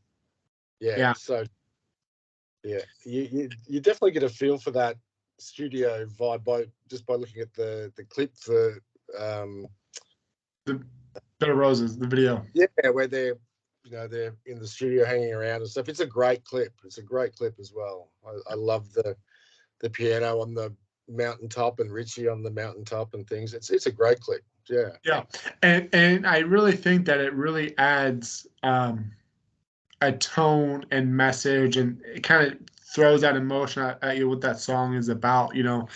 yeah. 0.80 0.98
yeah. 0.98 1.14
So 1.14 1.44
yeah, 2.64 2.82
you, 3.06 3.30
you 3.32 3.50
you 3.68 3.80
definitely 3.82 4.14
get 4.14 4.24
a 4.24 4.30
feel 4.30 4.58
for 4.58 4.72
that 4.72 4.98
studio 5.38 6.08
vibe 6.08 6.44
by 6.44 6.66
just 6.90 7.06
by 7.06 7.14
looking 7.14 7.44
at 7.44 7.54
the 7.54 7.94
the 7.96 8.04
clip 8.06 8.36
for 8.36 8.80
um 9.20 9.68
the 10.66 10.82
Bed 11.40 11.50
of 11.50 11.58
Roses, 11.58 11.98
the 11.98 12.08
video. 12.08 12.46
Yeah, 12.54 12.68
where 12.92 13.08
they're 13.08 13.38
you 13.84 13.92
know 13.92 14.08
they're 14.08 14.36
in 14.46 14.60
the 14.60 14.68
studio 14.68 15.06
hanging 15.06 15.34
around 15.34 15.62
and 15.62 15.70
stuff. 15.70 15.90
It's 15.90 16.00
a 16.00 16.06
great 16.06 16.44
clip. 16.46 16.74
It's 16.86 16.98
a 16.98 17.04
great 17.04 17.36
clip 17.36 17.56
as 17.60 17.74
well. 17.76 18.10
I, 18.26 18.54
I 18.54 18.56
love 18.56 18.94
the 18.94 19.16
the 19.80 19.90
piano 19.90 20.42
on 20.42 20.54
the 20.54 20.74
mountaintop 21.10 21.80
and 21.80 21.92
Richie 21.92 22.30
on 22.30 22.44
the 22.44 22.52
mountaintop 22.52 23.14
and 23.14 23.28
things. 23.28 23.54
It's 23.54 23.70
it's 23.70 23.88
a 23.88 23.92
great 23.92 24.20
clip. 24.20 24.42
Yeah. 24.70 24.90
Yeah, 25.04 25.24
and 25.62 25.90
and 25.92 26.26
I 26.26 26.40
really 26.40 26.76
think 26.76 27.06
that 27.06 27.20
it 27.20 27.34
really 27.34 27.78
adds 27.78 28.48
um, 28.64 29.12
a 30.02 30.14
tone 30.14 30.86
and 30.92 31.16
message, 31.16 31.76
and 31.76 32.02
it 32.06 32.24
kind 32.24 32.48
of 32.48 32.58
throws 32.80 33.22
that 33.22 33.36
emotion 33.36 33.84
at, 33.84 34.02
at 34.02 34.18
you 34.18 34.30
what 34.30 34.42
that 34.42 34.60
song 34.60 34.94
is 34.94 35.10
about. 35.10 35.54
You 35.54 35.64
know, 35.64 35.90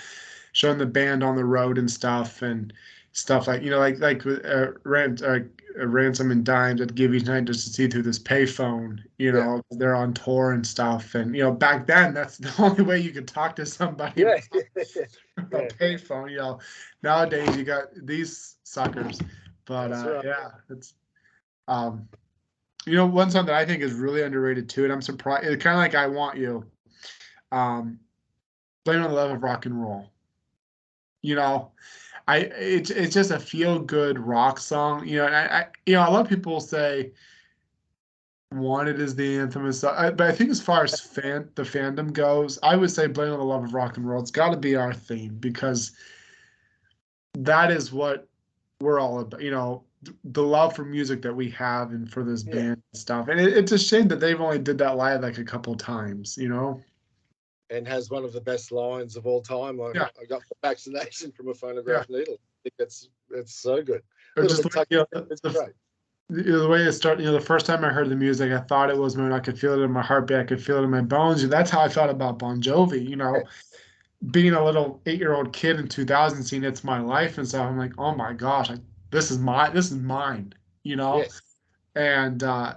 showing 0.51 0.77
the 0.77 0.86
band 0.86 1.23
on 1.23 1.38
the 1.38 1.45
road 1.45 1.77
and 1.77 1.89
stuff, 1.89 2.41
and 2.41 2.73
stuff 3.17 3.47
like 3.47 3.63
you 3.63 3.71
know 3.71 3.80
like 3.80 3.97
like 3.97 4.23
uh, 4.27 4.67
rent 4.84 5.23
uh, 5.23 5.39
ransom 5.75 6.30
and 6.30 6.45
dimes 6.45 6.80
at 6.80 6.93
give 6.93 7.15
you 7.15 7.19
tonight 7.19 7.45
just 7.45 7.65
to 7.65 7.73
see 7.73 7.88
through 7.88 8.03
this 8.03 8.19
payphone 8.19 8.99
you 9.17 9.32
know 9.32 9.56
yeah. 9.71 9.77
they're 9.80 9.95
on 9.95 10.13
tour 10.13 10.51
and 10.51 10.65
stuff 10.65 11.15
and 11.15 11.36
you 11.36 11.41
know 11.41 11.51
back 11.51 11.88
then 11.88 12.13
that's 12.13 12.38
the 12.38 12.53
only 12.60 12.84
way 12.84 12.99
you 12.99 13.10
could 13.10 13.27
talk 13.27 13.56
to 13.56 13.65
somebody 13.65 14.21
yeah. 14.21 14.38
a 15.38 15.41
payphone 15.80 16.30
you 16.30 16.38
know 16.38 16.60
nowadays 17.01 17.58
you 17.58 17.63
got 17.63 17.86
these 18.03 18.58
suckers 18.63 19.19
but 19.65 19.91
uh, 19.91 20.13
right. 20.13 20.25
yeah 20.25 20.49
it's 20.69 20.93
um 21.67 22.08
you 22.86 22.95
know 22.95 23.08
one 23.08 23.32
song 23.32 23.47
that 23.47 23.56
i 23.56 23.65
think 23.65 23.82
is 23.82 23.93
really 23.93 24.21
underrated 24.21 24.69
too 24.69 24.84
and 24.84 24.93
i'm 24.93 25.01
surprised 25.01 25.43
it's 25.43 25.63
kind 25.63 25.73
of 25.73 25.80
like 25.80 25.95
i 25.95 26.06
want 26.06 26.38
you 26.38 26.63
um 27.51 27.99
playing 28.86 29.01
on 29.01 29.10
the 29.10 29.15
love 29.15 29.32
of 29.32 29.41
rock 29.41 29.65
and 29.65 29.82
roll 29.82 30.08
you 31.23 31.34
know 31.34 31.71
I 32.27 32.37
it's 32.37 32.89
it's 32.89 33.13
just 33.13 33.31
a 33.31 33.39
feel 33.39 33.79
good 33.79 34.19
rock 34.19 34.59
song, 34.59 35.07
you 35.07 35.17
know. 35.17 35.27
And 35.27 35.35
I, 35.35 35.45
I 35.45 35.65
you 35.85 35.93
know 35.93 36.07
a 36.07 36.11
lot 36.11 36.21
of 36.21 36.29
people 36.29 36.59
say 36.59 37.11
"Wanted" 38.51 38.99
is 38.99 39.15
the 39.15 39.37
anthem 39.37 39.65
and 39.65 39.73
stuff, 39.73 39.95
I, 39.97 40.11
but 40.11 40.27
I 40.27 40.31
think 40.33 40.49
as 40.49 40.61
far 40.61 40.83
as 40.83 40.99
fan 40.99 41.49
the 41.55 41.63
fandom 41.63 42.11
goes, 42.11 42.59
I 42.61 42.75
would 42.75 42.91
say 42.91 43.07
"Blame 43.07 43.31
on 43.31 43.39
the 43.39 43.45
Love 43.45 43.63
of 43.63 43.73
Rock 43.73 43.97
and 43.97 44.07
Roll." 44.07 44.21
It's 44.21 44.31
got 44.31 44.49
to 44.49 44.57
be 44.57 44.75
our 44.75 44.93
theme 44.93 45.37
because 45.39 45.93
that 47.35 47.71
is 47.71 47.93
what 47.93 48.27
we're 48.81 48.99
all 48.99 49.19
about. 49.19 49.41
You 49.41 49.51
know, 49.51 49.83
the 50.25 50.43
love 50.43 50.75
for 50.75 50.83
music 50.83 51.21
that 51.21 51.33
we 51.33 51.49
have 51.51 51.91
and 51.91 52.11
for 52.11 52.25
this 52.25 52.43
yeah. 52.43 52.53
band 52.53 52.83
and 52.91 52.99
stuff. 52.99 53.29
And 53.29 53.39
it, 53.39 53.55
it's 53.55 53.71
a 53.71 53.79
shame 53.79 54.09
that 54.09 54.19
they've 54.19 54.41
only 54.41 54.59
did 54.59 54.77
that 54.79 54.97
live 54.97 55.21
like 55.21 55.37
a 55.37 55.45
couple 55.45 55.75
times. 55.75 56.37
You 56.37 56.49
know 56.49 56.81
and 57.69 57.88
has 57.88 58.10
one 58.10 58.23
of 58.23 58.34
the 58.34 58.41
best 58.41 58.71
lines 58.71 59.15
of 59.15 59.25
all 59.25 59.41
time. 59.41 59.82
I, 59.82 59.91
yeah. 59.93 60.08
I 60.21 60.25
got 60.25 60.41
the 60.47 60.56
vaccination 60.62 61.32
from 61.32 61.49
a 61.49 61.53
phonograph 61.53 62.06
yeah. 62.10 62.19
needle. 62.19 62.36
I 62.36 62.60
think 62.63 62.75
that's 62.80 63.10
that's 63.30 63.56
so 63.56 63.82
good. 63.82 64.01
just 64.38 64.75
like, 64.75 64.88
you 64.89 65.06
know, 65.13 65.27
it's 65.30 65.41
the, 65.41 65.49
great. 65.49 65.73
The 66.30 66.67
way 66.67 66.82
it 66.82 66.91
started, 66.93 67.23
you 67.23 67.27
know, 67.30 67.38
the 67.38 67.45
first 67.45 67.65
time 67.65 67.86
I 67.86 67.89
heard 67.89 68.10
the 68.10 68.15
music, 68.15 68.51
I 68.51 68.60
thought 68.60 68.89
it 68.89 68.97
was 68.97 69.15
when 69.15 69.32
I 69.32 69.39
could 69.39 69.60
feel 69.60 69.80
it 69.80 69.84
in 69.84 69.91
my 69.91 70.01
heartbeat, 70.01 70.39
I 70.39 70.43
could 70.43 70.63
feel 70.63 70.77
it 70.77 70.84
in 70.84 70.89
my 70.89 71.01
bones. 71.01 71.47
That's 71.47 71.71
how 71.71 71.82
I 71.82 71.89
felt 71.89 72.10
about 72.10 72.39
Bon 72.39 72.62
Jovi. 72.62 73.08
You 73.08 73.15
know, 73.15 73.41
being 74.32 74.53
a 74.53 74.63
little 74.63 75.01
eight-year-old 75.06 75.53
kid 75.53 75.80
in 75.80 75.88
2000, 75.88 76.43
seeing 76.43 76.63
"It's 76.63 76.84
My 76.84 76.99
Life" 76.99 77.38
and 77.38 77.47
stuff, 77.47 77.67
I'm 77.67 77.77
like, 77.77 77.93
oh 77.97 78.13
my 78.15 78.34
gosh, 78.34 78.69
I, 78.69 78.77
this 79.12 79.32
is 79.32 79.39
my, 79.39 79.69
this 79.69 79.91
is 79.91 79.97
mine. 79.97 80.53
You 80.84 80.95
know, 80.95 81.17
yes. 81.17 81.41
and 81.95 82.43
uh, 82.43 82.75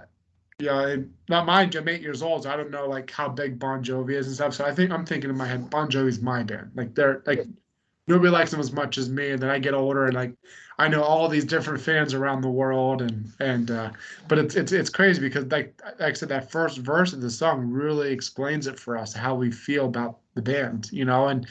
know, 0.67 1.05
not 1.29 1.45
mind 1.45 1.73
you, 1.73 1.79
I'm 1.79 1.87
eight 1.87 2.01
years 2.01 2.21
old, 2.21 2.43
so 2.43 2.51
I 2.51 2.57
don't 2.57 2.71
know 2.71 2.87
like 2.87 3.09
how 3.09 3.29
big 3.29 3.59
Bon 3.59 3.83
Jovi 3.83 4.13
is 4.13 4.27
and 4.27 4.35
stuff. 4.35 4.53
So 4.53 4.65
I 4.65 4.73
think 4.73 4.91
I'm 4.91 5.05
thinking 5.05 5.29
in 5.29 5.37
my 5.37 5.47
head, 5.47 5.69
Bon 5.69 5.89
Jovi's 5.89 6.21
my 6.21 6.43
band. 6.43 6.71
Like 6.75 6.95
they're 6.95 7.23
like 7.25 7.45
nobody 8.07 8.29
likes 8.29 8.51
them 8.51 8.59
as 8.59 8.71
much 8.71 8.97
as 8.97 9.09
me. 9.09 9.31
And 9.31 9.41
then 9.41 9.49
I 9.49 9.59
get 9.59 9.73
older 9.73 10.05
and 10.05 10.13
like 10.13 10.33
I 10.77 10.87
know 10.87 11.03
all 11.03 11.29
these 11.29 11.45
different 11.45 11.81
fans 11.81 12.13
around 12.13 12.41
the 12.41 12.49
world 12.49 13.01
and 13.01 13.31
and 13.39 13.71
uh 13.71 13.91
but 14.27 14.39
it's 14.39 14.55
it's 14.55 14.71
it's 14.71 14.89
crazy 14.89 15.21
because 15.21 15.45
like 15.45 15.79
like 15.99 16.11
I 16.11 16.13
said, 16.13 16.29
that 16.29 16.51
first 16.51 16.79
verse 16.79 17.13
of 17.13 17.21
the 17.21 17.29
song 17.29 17.69
really 17.69 18.11
explains 18.11 18.67
it 18.67 18.79
for 18.79 18.97
us, 18.97 19.13
how 19.13 19.35
we 19.35 19.51
feel 19.51 19.85
about 19.85 20.17
the 20.35 20.41
band, 20.41 20.89
you 20.91 21.05
know, 21.05 21.27
and 21.27 21.47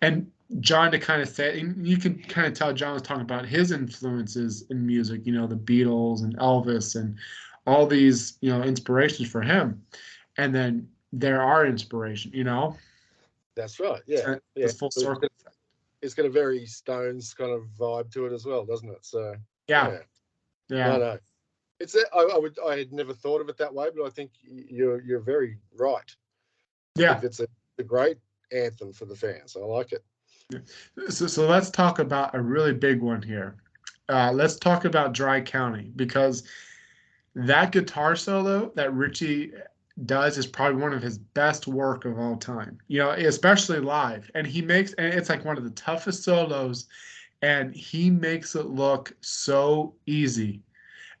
and 0.00 0.30
John 0.60 0.90
to 0.92 0.98
kind 0.98 1.20
of 1.20 1.28
say, 1.28 1.60
and 1.60 1.86
you 1.86 1.98
can 1.98 2.22
kind 2.22 2.46
of 2.46 2.54
tell 2.54 2.72
John 2.72 2.94
was 2.94 3.02
talking 3.02 3.22
about 3.22 3.44
his 3.44 3.70
influences 3.70 4.64
in 4.70 4.86
music, 4.86 5.26
you 5.26 5.32
know, 5.32 5.46
the 5.46 5.56
Beatles 5.56 6.22
and 6.22 6.36
Elvis 6.38 6.96
and 6.96 7.18
all 7.68 7.86
these 7.86 8.38
you 8.40 8.50
know 8.50 8.62
inspirations 8.62 9.30
for 9.30 9.42
him. 9.42 9.82
And 10.36 10.54
then 10.54 10.88
there 11.12 11.42
are 11.42 11.66
inspiration 11.66 12.30
you 12.34 12.44
know? 12.44 12.76
That's 13.56 13.80
right 13.80 14.02
yeah, 14.06 14.36
yeah. 14.54 14.68
Full 14.68 14.90
circle 14.90 15.28
it's 16.02 16.14
got, 16.14 16.24
it's 16.24 16.28
a 16.28 16.30
very 16.30 16.64
stones 16.66 17.34
kind 17.34 17.50
of 17.50 17.62
vibe 17.78 18.10
to 18.12 18.26
it 18.26 18.32
as 18.32 18.44
well 18.46 18.64
doesn't 18.64 18.88
it? 18.88 19.04
So 19.04 19.34
yeah. 19.68 19.88
yeah, 19.88 19.98
yeah. 20.68 20.88
no 20.88 20.98
no 20.98 21.18
it's 21.80 21.94
a, 21.94 22.00
I, 22.12 22.30
I 22.34 22.38
would 22.38 22.58
i 22.66 22.76
had 22.76 22.92
never 22.92 23.14
thought 23.14 23.40
of 23.40 23.48
it 23.48 23.56
that 23.58 23.72
way 23.72 23.88
but 23.94 24.04
i 24.04 24.10
think 24.10 24.32
you're 24.42 25.00
you're 25.02 25.20
very 25.20 25.58
right. 25.76 26.10
Yeah. 26.96 27.20
it's 27.22 27.40
a, 27.40 27.46
a 27.78 27.84
great 27.84 28.18
anthem 28.52 28.92
for 28.92 29.04
the 29.04 29.14
fans. 29.14 29.56
I 29.56 29.64
like 29.64 29.92
it. 29.92 30.04
So, 31.08 31.26
so 31.26 31.46
let's 31.46 31.70
talk 31.70 31.98
about 31.98 32.34
a 32.34 32.40
really 32.40 32.72
big 32.72 33.00
one 33.00 33.22
here. 33.22 33.56
Uh, 34.08 34.32
let's 34.32 34.56
talk 34.56 34.84
about 34.84 35.12
dry 35.12 35.40
county 35.40 35.92
because 35.96 36.44
that 37.34 37.72
guitar 37.72 38.16
solo 38.16 38.72
that 38.74 38.92
Richie 38.94 39.52
does 40.06 40.38
is 40.38 40.46
probably 40.46 40.80
one 40.80 40.92
of 40.92 41.02
his 41.02 41.18
best 41.18 41.66
work 41.66 42.04
of 42.04 42.18
all 42.18 42.36
time. 42.36 42.78
You 42.88 43.00
know, 43.00 43.10
especially 43.10 43.80
live. 43.80 44.30
And 44.34 44.46
he 44.46 44.62
makes 44.62 44.92
and 44.94 45.12
it's 45.12 45.28
like 45.28 45.44
one 45.44 45.58
of 45.58 45.64
the 45.64 45.70
toughest 45.70 46.24
solos 46.24 46.86
and 47.42 47.74
he 47.74 48.10
makes 48.10 48.54
it 48.54 48.66
look 48.66 49.12
so 49.20 49.94
easy. 50.06 50.62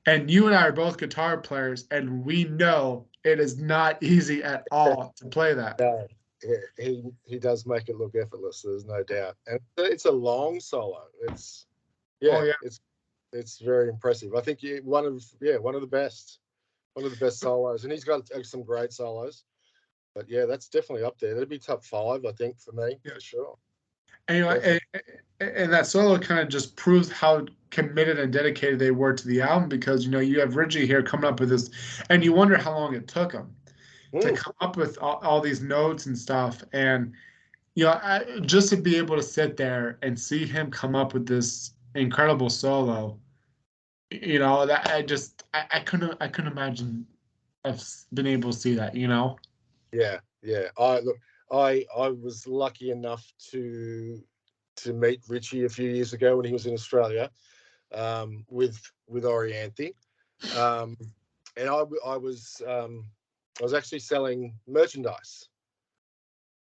And 0.06 0.30
you 0.30 0.46
and 0.46 0.56
I 0.56 0.68
are 0.68 0.72
both 0.72 0.98
guitar 0.98 1.38
players 1.38 1.86
and 1.90 2.24
we 2.24 2.44
know 2.44 3.06
it 3.24 3.40
is 3.40 3.58
not 3.58 4.02
easy 4.02 4.42
at 4.42 4.66
all 4.70 5.14
to 5.16 5.26
play 5.26 5.54
that. 5.54 5.78
No, 5.80 6.06
he 6.78 7.02
he 7.24 7.38
does 7.38 7.66
make 7.66 7.88
it 7.88 7.96
look 7.96 8.14
effortless, 8.14 8.62
there's 8.62 8.84
no 8.84 9.02
doubt. 9.02 9.36
And 9.46 9.60
it's 9.76 10.04
a 10.04 10.12
long 10.12 10.60
solo. 10.60 11.02
It's 11.22 11.66
yeah, 12.20 12.38
oh, 12.38 12.42
yeah. 12.44 12.52
it's 12.62 12.80
it's 13.32 13.58
very 13.58 13.88
impressive. 13.88 14.34
I 14.34 14.40
think 14.40 14.60
one 14.84 15.04
of 15.04 15.24
yeah 15.40 15.56
one 15.56 15.74
of 15.74 15.80
the 15.80 15.86
best, 15.86 16.38
one 16.94 17.04
of 17.04 17.10
the 17.10 17.24
best 17.24 17.40
solos, 17.40 17.84
and 17.84 17.92
he's 17.92 18.04
got 18.04 18.30
uh, 18.32 18.42
some 18.42 18.62
great 18.62 18.92
solos. 18.92 19.44
But 20.14 20.28
yeah, 20.28 20.46
that's 20.46 20.68
definitely 20.68 21.04
up 21.04 21.18
there. 21.18 21.34
That'd 21.34 21.48
be 21.48 21.58
top 21.58 21.84
five, 21.84 22.24
I 22.24 22.32
think, 22.32 22.58
for 22.58 22.72
me 22.72 22.98
yeah. 23.04 23.14
for 23.14 23.20
sure. 23.20 23.58
And, 24.26 24.38
you 24.38 24.44
know, 24.44 24.50
and, 24.50 24.80
and, 25.40 25.72
that 25.72 25.86
solo 25.86 26.18
kind 26.18 26.40
of 26.40 26.48
just 26.48 26.76
proves 26.76 27.10
how 27.10 27.46
committed 27.70 28.18
and 28.18 28.32
dedicated 28.32 28.78
they 28.78 28.90
were 28.90 29.12
to 29.12 29.26
the 29.26 29.40
album 29.40 29.68
because 29.68 30.04
you 30.04 30.10
know 30.10 30.18
you 30.18 30.40
have 30.40 30.56
Richie 30.56 30.86
here 30.86 31.02
coming 31.02 31.26
up 31.26 31.40
with 31.40 31.50
this, 31.50 31.70
and 32.10 32.24
you 32.24 32.32
wonder 32.32 32.56
how 32.56 32.72
long 32.72 32.94
it 32.94 33.08
took 33.08 33.32
him 33.32 33.54
to 34.20 34.32
come 34.32 34.54
up 34.60 34.76
with 34.76 34.98
all, 35.00 35.20
all, 35.22 35.40
these 35.40 35.60
notes 35.60 36.06
and 36.06 36.16
stuff, 36.16 36.64
and 36.72 37.12
you 37.74 37.84
know 37.84 37.92
I, 38.02 38.40
just 38.40 38.70
to 38.70 38.76
be 38.76 38.96
able 38.96 39.16
to 39.16 39.22
sit 39.22 39.56
there 39.56 39.98
and 40.02 40.18
see 40.18 40.46
him 40.46 40.70
come 40.70 40.94
up 40.94 41.14
with 41.14 41.26
this 41.26 41.72
incredible 41.94 42.50
solo. 42.50 43.18
You 44.10 44.38
know 44.38 44.66
that 44.66 44.90
I 44.90 45.02
just 45.02 45.44
I, 45.52 45.64
I 45.72 45.80
couldn't 45.80 46.16
I 46.20 46.28
couldn't 46.28 46.52
imagine 46.52 47.06
I've 47.64 47.82
been 48.12 48.26
able 48.26 48.52
to 48.52 48.58
see 48.58 48.74
that. 48.74 48.94
You 48.94 49.08
know. 49.08 49.36
Yeah, 49.92 50.18
yeah. 50.42 50.68
I 50.78 51.00
look. 51.00 51.16
I 51.50 51.84
I 51.96 52.08
was 52.08 52.46
lucky 52.46 52.90
enough 52.90 53.30
to 53.50 54.22
to 54.76 54.92
meet 54.92 55.22
Richie 55.28 55.64
a 55.64 55.68
few 55.68 55.90
years 55.90 56.12
ago 56.12 56.36
when 56.36 56.46
he 56.46 56.52
was 56.52 56.66
in 56.66 56.74
Australia 56.74 57.30
um, 57.94 58.44
with 58.48 58.80
with 59.08 59.24
Orianthi, 59.24 59.94
um, 60.56 60.96
and 61.56 61.68
I 61.68 61.82
I 62.06 62.16
was 62.16 62.62
um, 62.66 63.04
I 63.60 63.62
was 63.62 63.74
actually 63.74 64.00
selling 64.00 64.54
merchandise. 64.66 65.48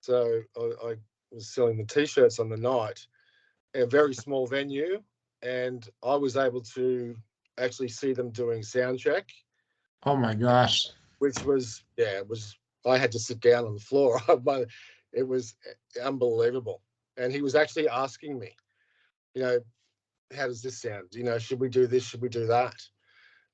So 0.00 0.40
I, 0.56 0.72
I 0.84 0.94
was 1.32 1.48
selling 1.48 1.76
the 1.78 1.84
t-shirts 1.84 2.38
on 2.38 2.48
the 2.48 2.56
night, 2.56 3.06
a 3.74 3.86
very 3.86 4.14
small 4.14 4.46
venue, 4.46 5.02
and 5.46 5.88
I 6.02 6.16
was 6.16 6.36
able 6.36 6.60
to 6.60 7.14
actually 7.58 7.88
see 7.88 8.12
them 8.12 8.30
doing 8.30 8.62
sound 8.62 8.98
check. 8.98 9.28
Oh 10.04 10.16
my 10.16 10.34
gosh! 10.34 10.88
Which 11.18 11.38
was 11.44 11.84
yeah, 11.96 12.18
it 12.18 12.28
was. 12.28 12.56
I 12.84 12.98
had 12.98 13.12
to 13.12 13.18
sit 13.18 13.40
down 13.40 13.64
on 13.64 13.74
the 13.74 13.80
floor, 13.80 14.20
but 14.42 14.68
it 15.12 15.26
was 15.26 15.54
unbelievable. 16.02 16.82
And 17.16 17.32
he 17.32 17.42
was 17.42 17.54
actually 17.54 17.88
asking 17.88 18.38
me, 18.38 18.54
you 19.34 19.42
know, 19.42 19.58
how 20.36 20.46
does 20.46 20.62
this 20.62 20.82
sound? 20.82 21.08
You 21.12 21.24
know, 21.24 21.38
should 21.38 21.60
we 21.60 21.68
do 21.68 21.86
this? 21.86 22.04
Should 22.04 22.22
we 22.22 22.28
do 22.28 22.46
that? 22.46 22.76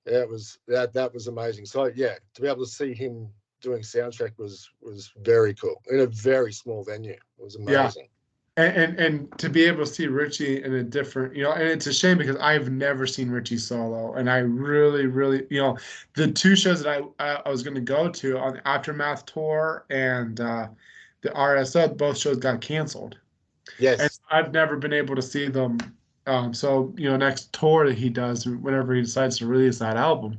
Yeah, 0.06 0.22
it 0.22 0.28
was 0.28 0.58
that 0.66 0.92
that 0.94 1.14
was 1.14 1.28
amazing. 1.28 1.66
So 1.66 1.90
yeah, 1.94 2.14
to 2.34 2.42
be 2.42 2.48
able 2.48 2.64
to 2.64 2.70
see 2.70 2.94
him 2.94 3.28
doing 3.60 3.82
sound 3.82 4.12
check 4.12 4.32
was 4.38 4.68
was 4.80 5.12
very 5.22 5.54
cool 5.54 5.80
in 5.90 6.00
a 6.00 6.06
very 6.06 6.52
small 6.52 6.84
venue. 6.84 7.12
It 7.12 7.42
was 7.42 7.56
amazing. 7.56 8.08
Yeah. 8.08 8.11
And, 8.58 8.76
and 8.76 9.00
and 9.00 9.38
to 9.38 9.48
be 9.48 9.64
able 9.64 9.78
to 9.78 9.90
see 9.90 10.08
Richie 10.08 10.62
in 10.62 10.74
a 10.74 10.82
different, 10.82 11.34
you 11.34 11.42
know, 11.42 11.52
and 11.52 11.62
it's 11.62 11.86
a 11.86 11.92
shame 11.92 12.18
because 12.18 12.36
I've 12.36 12.70
never 12.70 13.06
seen 13.06 13.30
Richie 13.30 13.56
solo, 13.56 14.12
and 14.12 14.28
I 14.28 14.38
really, 14.38 15.06
really, 15.06 15.46
you 15.48 15.58
know, 15.58 15.78
the 16.16 16.30
two 16.30 16.54
shows 16.54 16.82
that 16.82 17.02
I 17.18 17.24
I, 17.24 17.40
I 17.46 17.48
was 17.48 17.62
going 17.62 17.76
to 17.76 17.80
go 17.80 18.10
to 18.10 18.38
on 18.38 18.54
the 18.54 18.68
Aftermath 18.68 19.24
tour 19.24 19.86
and 19.88 20.38
uh, 20.38 20.68
the 21.22 21.30
RSO, 21.30 21.96
both 21.96 22.18
shows 22.18 22.36
got 22.36 22.60
canceled. 22.60 23.16
Yes, 23.78 24.00
and 24.00 24.10
I've 24.30 24.52
never 24.52 24.76
been 24.76 24.92
able 24.92 25.16
to 25.16 25.22
see 25.22 25.48
them. 25.48 25.78
Um, 26.26 26.52
so 26.52 26.92
you 26.98 27.08
know, 27.08 27.16
next 27.16 27.54
tour 27.54 27.88
that 27.88 27.96
he 27.96 28.10
does, 28.10 28.46
whenever 28.46 28.94
he 28.94 29.00
decides 29.00 29.38
to 29.38 29.46
release 29.46 29.78
that 29.78 29.96
album, 29.96 30.36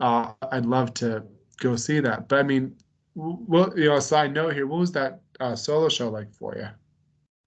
uh, 0.00 0.32
I'd 0.50 0.64
love 0.64 0.94
to 0.94 1.22
go 1.58 1.76
see 1.76 2.00
that. 2.00 2.26
But 2.26 2.38
I 2.38 2.42
mean, 2.42 2.74
well, 3.14 3.70
you 3.78 3.90
know, 3.90 3.96
a 3.96 4.00
side 4.00 4.32
note 4.32 4.54
here, 4.54 4.66
what 4.66 4.80
was 4.80 4.92
that 4.92 5.20
uh, 5.40 5.54
solo 5.54 5.90
show 5.90 6.08
like 6.08 6.32
for 6.32 6.56
you? 6.56 6.68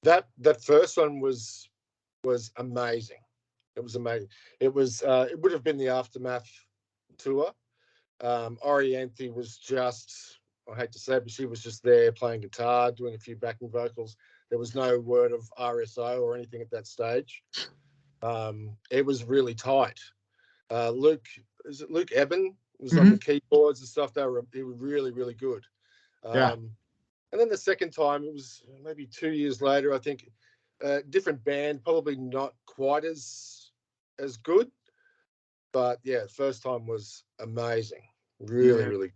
That 0.03 0.27
that 0.39 0.63
first 0.63 0.97
one 0.97 1.19
was 1.19 1.69
was 2.23 2.51
amazing. 2.57 3.17
It 3.75 3.83
was 3.83 3.95
amazing. 3.95 4.29
It 4.59 4.73
was 4.73 5.03
uh, 5.03 5.27
it 5.29 5.39
would 5.39 5.51
have 5.51 5.63
been 5.63 5.77
the 5.77 5.89
aftermath 5.89 6.49
tour. 7.17 7.53
Um, 8.21 8.57
Orianthi 8.65 9.33
was 9.33 9.57
just 9.57 10.39
I 10.71 10.75
hate 10.75 10.91
to 10.93 10.99
say 10.99 11.15
it, 11.15 11.23
but 11.23 11.31
she 11.31 11.45
was 11.45 11.61
just 11.61 11.83
there 11.83 12.11
playing 12.11 12.41
guitar, 12.41 12.91
doing 12.91 13.15
a 13.15 13.19
few 13.19 13.35
backing 13.35 13.69
vocals. 13.69 14.17
There 14.49 14.59
was 14.59 14.75
no 14.75 14.99
word 14.99 15.31
of 15.31 15.49
RSO 15.59 16.21
or 16.21 16.35
anything 16.35 16.61
at 16.61 16.71
that 16.71 16.87
stage. 16.87 17.43
Um, 18.21 18.75
it 18.89 19.05
was 19.05 19.23
really 19.23 19.53
tight. 19.53 19.99
Uh, 20.71 20.89
Luke, 20.89 21.25
is 21.65 21.81
it 21.81 21.91
Luke 21.91 22.09
Ebbin? 22.09 22.53
was 22.79 22.91
mm-hmm. 22.91 23.01
on 23.01 23.11
the 23.11 23.17
keyboards 23.17 23.79
and 23.79 23.89
stuff. 23.89 24.13
They 24.13 24.23
were 24.23 24.45
it 24.53 24.63
was 24.63 24.77
really 24.77 25.11
really 25.11 25.33
good. 25.33 25.63
Um, 26.23 26.35
yeah. 26.35 26.55
And 27.31 27.41
then 27.41 27.49
the 27.49 27.57
second 27.57 27.91
time, 27.91 28.23
it 28.23 28.33
was 28.33 28.63
maybe 28.83 29.05
two 29.05 29.31
years 29.31 29.61
later. 29.61 29.93
I 29.93 29.99
think 29.99 30.29
uh, 30.83 30.99
different 31.09 31.43
band, 31.43 31.83
probably 31.83 32.15
not 32.15 32.53
quite 32.65 33.03
as 33.03 33.71
as 34.19 34.37
good, 34.37 34.71
but 35.73 35.99
yeah, 36.03 36.21
first 36.33 36.63
time 36.63 36.87
was 36.87 37.23
amazing. 37.39 38.01
Really, 38.39 38.81
yeah. 38.81 38.87
really, 38.87 39.11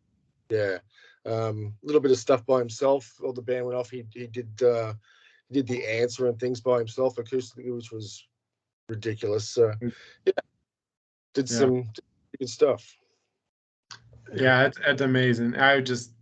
yeah. 0.49 0.77
A 1.25 1.49
um, 1.49 1.73
little 1.83 2.01
bit 2.01 2.11
of 2.11 2.17
stuff 2.17 2.45
by 2.45 2.59
himself. 2.59 3.13
All 3.23 3.33
the 3.33 3.41
band 3.41 3.65
went 3.65 3.77
off. 3.77 3.89
He 3.89 4.03
he 4.13 4.27
did 4.27 4.61
uh, 4.61 4.93
he 5.47 5.55
did 5.55 5.67
the 5.67 5.85
answer 5.87 6.27
and 6.27 6.39
things 6.39 6.59
by 6.59 6.79
himself 6.79 7.15
acoustically, 7.15 7.73
which 7.73 7.91
was 7.91 8.27
ridiculous. 8.89 9.49
So 9.49 9.71
mm. 9.81 9.93
yeah, 10.25 10.33
did 11.33 11.49
yeah. 11.49 11.57
some 11.57 11.89
good 12.39 12.49
stuff. 12.49 12.97
Yeah, 14.33 14.67
it's, 14.67 14.77
it's 14.87 15.01
amazing. 15.01 15.55
I 15.55 15.81
just, 15.81 16.13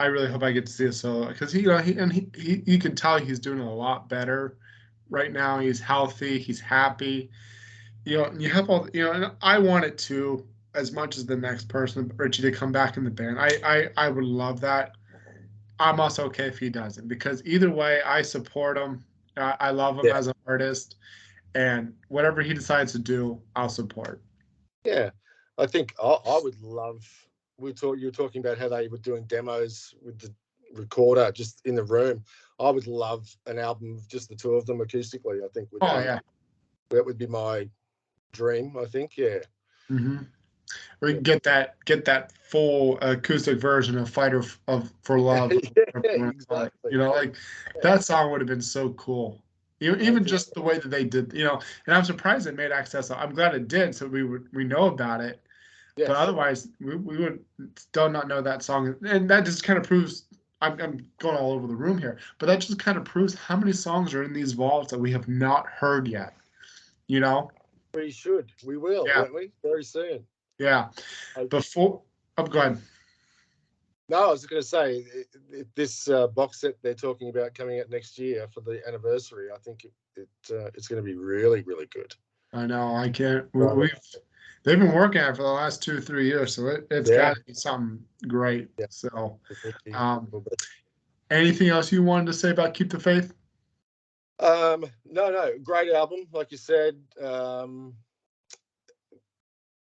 I 0.00 0.06
really 0.06 0.30
hope 0.30 0.42
I 0.42 0.52
get 0.52 0.66
to 0.66 0.72
see 0.72 0.84
a 0.86 0.92
solo 0.92 1.28
because 1.28 1.52
he, 1.52 1.60
you 1.60 1.68
know, 1.68 1.78
he 1.78 1.98
and 1.98 2.12
he, 2.12 2.28
he, 2.36 2.62
you 2.66 2.78
can 2.78 2.94
tell 2.94 3.18
he's 3.18 3.40
doing 3.40 3.60
a 3.60 3.74
lot 3.74 4.08
better 4.08 4.56
right 5.10 5.32
now. 5.32 5.58
He's 5.58 5.80
healthy. 5.80 6.38
He's 6.38 6.60
happy. 6.60 7.30
You 8.04 8.18
know, 8.18 8.32
you 8.38 8.48
have 8.50 8.70
all, 8.70 8.88
you 8.92 9.04
know, 9.04 9.12
and 9.12 9.32
I 9.42 9.58
want 9.58 9.84
it 9.84 9.98
to 9.98 10.46
as 10.74 10.92
much 10.92 11.16
as 11.16 11.26
the 11.26 11.36
next 11.36 11.68
person, 11.68 12.12
Richie, 12.16 12.42
to 12.42 12.52
come 12.52 12.70
back 12.70 12.96
in 12.96 13.04
the 13.04 13.10
band. 13.10 13.38
I, 13.38 13.50
I, 13.64 13.88
I 13.96 14.08
would 14.08 14.24
love 14.24 14.60
that. 14.60 14.92
I'm 15.80 16.00
also 16.00 16.24
okay 16.26 16.46
if 16.46 16.58
he 16.58 16.70
doesn't 16.70 17.08
because 17.08 17.42
either 17.44 17.70
way, 17.70 18.00
I 18.02 18.22
support 18.22 18.76
him. 18.76 19.04
I, 19.36 19.54
I 19.60 19.70
love 19.70 19.98
him 19.98 20.06
yeah. 20.06 20.16
as 20.16 20.26
an 20.26 20.34
artist, 20.46 20.96
and 21.54 21.92
whatever 22.08 22.42
he 22.42 22.52
decides 22.52 22.92
to 22.92 22.98
do, 22.98 23.40
I'll 23.54 23.68
support. 23.68 24.20
Yeah, 24.84 25.10
I 25.56 25.66
think 25.66 25.94
I, 26.02 26.18
I 26.26 26.40
would 26.42 26.60
love 26.60 27.04
we 27.58 27.72
talk, 27.72 27.98
you 27.98 28.06
were 28.06 28.12
talking 28.12 28.40
about 28.40 28.58
how 28.58 28.68
they 28.68 28.88
were 28.88 28.98
doing 28.98 29.24
demos 29.24 29.94
with 30.02 30.18
the 30.18 30.32
recorder 30.74 31.30
just 31.32 31.60
in 31.64 31.74
the 31.74 31.84
room. 31.84 32.22
I 32.60 32.70
would 32.70 32.86
love 32.86 33.28
an 33.46 33.58
album 33.58 33.96
of 33.96 34.08
just 34.08 34.28
the 34.28 34.36
two 34.36 34.54
of 34.54 34.66
them 34.66 34.78
acoustically. 34.78 35.44
I 35.44 35.48
think. 35.52 35.70
Would, 35.72 35.82
oh 35.82 35.98
yeah, 35.98 36.20
that 36.90 37.04
would 37.04 37.18
be 37.18 37.26
my 37.26 37.68
dream. 38.32 38.76
I 38.78 38.84
think. 38.84 39.16
Yeah. 39.16 39.38
Mm-hmm. 39.90 40.18
We 41.00 41.14
can 41.14 41.22
get 41.22 41.42
that 41.44 41.76
get 41.84 42.04
that 42.04 42.32
full 42.50 42.98
acoustic 43.00 43.58
version 43.58 43.96
of 43.98 44.10
"Fighter 44.10 44.42
of 44.66 44.92
for 45.02 45.18
Love." 45.20 45.52
yeah, 45.52 46.28
exactly. 46.28 46.90
You 46.90 46.98
know, 46.98 47.10
like 47.10 47.36
yeah. 47.74 47.80
that 47.82 48.04
song 48.04 48.30
would 48.30 48.40
have 48.40 48.48
been 48.48 48.60
so 48.60 48.90
cool. 48.90 49.42
Even, 49.80 50.00
even 50.00 50.24
just 50.24 50.54
the 50.54 50.60
way 50.60 50.76
that 50.76 50.88
they 50.88 51.04
did, 51.04 51.32
you 51.32 51.44
know, 51.44 51.60
and 51.86 51.94
I'm 51.94 52.04
surprised 52.04 52.48
it 52.48 52.56
made 52.56 52.72
access. 52.72 53.12
I'm 53.12 53.32
glad 53.32 53.54
it 53.54 53.68
did, 53.68 53.94
so 53.94 54.08
we 54.08 54.24
would 54.24 54.48
we 54.52 54.64
know 54.64 54.86
about 54.86 55.20
it. 55.20 55.40
Yes. 55.98 56.06
But 56.06 56.16
otherwise, 56.16 56.68
we, 56.80 56.94
we 56.94 57.16
would 57.18 57.44
still 57.76 58.08
not 58.08 58.28
know 58.28 58.40
that 58.40 58.62
song, 58.62 58.94
and 59.04 59.28
that 59.28 59.44
just 59.44 59.64
kind 59.64 59.78
of 59.78 59.84
proves. 59.84 60.26
I'm, 60.60 60.80
I'm 60.80 61.06
going 61.18 61.36
all 61.36 61.52
over 61.52 61.66
the 61.66 61.74
room 61.74 61.98
here, 61.98 62.18
but 62.38 62.46
that 62.46 62.60
just 62.60 62.78
kind 62.78 62.96
of 62.96 63.04
proves 63.04 63.34
how 63.34 63.56
many 63.56 63.72
songs 63.72 64.14
are 64.14 64.22
in 64.22 64.32
these 64.32 64.52
vaults 64.52 64.90
that 64.92 64.98
we 64.98 65.10
have 65.10 65.28
not 65.28 65.66
heard 65.66 66.06
yet. 66.06 66.34
You 67.08 67.20
know. 67.20 67.50
We 67.94 68.10
should. 68.10 68.52
We 68.64 68.76
will, 68.76 69.06
yeah. 69.08 69.22
won't 69.22 69.34
we? 69.34 69.50
Very 69.62 69.82
soon. 69.82 70.24
Yeah. 70.58 70.88
Before, 71.48 72.02
oh, 72.36 72.44
go 72.44 72.60
ahead. 72.60 72.78
No, 74.08 74.28
I 74.28 74.30
was 74.30 74.46
going 74.46 74.62
to 74.62 74.68
say 74.68 75.04
this 75.74 76.08
uh, 76.08 76.28
box 76.28 76.60
set 76.60 76.74
they're 76.82 76.94
talking 76.94 77.28
about 77.28 77.54
coming 77.54 77.80
out 77.80 77.90
next 77.90 78.18
year 78.18 78.46
for 78.52 78.60
the 78.60 78.80
anniversary. 78.86 79.48
I 79.52 79.58
think 79.58 79.84
it, 79.84 79.92
it 80.16 80.28
uh, 80.50 80.70
it's 80.74 80.86
going 80.88 81.02
to 81.02 81.06
be 81.06 81.14
really 81.16 81.62
really 81.62 81.86
good. 81.86 82.14
I 82.52 82.66
know. 82.66 82.94
I 82.94 83.10
can't. 83.10 83.46
We've 83.52 83.92
they've 84.64 84.78
been 84.78 84.92
working 84.92 85.20
at 85.20 85.30
it 85.30 85.36
for 85.36 85.42
the 85.42 85.48
last 85.48 85.82
two 85.82 86.00
three 86.00 86.26
years, 86.26 86.54
so 86.54 86.66
it, 86.66 86.86
has 86.90 87.08
yeah. 87.08 87.16
got 87.16 87.36
to 87.36 87.42
be 87.44 87.54
something 87.54 88.02
great. 88.26 88.68
Yeah. 88.78 88.86
So, 88.90 89.38
um, 89.94 90.44
anything 91.30 91.68
else 91.68 91.92
you 91.92 92.02
wanted 92.02 92.26
to 92.26 92.32
say 92.32 92.50
about 92.50 92.74
Keep 92.74 92.90
the 92.90 93.00
Faith? 93.00 93.34
Um, 94.40 94.84
no, 95.04 95.30
no, 95.30 95.52
great 95.62 95.92
album, 95.92 96.20
like 96.32 96.52
you 96.52 96.58
said. 96.58 96.96
Um, 97.22 97.94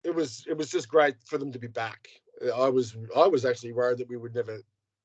it 0.03 0.15
was 0.15 0.45
it 0.47 0.57
was 0.57 0.69
just 0.69 0.87
great 0.87 1.15
for 1.25 1.37
them 1.37 1.51
to 1.51 1.59
be 1.59 1.67
back. 1.67 2.07
I 2.55 2.69
was 2.69 2.95
I 3.15 3.27
was 3.27 3.45
actually 3.45 3.73
worried 3.73 3.97
that 3.97 4.09
we 4.09 4.17
would 4.17 4.35
never 4.35 4.59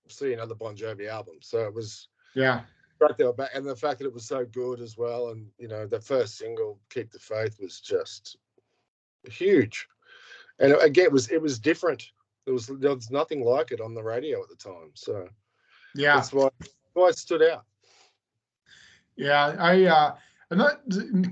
see 0.08 0.32
another 0.32 0.54
Bon 0.54 0.76
Jovi 0.76 1.08
album, 1.08 1.36
so 1.40 1.64
it 1.64 1.74
was 1.74 2.08
yeah 2.34 2.60
right 3.00 3.18
there 3.18 3.32
back, 3.32 3.50
and 3.54 3.66
the 3.66 3.74
fact 3.74 3.98
that 3.98 4.06
it 4.06 4.14
was 4.14 4.26
so 4.26 4.44
good 4.44 4.80
as 4.80 4.96
well, 4.96 5.30
and 5.30 5.46
you 5.58 5.66
know 5.66 5.86
the 5.86 6.00
first 6.00 6.38
single 6.38 6.78
"Keep 6.90 7.10
the 7.10 7.18
Faith" 7.18 7.58
was 7.60 7.80
just 7.80 8.36
huge. 9.30 9.88
And 10.58 10.74
again, 10.74 11.06
it 11.06 11.12
was 11.12 11.30
it 11.30 11.40
was 11.40 11.58
different. 11.58 12.02
There 12.44 12.54
was 12.54 12.66
there 12.66 12.94
was 12.94 13.10
nothing 13.10 13.44
like 13.44 13.72
it 13.72 13.80
on 13.80 13.94
the 13.94 14.02
radio 14.02 14.42
at 14.42 14.48
the 14.48 14.56
time. 14.56 14.90
So 14.94 15.28
yeah, 15.94 16.16
that's 16.16 16.32
why 16.32 16.48
why 16.94 17.08
it 17.08 17.18
stood 17.18 17.42
out. 17.42 17.64
Yeah, 19.16 19.54
I 19.58 19.84
uh 19.84 20.14
I'm 20.50 20.58
not 20.58 20.82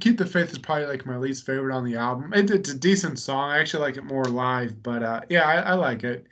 keep 0.00 0.18
the 0.18 0.26
faith 0.26 0.52
is 0.52 0.58
probably 0.58 0.86
like 0.86 1.06
my 1.06 1.16
least 1.16 1.44
favorite 1.44 1.74
on 1.74 1.84
the 1.84 1.96
album. 1.96 2.32
It, 2.32 2.50
it's 2.50 2.70
a 2.70 2.78
decent 2.78 3.18
song. 3.18 3.50
I 3.50 3.58
actually 3.58 3.82
like 3.82 3.96
it 3.96 4.04
more 4.04 4.24
live, 4.24 4.82
but 4.82 5.02
uh 5.02 5.20
yeah, 5.28 5.46
I, 5.46 5.56
I 5.56 5.74
like 5.74 6.04
it. 6.04 6.26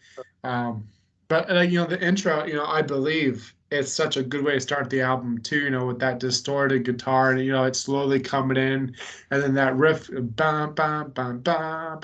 Um 0.45 0.89
but 1.29 1.51
uh, 1.51 1.61
you 1.61 1.79
know 1.79 1.87
the 1.87 2.03
intro, 2.03 2.45
you 2.45 2.55
know, 2.55 2.65
I 2.65 2.83
believe 2.83 3.55
it's 3.71 3.93
such 3.93 4.17
a 4.17 4.23
good 4.23 4.45
way 4.45 4.55
to 4.55 4.61
start 4.61 4.89
the 4.91 5.01
album 5.01 5.39
too. 5.39 5.61
You 5.61 5.71
know, 5.71 5.87
with 5.87 5.99
that 6.01 6.21
distorted 6.21 6.85
guitar, 6.85 7.33
and 7.33 7.41
you 7.45 7.53
know, 7.53 7.65
it's 7.65 7.81
slowly 7.81 8.21
coming 8.21 8.57
in, 8.57 8.95
and 9.31 9.43
then 9.43 9.55
that 9.55 9.77
riff, 9.77 10.09
bam, 10.13 10.75
bam, 10.75 11.11
bam, 11.11 11.41
bam, 11.41 12.01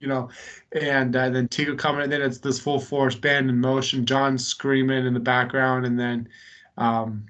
you 0.00 0.08
know, 0.08 0.28
and 0.72 1.14
uh, 1.14 1.28
then 1.30 1.48
Tico 1.48 1.74
coming, 1.74 2.00
in, 2.00 2.04
and 2.04 2.12
then 2.12 2.22
it's 2.22 2.38
this 2.38 2.60
full 2.60 2.80
force 2.80 3.14
band 3.14 3.50
in 3.50 3.60
motion, 3.60 4.06
John 4.06 4.38
screaming 4.38 5.06
in 5.06 5.14
the 5.14 5.20
background, 5.20 5.86
and 5.86 5.98
then, 5.98 6.28
um, 6.76 7.26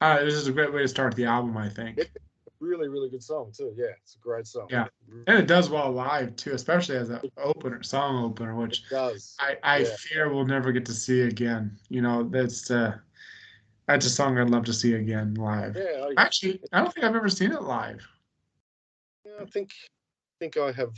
uh, 0.00 0.22
this 0.22 0.34
is 0.34 0.46
a 0.46 0.52
great 0.52 0.72
way 0.72 0.82
to 0.82 0.88
start 0.88 1.14
the 1.16 1.24
album, 1.24 1.56
I 1.56 1.68
think. 1.68 2.00
Really, 2.60 2.88
really 2.88 3.10
good 3.10 3.22
song 3.22 3.52
too. 3.54 3.74
Yeah, 3.76 3.92
it's 4.02 4.14
a 4.14 4.18
great 4.18 4.46
song. 4.46 4.68
Yeah, 4.70 4.86
and 5.26 5.38
it 5.38 5.46
does 5.46 5.68
well 5.68 5.92
live 5.92 6.34
too, 6.36 6.52
especially 6.52 6.96
as 6.96 7.10
an 7.10 7.20
opener, 7.36 7.82
song 7.82 8.24
opener, 8.24 8.54
which 8.54 8.84
I 8.90 9.58
I 9.62 9.78
yeah. 9.78 9.96
fear 9.98 10.32
we'll 10.32 10.46
never 10.46 10.72
get 10.72 10.86
to 10.86 10.94
see 10.94 11.22
again. 11.22 11.76
You 11.90 12.00
know, 12.00 12.22
that's 12.22 12.70
uh, 12.70 12.96
that's 13.86 14.06
a 14.06 14.10
song 14.10 14.38
I'd 14.38 14.50
love 14.50 14.64
to 14.64 14.72
see 14.72 14.94
again 14.94 15.34
live. 15.34 15.76
Yeah, 15.76 16.08
I, 16.16 16.22
actually, 16.22 16.60
I 16.72 16.80
don't 16.80 16.92
think 16.92 17.04
I've 17.04 17.16
ever 17.16 17.28
seen 17.28 17.52
it 17.52 17.62
live. 17.62 18.06
Yeah, 19.24 19.42
I 19.42 19.44
think, 19.46 19.70
I 19.72 20.34
think 20.40 20.56
I 20.56 20.72
have. 20.72 20.94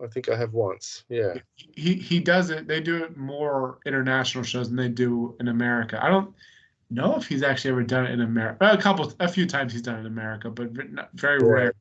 I 0.00 0.06
think 0.06 0.28
I 0.28 0.36
have 0.36 0.52
once. 0.52 1.04
Yeah. 1.08 1.34
He 1.56 1.94
he 1.94 2.20
does 2.20 2.50
it. 2.50 2.68
They 2.68 2.80
do 2.80 3.02
it 3.02 3.16
more 3.16 3.80
international 3.84 4.44
shows 4.44 4.68
than 4.68 4.76
they 4.76 4.88
do 4.88 5.34
in 5.40 5.48
America. 5.48 5.98
I 6.00 6.08
don't 6.08 6.32
know 6.88 7.16
if 7.16 7.26
he's 7.26 7.42
actually 7.42 7.72
ever 7.72 7.82
done 7.82 8.06
it 8.06 8.12
in 8.12 8.20
America. 8.20 8.70
A 8.70 8.78
couple, 8.78 9.12
a 9.18 9.26
few 9.26 9.44
times 9.44 9.72
he's 9.72 9.82
done 9.82 9.96
it 9.96 10.00
in 10.00 10.06
America, 10.06 10.50
but 10.50 10.70
very 11.14 11.40
yeah. 11.42 11.48
rare. 11.48 11.74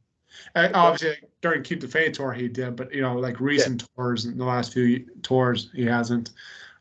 And 0.55 0.75
obviously, 0.75 1.27
during 1.41 1.63
Keep 1.63 1.81
the 1.81 1.87
Faith 1.87 2.13
tour, 2.13 2.33
he 2.33 2.47
did, 2.47 2.75
but 2.75 2.93
you 2.93 3.01
know, 3.01 3.15
like 3.15 3.39
recent 3.39 3.83
yeah. 3.83 3.87
tours, 3.95 4.25
in 4.25 4.37
the 4.37 4.45
last 4.45 4.73
few 4.73 5.05
tours, 5.21 5.69
he 5.73 5.85
hasn't. 5.85 6.31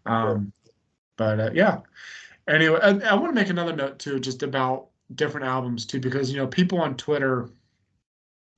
Um, 0.06 0.52
yeah. 0.64 0.72
But 1.16 1.40
uh, 1.40 1.50
yeah, 1.54 1.80
anyway, 2.48 2.78
I, 2.82 2.90
I 2.90 3.14
want 3.14 3.28
to 3.28 3.40
make 3.40 3.50
another 3.50 3.74
note 3.74 3.98
too, 3.98 4.20
just 4.20 4.42
about 4.42 4.88
different 5.14 5.46
albums 5.46 5.86
too, 5.86 6.00
because 6.00 6.30
you 6.30 6.36
know 6.36 6.46
people 6.46 6.80
on 6.80 6.96
Twitter 6.96 7.50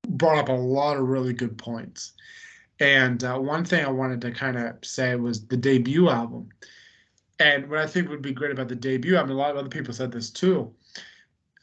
brought 0.09 0.39
up 0.39 0.49
a 0.49 0.53
lot 0.53 0.97
of 0.97 1.09
really 1.09 1.32
good 1.32 1.57
points. 1.59 2.12
And 2.80 3.22
uh, 3.24 3.39
one 3.39 3.64
thing 3.64 3.84
I 3.84 3.91
wanted 3.91 4.20
to 4.22 4.30
kind 4.30 4.57
of 4.57 4.76
say 4.82 5.16
was 5.16 5.47
the 5.47 5.57
debut 5.57 6.09
album. 6.09 6.49
And 7.41 7.68
what 7.68 7.80
I 7.80 7.86
think 7.86 8.09
would 8.09 8.22
be 8.22 8.32
great 8.32 8.53
about 8.53 8.68
the 8.68 8.76
debut 8.76 9.16
album, 9.16 9.32
a 9.32 9.34
lot 9.34 9.51
of 9.51 9.57
other 9.57 9.68
people 9.68 9.93
said 9.93 10.12
this 10.12 10.30
too, 10.30 10.72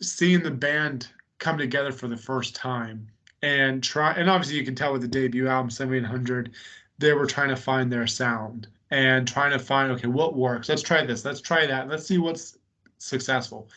seeing 0.01 0.43
the 0.43 0.51
band 0.51 1.07
come 1.39 1.57
together 1.57 1.91
for 1.91 2.07
the 2.07 2.17
first 2.17 2.55
time 2.55 3.07
and 3.41 3.83
try, 3.83 4.13
and 4.13 4.29
obviously 4.29 4.57
you 4.57 4.65
can 4.65 4.75
tell 4.75 4.93
with 4.93 5.01
the 5.01 5.07
debut 5.07 5.47
album, 5.47 5.69
7800, 5.69 6.51
they 6.97 7.13
were 7.13 7.25
trying 7.25 7.49
to 7.49 7.55
find 7.55 7.91
their 7.91 8.07
sound 8.07 8.67
and 8.91 9.27
trying 9.27 9.51
to 9.51 9.59
find, 9.59 9.91
okay, 9.91 10.07
what 10.07 10.35
works? 10.35 10.69
Let's 10.69 10.81
try 10.81 11.05
this, 11.05 11.25
let's 11.25 11.41
try 11.41 11.65
that, 11.65 11.89
let's 11.89 12.05
see 12.05 12.17
what's 12.17 12.57
successful. 12.97 13.69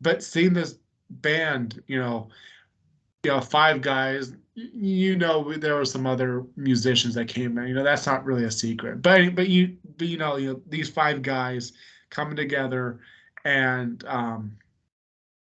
But 0.00 0.22
seeing 0.22 0.52
this 0.52 0.76
band, 1.10 1.82
you 1.86 1.98
know, 1.98 2.28
you 3.24 3.30
know, 3.32 3.40
five 3.40 3.80
guys, 3.80 4.34
you 4.54 5.16
know, 5.16 5.52
there 5.54 5.74
were 5.74 5.84
some 5.84 6.06
other 6.06 6.44
musicians 6.56 7.14
that 7.14 7.28
came 7.28 7.58
in. 7.58 7.68
You 7.68 7.74
know, 7.74 7.82
that's 7.82 8.06
not 8.06 8.24
really 8.24 8.44
a 8.44 8.50
secret. 8.50 9.02
But 9.02 9.34
but 9.34 9.48
you 9.48 9.76
but 9.98 10.08
you 10.08 10.16
know, 10.16 10.36
you 10.36 10.52
know, 10.52 10.62
these 10.68 10.88
five 10.88 11.22
guys 11.22 11.72
coming 12.10 12.36
together 12.36 13.00
and 13.44 14.02
um, 14.06 14.56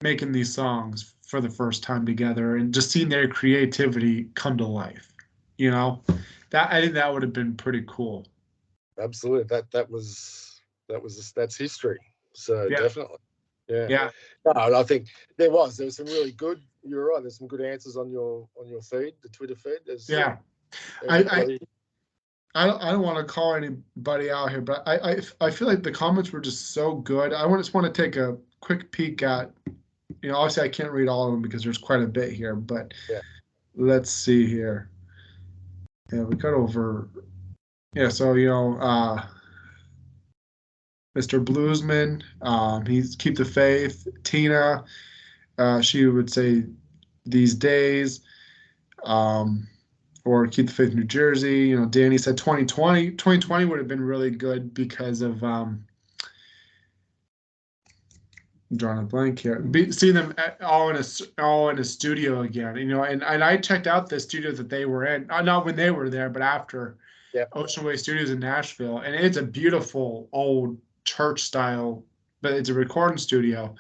making 0.01 0.32
these 0.32 0.53
songs 0.55 1.14
for 1.26 1.41
the 1.41 1.51
first 1.51 1.82
time 1.82 2.07
together, 2.07 2.57
and 2.57 2.72
just 2.72 2.91
seeing 2.91 3.09
their 3.09 3.28
creativity 3.28 4.28
come 4.34 4.57
to 4.59 4.66
life. 4.66 5.12
You 5.59 5.70
know, 5.70 6.03
that 6.51 6.72
I 6.72 6.80
think 6.80 6.95
that 6.95 7.12
would 7.12 7.22
have 7.22 7.32
been 7.32 7.55
pretty 7.55 7.84
cool. 7.87 8.26
Absolutely, 9.01 9.45
that 9.45 9.71
that 9.71 9.91
was 9.91 10.61
that 10.89 11.03
was 11.03 11.33
that's 11.33 11.57
history. 11.57 11.99
So 12.33 12.69
yeah. 12.71 12.79
definitely. 12.79 13.19
Yeah. 13.69 13.87
Yeah. 13.89 14.11
No, 14.45 14.79
I 14.79 14.83
think 14.85 15.09
there 15.37 15.51
was. 15.51 15.77
There 15.77 15.87
was 15.87 15.97
some 15.97 16.07
really 16.07 16.33
good. 16.33 16.61
You're 16.83 17.09
right. 17.09 17.21
There's 17.21 17.39
some 17.39 17.49
good 17.49 17.61
answers 17.61 17.97
on 17.97 18.11
your 18.11 18.49
on 18.61 18.69
your 18.69 18.81
feed, 18.81 19.15
the 19.23 19.29
Twitter 19.29 19.57
feed. 19.57 19.79
There's, 19.85 20.09
yeah. 20.09 20.37
Um, 21.09 21.09
I, 21.09 21.17
I, 21.19 21.59
I 22.55 22.67
don't, 22.67 22.83
I 22.83 22.91
don't 22.93 23.03
want 23.03 23.19
to 23.19 23.33
call 23.33 23.55
anybody 23.55 24.31
out 24.31 24.51
here, 24.51 24.61
but 24.61 24.83
I, 24.87 24.97
I 24.97 25.21
I 25.41 25.51
feel 25.51 25.69
like 25.69 25.83
the 25.83 25.91
comments 25.91 26.33
were 26.33 26.41
just 26.41 26.73
so 26.73 26.95
good. 26.95 27.33
I 27.33 27.47
just 27.57 27.75
want 27.75 27.93
to 27.93 28.03
take 28.03 28.17
a 28.17 28.37
quick 28.61 28.91
peek 28.93 29.23
at, 29.23 29.51
you 30.23 30.31
know, 30.31 30.37
obviously 30.37 30.63
I 30.63 30.69
can't 30.69 30.91
read 30.91 31.09
all 31.09 31.27
of 31.27 31.33
them 31.33 31.43
because 31.43 31.63
there's 31.63 31.77
quite 31.77 32.01
a 32.03 32.07
bit 32.07 32.33
here, 32.33 32.55
but 32.55 32.95
yeah. 33.11 33.21
let's 33.75 34.11
see 34.11 34.47
here. 34.47 34.91
Yeah, 36.13 36.23
we 36.23 36.37
got 36.37 36.55
over. 36.55 37.09
Yeah, 37.95 38.09
so 38.09 38.34
you 38.34 38.49
know, 38.49 38.76
uh, 38.78 39.26
Mr. 41.16 41.43
Bluesman. 41.43 42.22
Um, 42.43 42.84
he's 42.84 43.16
keep 43.16 43.37
the 43.37 43.45
faith. 43.45 44.07
Tina, 44.22 44.84
uh, 45.57 45.80
she 45.80 46.05
would 46.05 46.30
say 46.30 46.64
these 47.24 47.55
days, 47.55 48.20
um, 49.05 49.66
or 50.24 50.47
keep 50.47 50.66
the 50.66 50.72
faith 50.72 50.95
New 50.95 51.05
Jersey. 51.05 51.68
You 51.68 51.80
know, 51.80 51.87
Danny 51.87 52.18
said 52.18 52.37
2020. 52.37 53.12
2020 53.12 53.64
would 53.64 53.78
have 53.78 53.89
been 53.89 54.03
really 54.03 54.30
good 54.30 54.74
because 54.74 55.22
of 55.22 55.43
um, 55.43 55.87
drawing 58.76 58.99
a 58.99 59.03
blank 59.03 59.39
here. 59.39 59.61
Be, 59.61 59.91
see 59.93 60.11
them 60.11 60.34
all 60.61 60.91
in 60.91 60.97
a 60.97 61.43
all 61.43 61.70
in 61.70 61.78
a 61.78 61.84
studio 61.84 62.43
again. 62.43 62.76
You 62.76 62.84
know, 62.84 63.05
and, 63.05 63.22
and 63.22 63.43
I 63.43 63.57
checked 63.57 63.87
out 63.87 64.11
the 64.11 64.20
studio 64.20 64.53
that 64.53 64.68
they 64.68 64.84
were 64.84 65.07
in. 65.07 65.30
Uh, 65.30 65.41
not 65.41 65.64
when 65.64 65.76
they 65.76 65.91
were 65.91 66.11
there, 66.11 66.28
but 66.28 66.43
after. 66.43 66.99
Yeah. 67.37 67.45
Ocean 67.53 67.84
Way 67.84 67.99
Studios 67.99 68.30
in 68.30 68.41
Nashville, 68.41 69.01
and 69.01 69.14
it's 69.14 69.37
a 69.37 69.43
beautiful 69.43 70.26
old 70.32 70.78
church 71.05 71.43
style, 71.43 72.03
but 72.41 72.55
it's 72.55 72.70
a 72.70 72.74
recording 72.74 73.18
studio. 73.18 73.74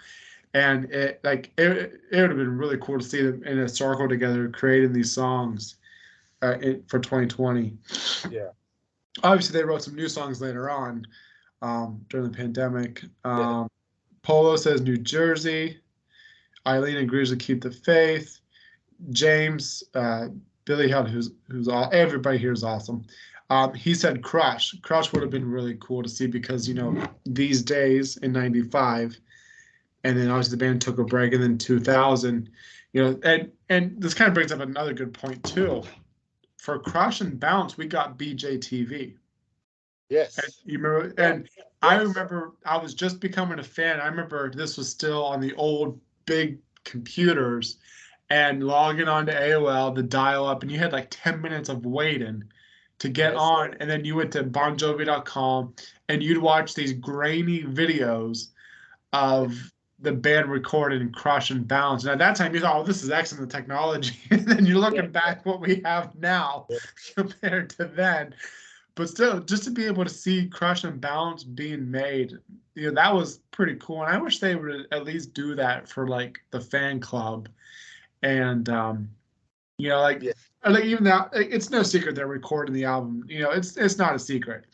And 0.52 0.84
it 0.92 1.20
like 1.24 1.52
it, 1.56 1.98
it 2.12 2.20
would 2.20 2.28
have 2.28 2.36
been 2.36 2.58
really 2.58 2.76
cool 2.76 2.98
to 2.98 3.04
see 3.04 3.22
them 3.22 3.42
in 3.44 3.60
a 3.60 3.68
circle 3.68 4.10
together 4.10 4.50
creating 4.50 4.92
these 4.92 5.10
songs 5.10 5.76
uh, 6.42 6.58
it, 6.60 6.84
for 6.86 6.98
2020. 6.98 7.72
Yeah. 8.30 8.48
Obviously, 9.22 9.58
they 9.58 9.64
wrote 9.64 9.82
some 9.82 9.94
new 9.94 10.10
songs 10.10 10.42
later 10.42 10.68
on 10.68 11.06
um, 11.62 12.04
during 12.10 12.30
the 12.30 12.36
pandemic. 12.36 13.04
Um, 13.24 13.40
yeah. 13.40 13.66
Polo 14.20 14.56
says 14.56 14.82
New 14.82 14.98
Jersey. 14.98 15.80
Eileen 16.66 16.98
agrees 16.98 17.30
to 17.30 17.36
keep 17.36 17.62
the 17.62 17.70
faith. 17.70 18.38
James, 19.12 19.82
uh, 19.94 20.28
Billy 20.66 20.90
Hunt, 20.90 21.08
who's 21.08 21.30
who's 21.48 21.68
all 21.68 21.88
everybody 21.90 22.36
here 22.36 22.52
is 22.52 22.62
awesome. 22.62 23.06
Um, 23.48 23.74
he 23.74 23.94
said 23.94 24.22
Crush. 24.22 24.74
Crush 24.82 25.12
would 25.12 25.22
have 25.22 25.30
been 25.30 25.48
really 25.48 25.76
cool 25.80 26.02
to 26.02 26.08
see 26.08 26.26
because 26.26 26.68
you 26.68 26.74
know 26.74 27.06
these 27.24 27.62
days 27.62 28.16
in 28.18 28.32
'95, 28.32 29.18
and 30.04 30.18
then 30.18 30.30
obviously 30.30 30.56
the 30.56 30.64
band 30.64 30.80
took 30.80 30.98
a 30.98 31.04
break, 31.04 31.32
and 31.32 31.42
then 31.42 31.56
2000, 31.56 32.50
you 32.92 33.02
know, 33.02 33.18
and 33.22 33.52
and 33.68 34.00
this 34.00 34.14
kind 34.14 34.28
of 34.28 34.34
brings 34.34 34.50
up 34.50 34.60
another 34.60 34.92
good 34.92 35.14
point 35.14 35.42
too. 35.44 35.82
For 36.56 36.80
Crush 36.80 37.20
and 37.20 37.38
Bounce, 37.38 37.76
we 37.76 37.86
got 37.86 38.18
BJTV. 38.18 39.14
Yes. 40.08 40.38
And 40.38 40.52
you 40.64 40.78
remember, 40.78 41.14
and 41.20 41.48
yes. 41.56 41.66
I 41.82 41.96
remember 41.96 42.54
I 42.64 42.76
was 42.78 42.94
just 42.94 43.20
becoming 43.20 43.60
a 43.60 43.64
fan. 43.64 44.00
I 44.00 44.06
remember 44.06 44.50
this 44.50 44.76
was 44.76 44.90
still 44.90 45.24
on 45.24 45.40
the 45.40 45.54
old 45.54 46.00
big 46.26 46.58
computers 46.82 47.78
and 48.30 48.64
logging 48.64 49.06
on 49.06 49.26
to 49.26 49.32
AOL, 49.32 49.94
the 49.94 50.02
dial 50.02 50.46
up, 50.46 50.62
and 50.62 50.70
you 50.70 50.78
had 50.78 50.92
like 50.92 51.08
10 51.10 51.40
minutes 51.40 51.68
of 51.68 51.86
waiting 51.86 52.42
to 52.98 53.08
get 53.08 53.32
yes. 53.32 53.40
on 53.40 53.74
and 53.80 53.90
then 53.90 54.04
you 54.04 54.14
went 54.14 54.32
to 54.32 54.44
bonjovi.com 54.44 55.74
and 56.08 56.22
you'd 56.22 56.38
watch 56.38 56.74
these 56.74 56.92
grainy 56.92 57.62
videos 57.62 58.48
of 59.12 59.72
the 60.00 60.12
band 60.12 60.50
recorded 60.50 61.00
and 61.00 61.14
crush 61.14 61.50
and 61.50 61.66
bounce 61.66 62.04
and 62.04 62.12
at 62.12 62.18
that 62.18 62.36
time 62.36 62.54
you 62.54 62.60
thought 62.60 62.76
oh 62.76 62.82
this 62.82 63.02
is 63.02 63.10
excellent 63.10 63.50
technology 63.50 64.18
and 64.30 64.46
then 64.46 64.66
you're 64.66 64.78
looking 64.78 65.04
yeah. 65.04 65.06
back 65.06 65.44
what 65.46 65.60
we 65.60 65.80
have 65.84 66.14
now 66.16 66.66
yeah. 66.68 66.78
compared 67.14 67.70
to 67.70 67.84
then 67.84 68.34
but 68.94 69.08
still 69.08 69.40
just 69.40 69.64
to 69.64 69.70
be 69.70 69.84
able 69.84 70.04
to 70.04 70.10
see 70.10 70.46
crush 70.46 70.84
and 70.84 71.00
bounce 71.00 71.44
being 71.44 71.90
made 71.90 72.32
you 72.74 72.88
know 72.88 72.94
that 72.94 73.14
was 73.14 73.38
pretty 73.50 73.74
cool 73.76 74.02
and 74.02 74.14
i 74.14 74.18
wish 74.18 74.38
they 74.38 74.54
would 74.54 74.86
at 74.92 75.04
least 75.04 75.32
do 75.34 75.54
that 75.54 75.88
for 75.88 76.06
like 76.08 76.40
the 76.50 76.60
fan 76.60 77.00
club 77.00 77.48
and 78.22 78.68
um 78.68 79.08
you 79.78 79.88
know 79.88 80.00
like 80.00 80.22
yeah 80.22 80.32
like 80.72 80.84
even 80.84 81.04
now, 81.04 81.28
it's 81.32 81.70
no 81.70 81.82
secret 81.82 82.14
they're 82.14 82.26
recording 82.26 82.74
the 82.74 82.84
album. 82.84 83.24
You 83.28 83.42
know, 83.42 83.50
it's 83.50 83.76
it's 83.76 83.98
not 83.98 84.14
a 84.14 84.18
secret. 84.18 84.64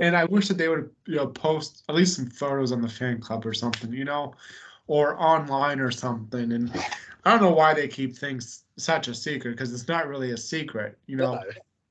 And 0.00 0.16
I 0.16 0.24
wish 0.24 0.48
that 0.48 0.58
they 0.58 0.68
would, 0.68 0.90
you 1.06 1.16
know, 1.16 1.28
post 1.28 1.84
at 1.88 1.94
least 1.94 2.16
some 2.16 2.26
photos 2.26 2.72
on 2.72 2.82
the 2.82 2.88
fan 2.88 3.20
club 3.20 3.46
or 3.46 3.54
something, 3.54 3.92
you 3.92 4.04
know, 4.04 4.34
or 4.86 5.20
online 5.22 5.80
or 5.80 5.90
something. 5.90 6.52
And 6.52 6.70
I 7.24 7.30
don't 7.30 7.40
know 7.40 7.52
why 7.52 7.74
they 7.74 7.88
keep 7.88 8.16
things 8.16 8.64
such 8.76 9.08
a 9.08 9.14
secret 9.14 9.52
because 9.52 9.72
it's 9.72 9.88
not 9.88 10.08
really 10.08 10.32
a 10.32 10.36
secret, 10.36 10.98
you 11.06 11.16
know. 11.16 11.40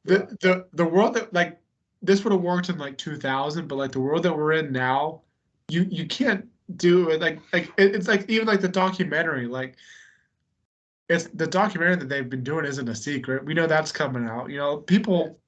The 0.06 0.38
the 0.42 0.68
the 0.74 0.86
world 0.86 1.14
that 1.14 1.34
like 1.34 1.60
this 2.02 2.24
would 2.24 2.34
have 2.34 2.42
worked 2.42 2.70
in 2.70 2.78
like 2.78 2.98
2000, 2.98 3.68
but 3.68 3.78
like 3.78 3.94
the 3.94 4.02
world 4.02 4.24
that 4.24 4.36
we're 4.36 4.54
in 4.54 4.72
now, 4.74 5.22
you 5.70 5.88
you 5.90 6.06
can't 6.06 6.46
do 6.76 7.10
it 7.10 7.22
like 7.22 7.40
like 7.52 7.72
it's 7.78 8.08
like 8.08 8.30
even 8.30 8.48
like 8.48 8.62
the 8.62 8.68
documentary 8.68 9.48
like 9.48 9.76
it's 11.10 11.28
the 11.34 11.48
documentary 11.48 11.98
that 11.98 12.10
they've 12.10 12.30
been 12.30 12.44
doing 12.44 12.66
isn't 12.66 12.88
a 12.88 12.96
secret. 12.96 13.46
We 13.46 13.54
know 13.54 13.68
that's 13.68 13.92
coming 13.92 14.28
out. 14.28 14.50
You 14.50 14.58
know, 14.58 14.78
people 14.78 15.40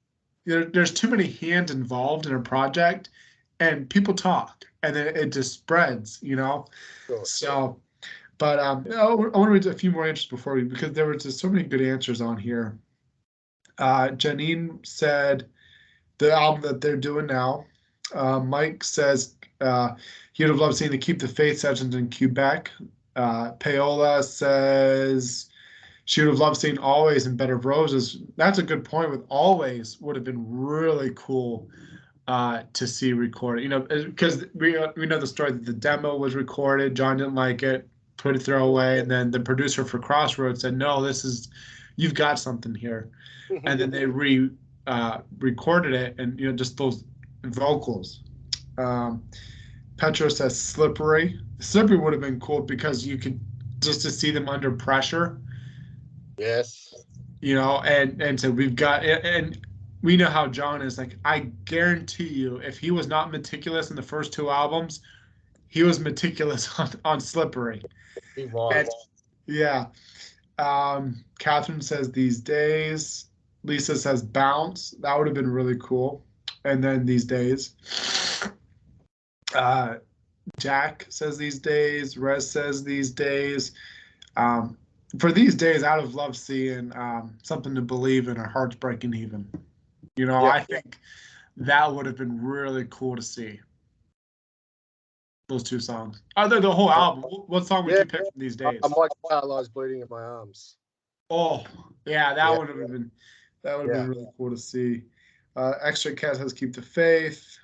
there, 0.44 0.64
there's 0.64 0.92
too 0.92 1.08
many 1.08 1.26
hands 1.26 1.70
involved 1.70 2.26
in 2.26 2.34
a 2.34 2.40
project, 2.40 3.10
and 3.60 3.88
people 3.88 4.14
talk, 4.14 4.64
and 4.82 4.94
then 4.94 5.08
it 5.08 5.32
just 5.32 5.54
spreads. 5.54 6.18
You 6.22 6.36
know, 6.36 6.66
sure. 7.06 7.24
so. 7.24 7.80
But 8.38 8.58
um, 8.58 8.86
I 8.94 9.14
want 9.14 9.32
to 9.32 9.48
read 9.48 9.64
a 9.64 9.72
few 9.72 9.90
more 9.90 10.06
answers 10.06 10.26
before 10.26 10.54
we 10.54 10.64
because 10.64 10.92
there 10.92 11.06
were 11.06 11.16
just 11.16 11.38
so 11.38 11.48
many 11.48 11.64
good 11.64 11.80
answers 11.80 12.20
on 12.20 12.36
here. 12.36 12.78
Uh, 13.78 14.08
Janine 14.08 14.84
said 14.86 15.46
the 16.18 16.32
album 16.32 16.60
that 16.62 16.82
they're 16.82 16.96
doing 16.96 17.26
now. 17.26 17.64
Uh, 18.14 18.38
Mike 18.40 18.84
says 18.84 19.36
uh, 19.62 19.94
he 20.32 20.44
would 20.44 20.50
have 20.50 20.60
loved 20.60 20.76
seeing 20.76 20.90
the 20.90 20.98
Keep 20.98 21.18
the 21.18 21.28
Faith 21.28 21.58
sessions 21.58 21.94
in 21.94 22.10
Quebec. 22.10 22.70
Uh, 23.16 23.52
Paola 23.52 24.22
says 24.22 25.48
she 26.04 26.20
would 26.20 26.28
have 26.28 26.38
loved 26.38 26.58
seeing 26.58 26.78
Always 26.78 27.26
and 27.26 27.36
Bed 27.36 27.50
of 27.50 27.64
Roses. 27.64 28.18
That's 28.36 28.58
a 28.58 28.62
good 28.62 28.84
point. 28.84 29.10
With 29.10 29.24
Always 29.28 30.00
would 30.00 30.14
have 30.14 30.24
been 30.24 30.44
really 30.48 31.10
cool 31.16 31.68
uh, 32.28 32.62
to 32.74 32.86
see 32.86 33.12
recorded. 33.12 33.62
You 33.62 33.68
know, 33.68 33.80
because 33.80 34.44
we 34.54 34.78
we 34.96 35.06
know 35.06 35.18
the 35.18 35.26
story 35.26 35.52
that 35.52 35.64
the 35.64 35.72
demo 35.72 36.16
was 36.16 36.34
recorded. 36.34 36.94
John 36.94 37.16
didn't 37.16 37.34
like 37.34 37.62
it, 37.62 37.88
put 38.16 38.36
it 38.36 38.42
throw 38.42 38.66
away, 38.66 39.00
and 39.00 39.10
then 39.10 39.30
the 39.30 39.40
producer 39.40 39.84
for 39.84 39.98
Crossroads 39.98 40.60
said, 40.60 40.76
"No, 40.76 41.02
this 41.02 41.24
is 41.24 41.48
you've 41.96 42.14
got 42.14 42.38
something 42.38 42.74
here," 42.74 43.10
and 43.64 43.80
then 43.80 43.90
they 43.90 44.06
re 44.06 44.50
uh, 44.86 45.18
recorded 45.38 45.94
it, 45.94 46.14
and 46.18 46.38
you 46.38 46.46
know 46.46 46.56
just 46.56 46.76
those 46.76 47.04
vocals. 47.44 48.20
Um, 48.78 49.24
Petro 49.96 50.28
says 50.28 50.60
slippery. 50.60 51.40
Slippery 51.58 51.96
would 51.96 52.12
have 52.12 52.22
been 52.22 52.40
cool 52.40 52.60
because 52.60 53.06
you 53.06 53.16
could 53.16 53.40
just 53.80 54.02
to 54.02 54.10
see 54.10 54.30
them 54.30 54.48
under 54.48 54.70
pressure. 54.70 55.38
Yes. 56.38 56.94
You 57.40 57.54
know, 57.54 57.80
and 57.82 58.20
and 58.20 58.40
so 58.40 58.50
we've 58.50 58.74
got 58.74 59.04
and 59.04 59.58
we 60.02 60.16
know 60.16 60.28
how 60.28 60.46
John 60.46 60.82
is. 60.82 60.98
Like 60.98 61.16
I 61.24 61.50
guarantee 61.64 62.28
you, 62.28 62.56
if 62.58 62.78
he 62.78 62.90
was 62.90 63.06
not 63.06 63.30
meticulous 63.30 63.90
in 63.90 63.96
the 63.96 64.02
first 64.02 64.32
two 64.32 64.50
albums, 64.50 65.00
he 65.68 65.82
was 65.82 66.00
meticulous 66.00 66.68
on, 66.80 66.90
on 67.04 67.20
Slippery. 67.20 67.82
He 68.34 68.46
was. 68.46 68.72
And, 68.74 68.88
yeah. 69.46 69.86
Um, 70.58 71.24
Catherine 71.38 71.82
says 71.82 72.10
these 72.10 72.40
days. 72.40 73.26
Lisa 73.62 73.96
says 73.96 74.22
bounce. 74.22 74.94
That 75.00 75.16
would 75.18 75.26
have 75.26 75.34
been 75.34 75.50
really 75.50 75.76
cool. 75.78 76.24
And 76.64 76.82
then 76.82 77.04
these 77.04 77.24
days. 77.24 77.74
Uh, 79.54 79.96
Jack 80.58 81.06
says 81.08 81.36
these 81.36 81.58
days. 81.58 82.16
Rez 82.16 82.50
says 82.50 82.84
these 82.84 83.10
days. 83.10 83.72
Um, 84.36 84.76
for 85.18 85.32
these 85.32 85.54
days, 85.54 85.82
I'd 85.82 86.00
have 86.00 86.14
loved 86.14 86.36
seeing 86.36 86.94
um, 86.96 87.36
something 87.42 87.74
to 87.74 87.82
believe 87.82 88.28
in 88.28 88.38
or 88.38 88.46
hearts 88.46 88.76
breaking 88.76 89.14
even. 89.14 89.48
You 90.16 90.26
know, 90.26 90.44
Yeah. 90.44 90.50
I 90.50 90.60
think 90.62 90.98
that 91.56 91.92
would 91.92 92.06
have 92.06 92.16
been 92.16 92.42
really 92.42 92.86
cool 92.90 93.16
to 93.16 93.22
see. 93.22 93.60
Those 95.48 95.62
two 95.62 95.78
songs. 95.80 96.22
Other 96.36 96.60
the 96.60 96.72
whole 96.72 96.90
album. 96.90 97.22
What 97.46 97.66
song 97.66 97.84
would 97.84 97.92
Yeah. 97.92 98.00
you 98.00 98.06
pick 98.06 98.20
from 98.20 98.40
these 98.40 98.56
days? 98.56 98.80
I'm 98.82 98.92
like 98.96 99.10
paralyzed, 99.28 99.72
bleeding 99.72 100.00
in 100.00 100.08
my 100.10 100.22
arms. 100.22 100.76
Oh, 101.30 101.64
yeah, 102.04 102.34
that 102.34 102.50
Yeah. 102.50 102.58
would 102.58 102.68
have 102.68 102.78
been 102.78 103.10
that 103.62 103.76
would 103.78 103.88
have 103.88 103.96
been 103.96 104.08
really 104.08 104.28
cool 104.36 104.50
to 104.50 104.56
see. 104.56 105.02
Uh, 105.56 105.74
Extra 105.80 106.14
Cat 106.14 106.36
has 106.36 106.52
keep 106.52 106.72
the 106.74 106.82
faith. 106.82 107.58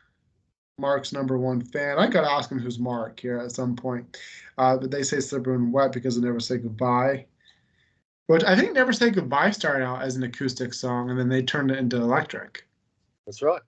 Mark's 0.79 1.13
number 1.13 1.39
one 1.39 1.61
fan. 1.61 1.99
I 1.99 2.07
gotta 2.07 2.31
ask 2.31 2.51
him 2.51 2.59
who's 2.59 2.79
Mark 2.79 3.21
here 3.21 3.39
at 3.39 3.53
some 3.53 3.77
point. 3.77 4.19
Uh, 4.59 4.77
but 4.77 4.91
they 4.91 5.03
say 5.03 5.21
Slippery 5.21 5.57
When 5.57 5.73
Wet 5.73 5.93
because 5.93 6.19
they 6.19 6.27
never 6.27 6.41
say 6.41 6.59
goodbye. 6.59 7.27
Which 8.27 8.45
I 8.45 8.57
think 8.57 8.73
Never 8.73 8.93
Say 8.93 9.11
Goodbye 9.11 9.51
started 9.51 9.85
out 9.85 10.03
as 10.03 10.17
an 10.17 10.23
acoustic 10.23 10.73
song 10.73 11.11
and 11.11 11.19
then 11.19 11.29
they 11.29 11.43
turned 11.43 11.71
it 11.71 11.79
into 11.79 11.97
electric. 11.97 12.67
That's 13.27 13.43
right. 13.43 13.61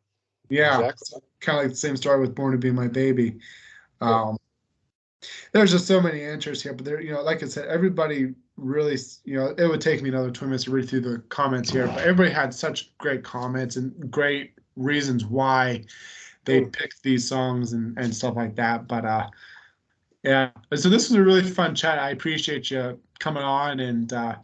Yeah. 0.49 0.79
Exactly. 0.79 1.21
Kind 1.41 1.59
of 1.59 1.65
like 1.65 1.73
the 1.73 1.77
same 1.77 1.97
story 1.97 2.21
with 2.21 2.35
Born 2.35 2.53
to 2.53 2.59
Be 2.59 2.71
My 2.71 2.89
Baby. 2.89 3.39
Yeah. 4.01 4.23
Um, 4.23 4.39
there's 5.53 5.71
just 5.71 5.87
so 5.87 6.01
many 6.01 6.23
answers 6.23 6.63
here, 6.63 6.73
but 6.73 6.85
there, 6.85 7.01
you 7.01 7.13
know, 7.13 7.23
like 7.23 7.43
I 7.43 7.47
said, 7.47 7.69
everybody 7.69 8.35
really, 8.57 8.97
you 9.25 9.37
know, 9.37 9.55
it 9.57 9.67
would 9.67 9.81
take 9.81 10.03
me 10.03 10.11
another 10.11 10.31
20 10.31 10.49
minutes 10.49 10.65
to 10.65 10.71
read 10.71 10.89
through 10.89 11.01
the 11.01 11.19
comments 11.29 11.71
here, 11.71 11.87
but 11.87 11.99
everybody 11.99 12.31
had 12.31 12.55
such 12.55 12.97
great 12.99 13.25
comments 13.25 13.77
and 13.77 14.11
great 14.11 14.53
reasons 14.77 15.25
why 15.25 15.85
they 16.45 16.61
Mm. 16.63 16.73
picked 16.73 17.03
these 17.03 17.27
songs 17.29 17.73
and, 17.73 17.97
and 17.99 18.15
stuff 18.15 18.37
like 18.37 18.55
that. 18.57 18.87
But 18.89 19.05
uh, 19.05 19.29
yeah, 20.23 20.51
so 20.75 20.89
this 20.89 21.09
was 21.09 21.13
a 21.19 21.23
really 21.23 21.43
fun 21.43 21.75
chat. 21.75 21.99
I 21.99 22.11
appreciate 22.11 22.71
you 22.71 22.99
coming 23.19 23.43
on 23.43 23.81
and 23.81 24.13
uh, 24.13 24.37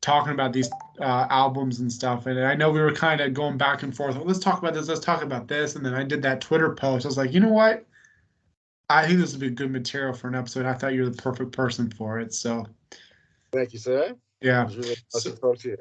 talking 0.00 0.32
about 0.32 0.52
these 0.52 0.70
uh, 1.00 1.26
albums 1.30 1.80
and 1.80 1.92
stuff. 1.92 2.26
And 2.26 2.38
I 2.40 2.54
know 2.54 2.70
we 2.70 2.80
were 2.80 2.92
kind 2.92 3.20
of 3.20 3.34
going 3.34 3.56
back 3.58 3.82
and 3.82 3.94
forth. 3.96 4.16
Let's 4.16 4.38
talk 4.38 4.58
about 4.58 4.74
this. 4.74 4.88
Let's 4.88 5.00
talk 5.00 5.22
about 5.22 5.48
this. 5.48 5.74
And 5.76 5.84
then 5.84 5.94
I 5.94 6.04
did 6.04 6.22
that 6.22 6.40
Twitter 6.40 6.74
post. 6.74 7.04
I 7.06 7.08
was 7.08 7.16
like, 7.18 7.32
you 7.32 7.40
know 7.40 7.52
what? 7.52 7.84
I 8.88 9.04
think 9.06 9.18
this 9.18 9.32
would 9.32 9.40
be 9.40 9.50
good 9.50 9.72
material 9.72 10.14
for 10.14 10.28
an 10.28 10.36
episode. 10.36 10.64
I 10.64 10.74
thought 10.74 10.92
you 10.94 11.02
were 11.02 11.10
the 11.10 11.20
perfect 11.22 11.50
person 11.52 11.90
for 11.90 12.20
it. 12.20 12.32
So 12.32 12.64
Thank 13.52 13.72
you, 13.72 13.78
sir. 13.78 14.14
Yeah. 14.40 14.66
really 14.68 14.88
nice 14.90 15.04
So- 15.08 15.30
to 15.30 15.36
talk 15.36 15.58
to 15.58 15.68
you. 15.70 15.76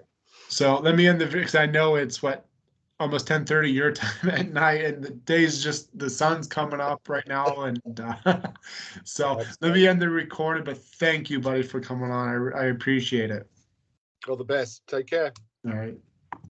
So 0.48 0.78
let 0.80 0.96
me 0.96 1.08
end 1.08 1.20
the 1.22 1.26
because 1.28 1.56
I 1.56 1.66
know 1.66 1.96
it's 1.96 2.22
what 2.24 2.46
almost 3.00 3.28
10:30 3.28 3.74
your 3.74 3.92
time 3.94 4.30
at 4.30 4.52
night, 4.52 4.86
and 4.86 5.04
the 5.04 5.12
day's 5.12 5.64
just 5.64 5.98
the 5.98 6.10
sun's 6.10 6.48
coming 6.48 6.80
up 6.80 7.08
right 7.10 7.28
now, 7.28 7.64
and 7.64 8.00
uh, 8.00 8.16
so 9.04 9.36
That's 9.36 9.58
let 9.62 9.74
me 9.74 9.88
end 9.88 10.02
the 10.02 10.10
recording. 10.10 10.64
But 10.64 10.78
thank 10.78 11.30
you, 11.30 11.40
buddy, 11.40 11.64
for 11.64 11.80
coming 11.80 12.12
on. 12.12 12.54
I 12.54 12.60
I 12.60 12.66
appreciate 12.66 13.32
it. 13.32 13.48
All 14.28 14.36
the 14.36 14.44
best. 14.44 14.86
Take 14.88 15.08
care. 15.08 15.32
All 15.68 15.74
right. 15.74 15.98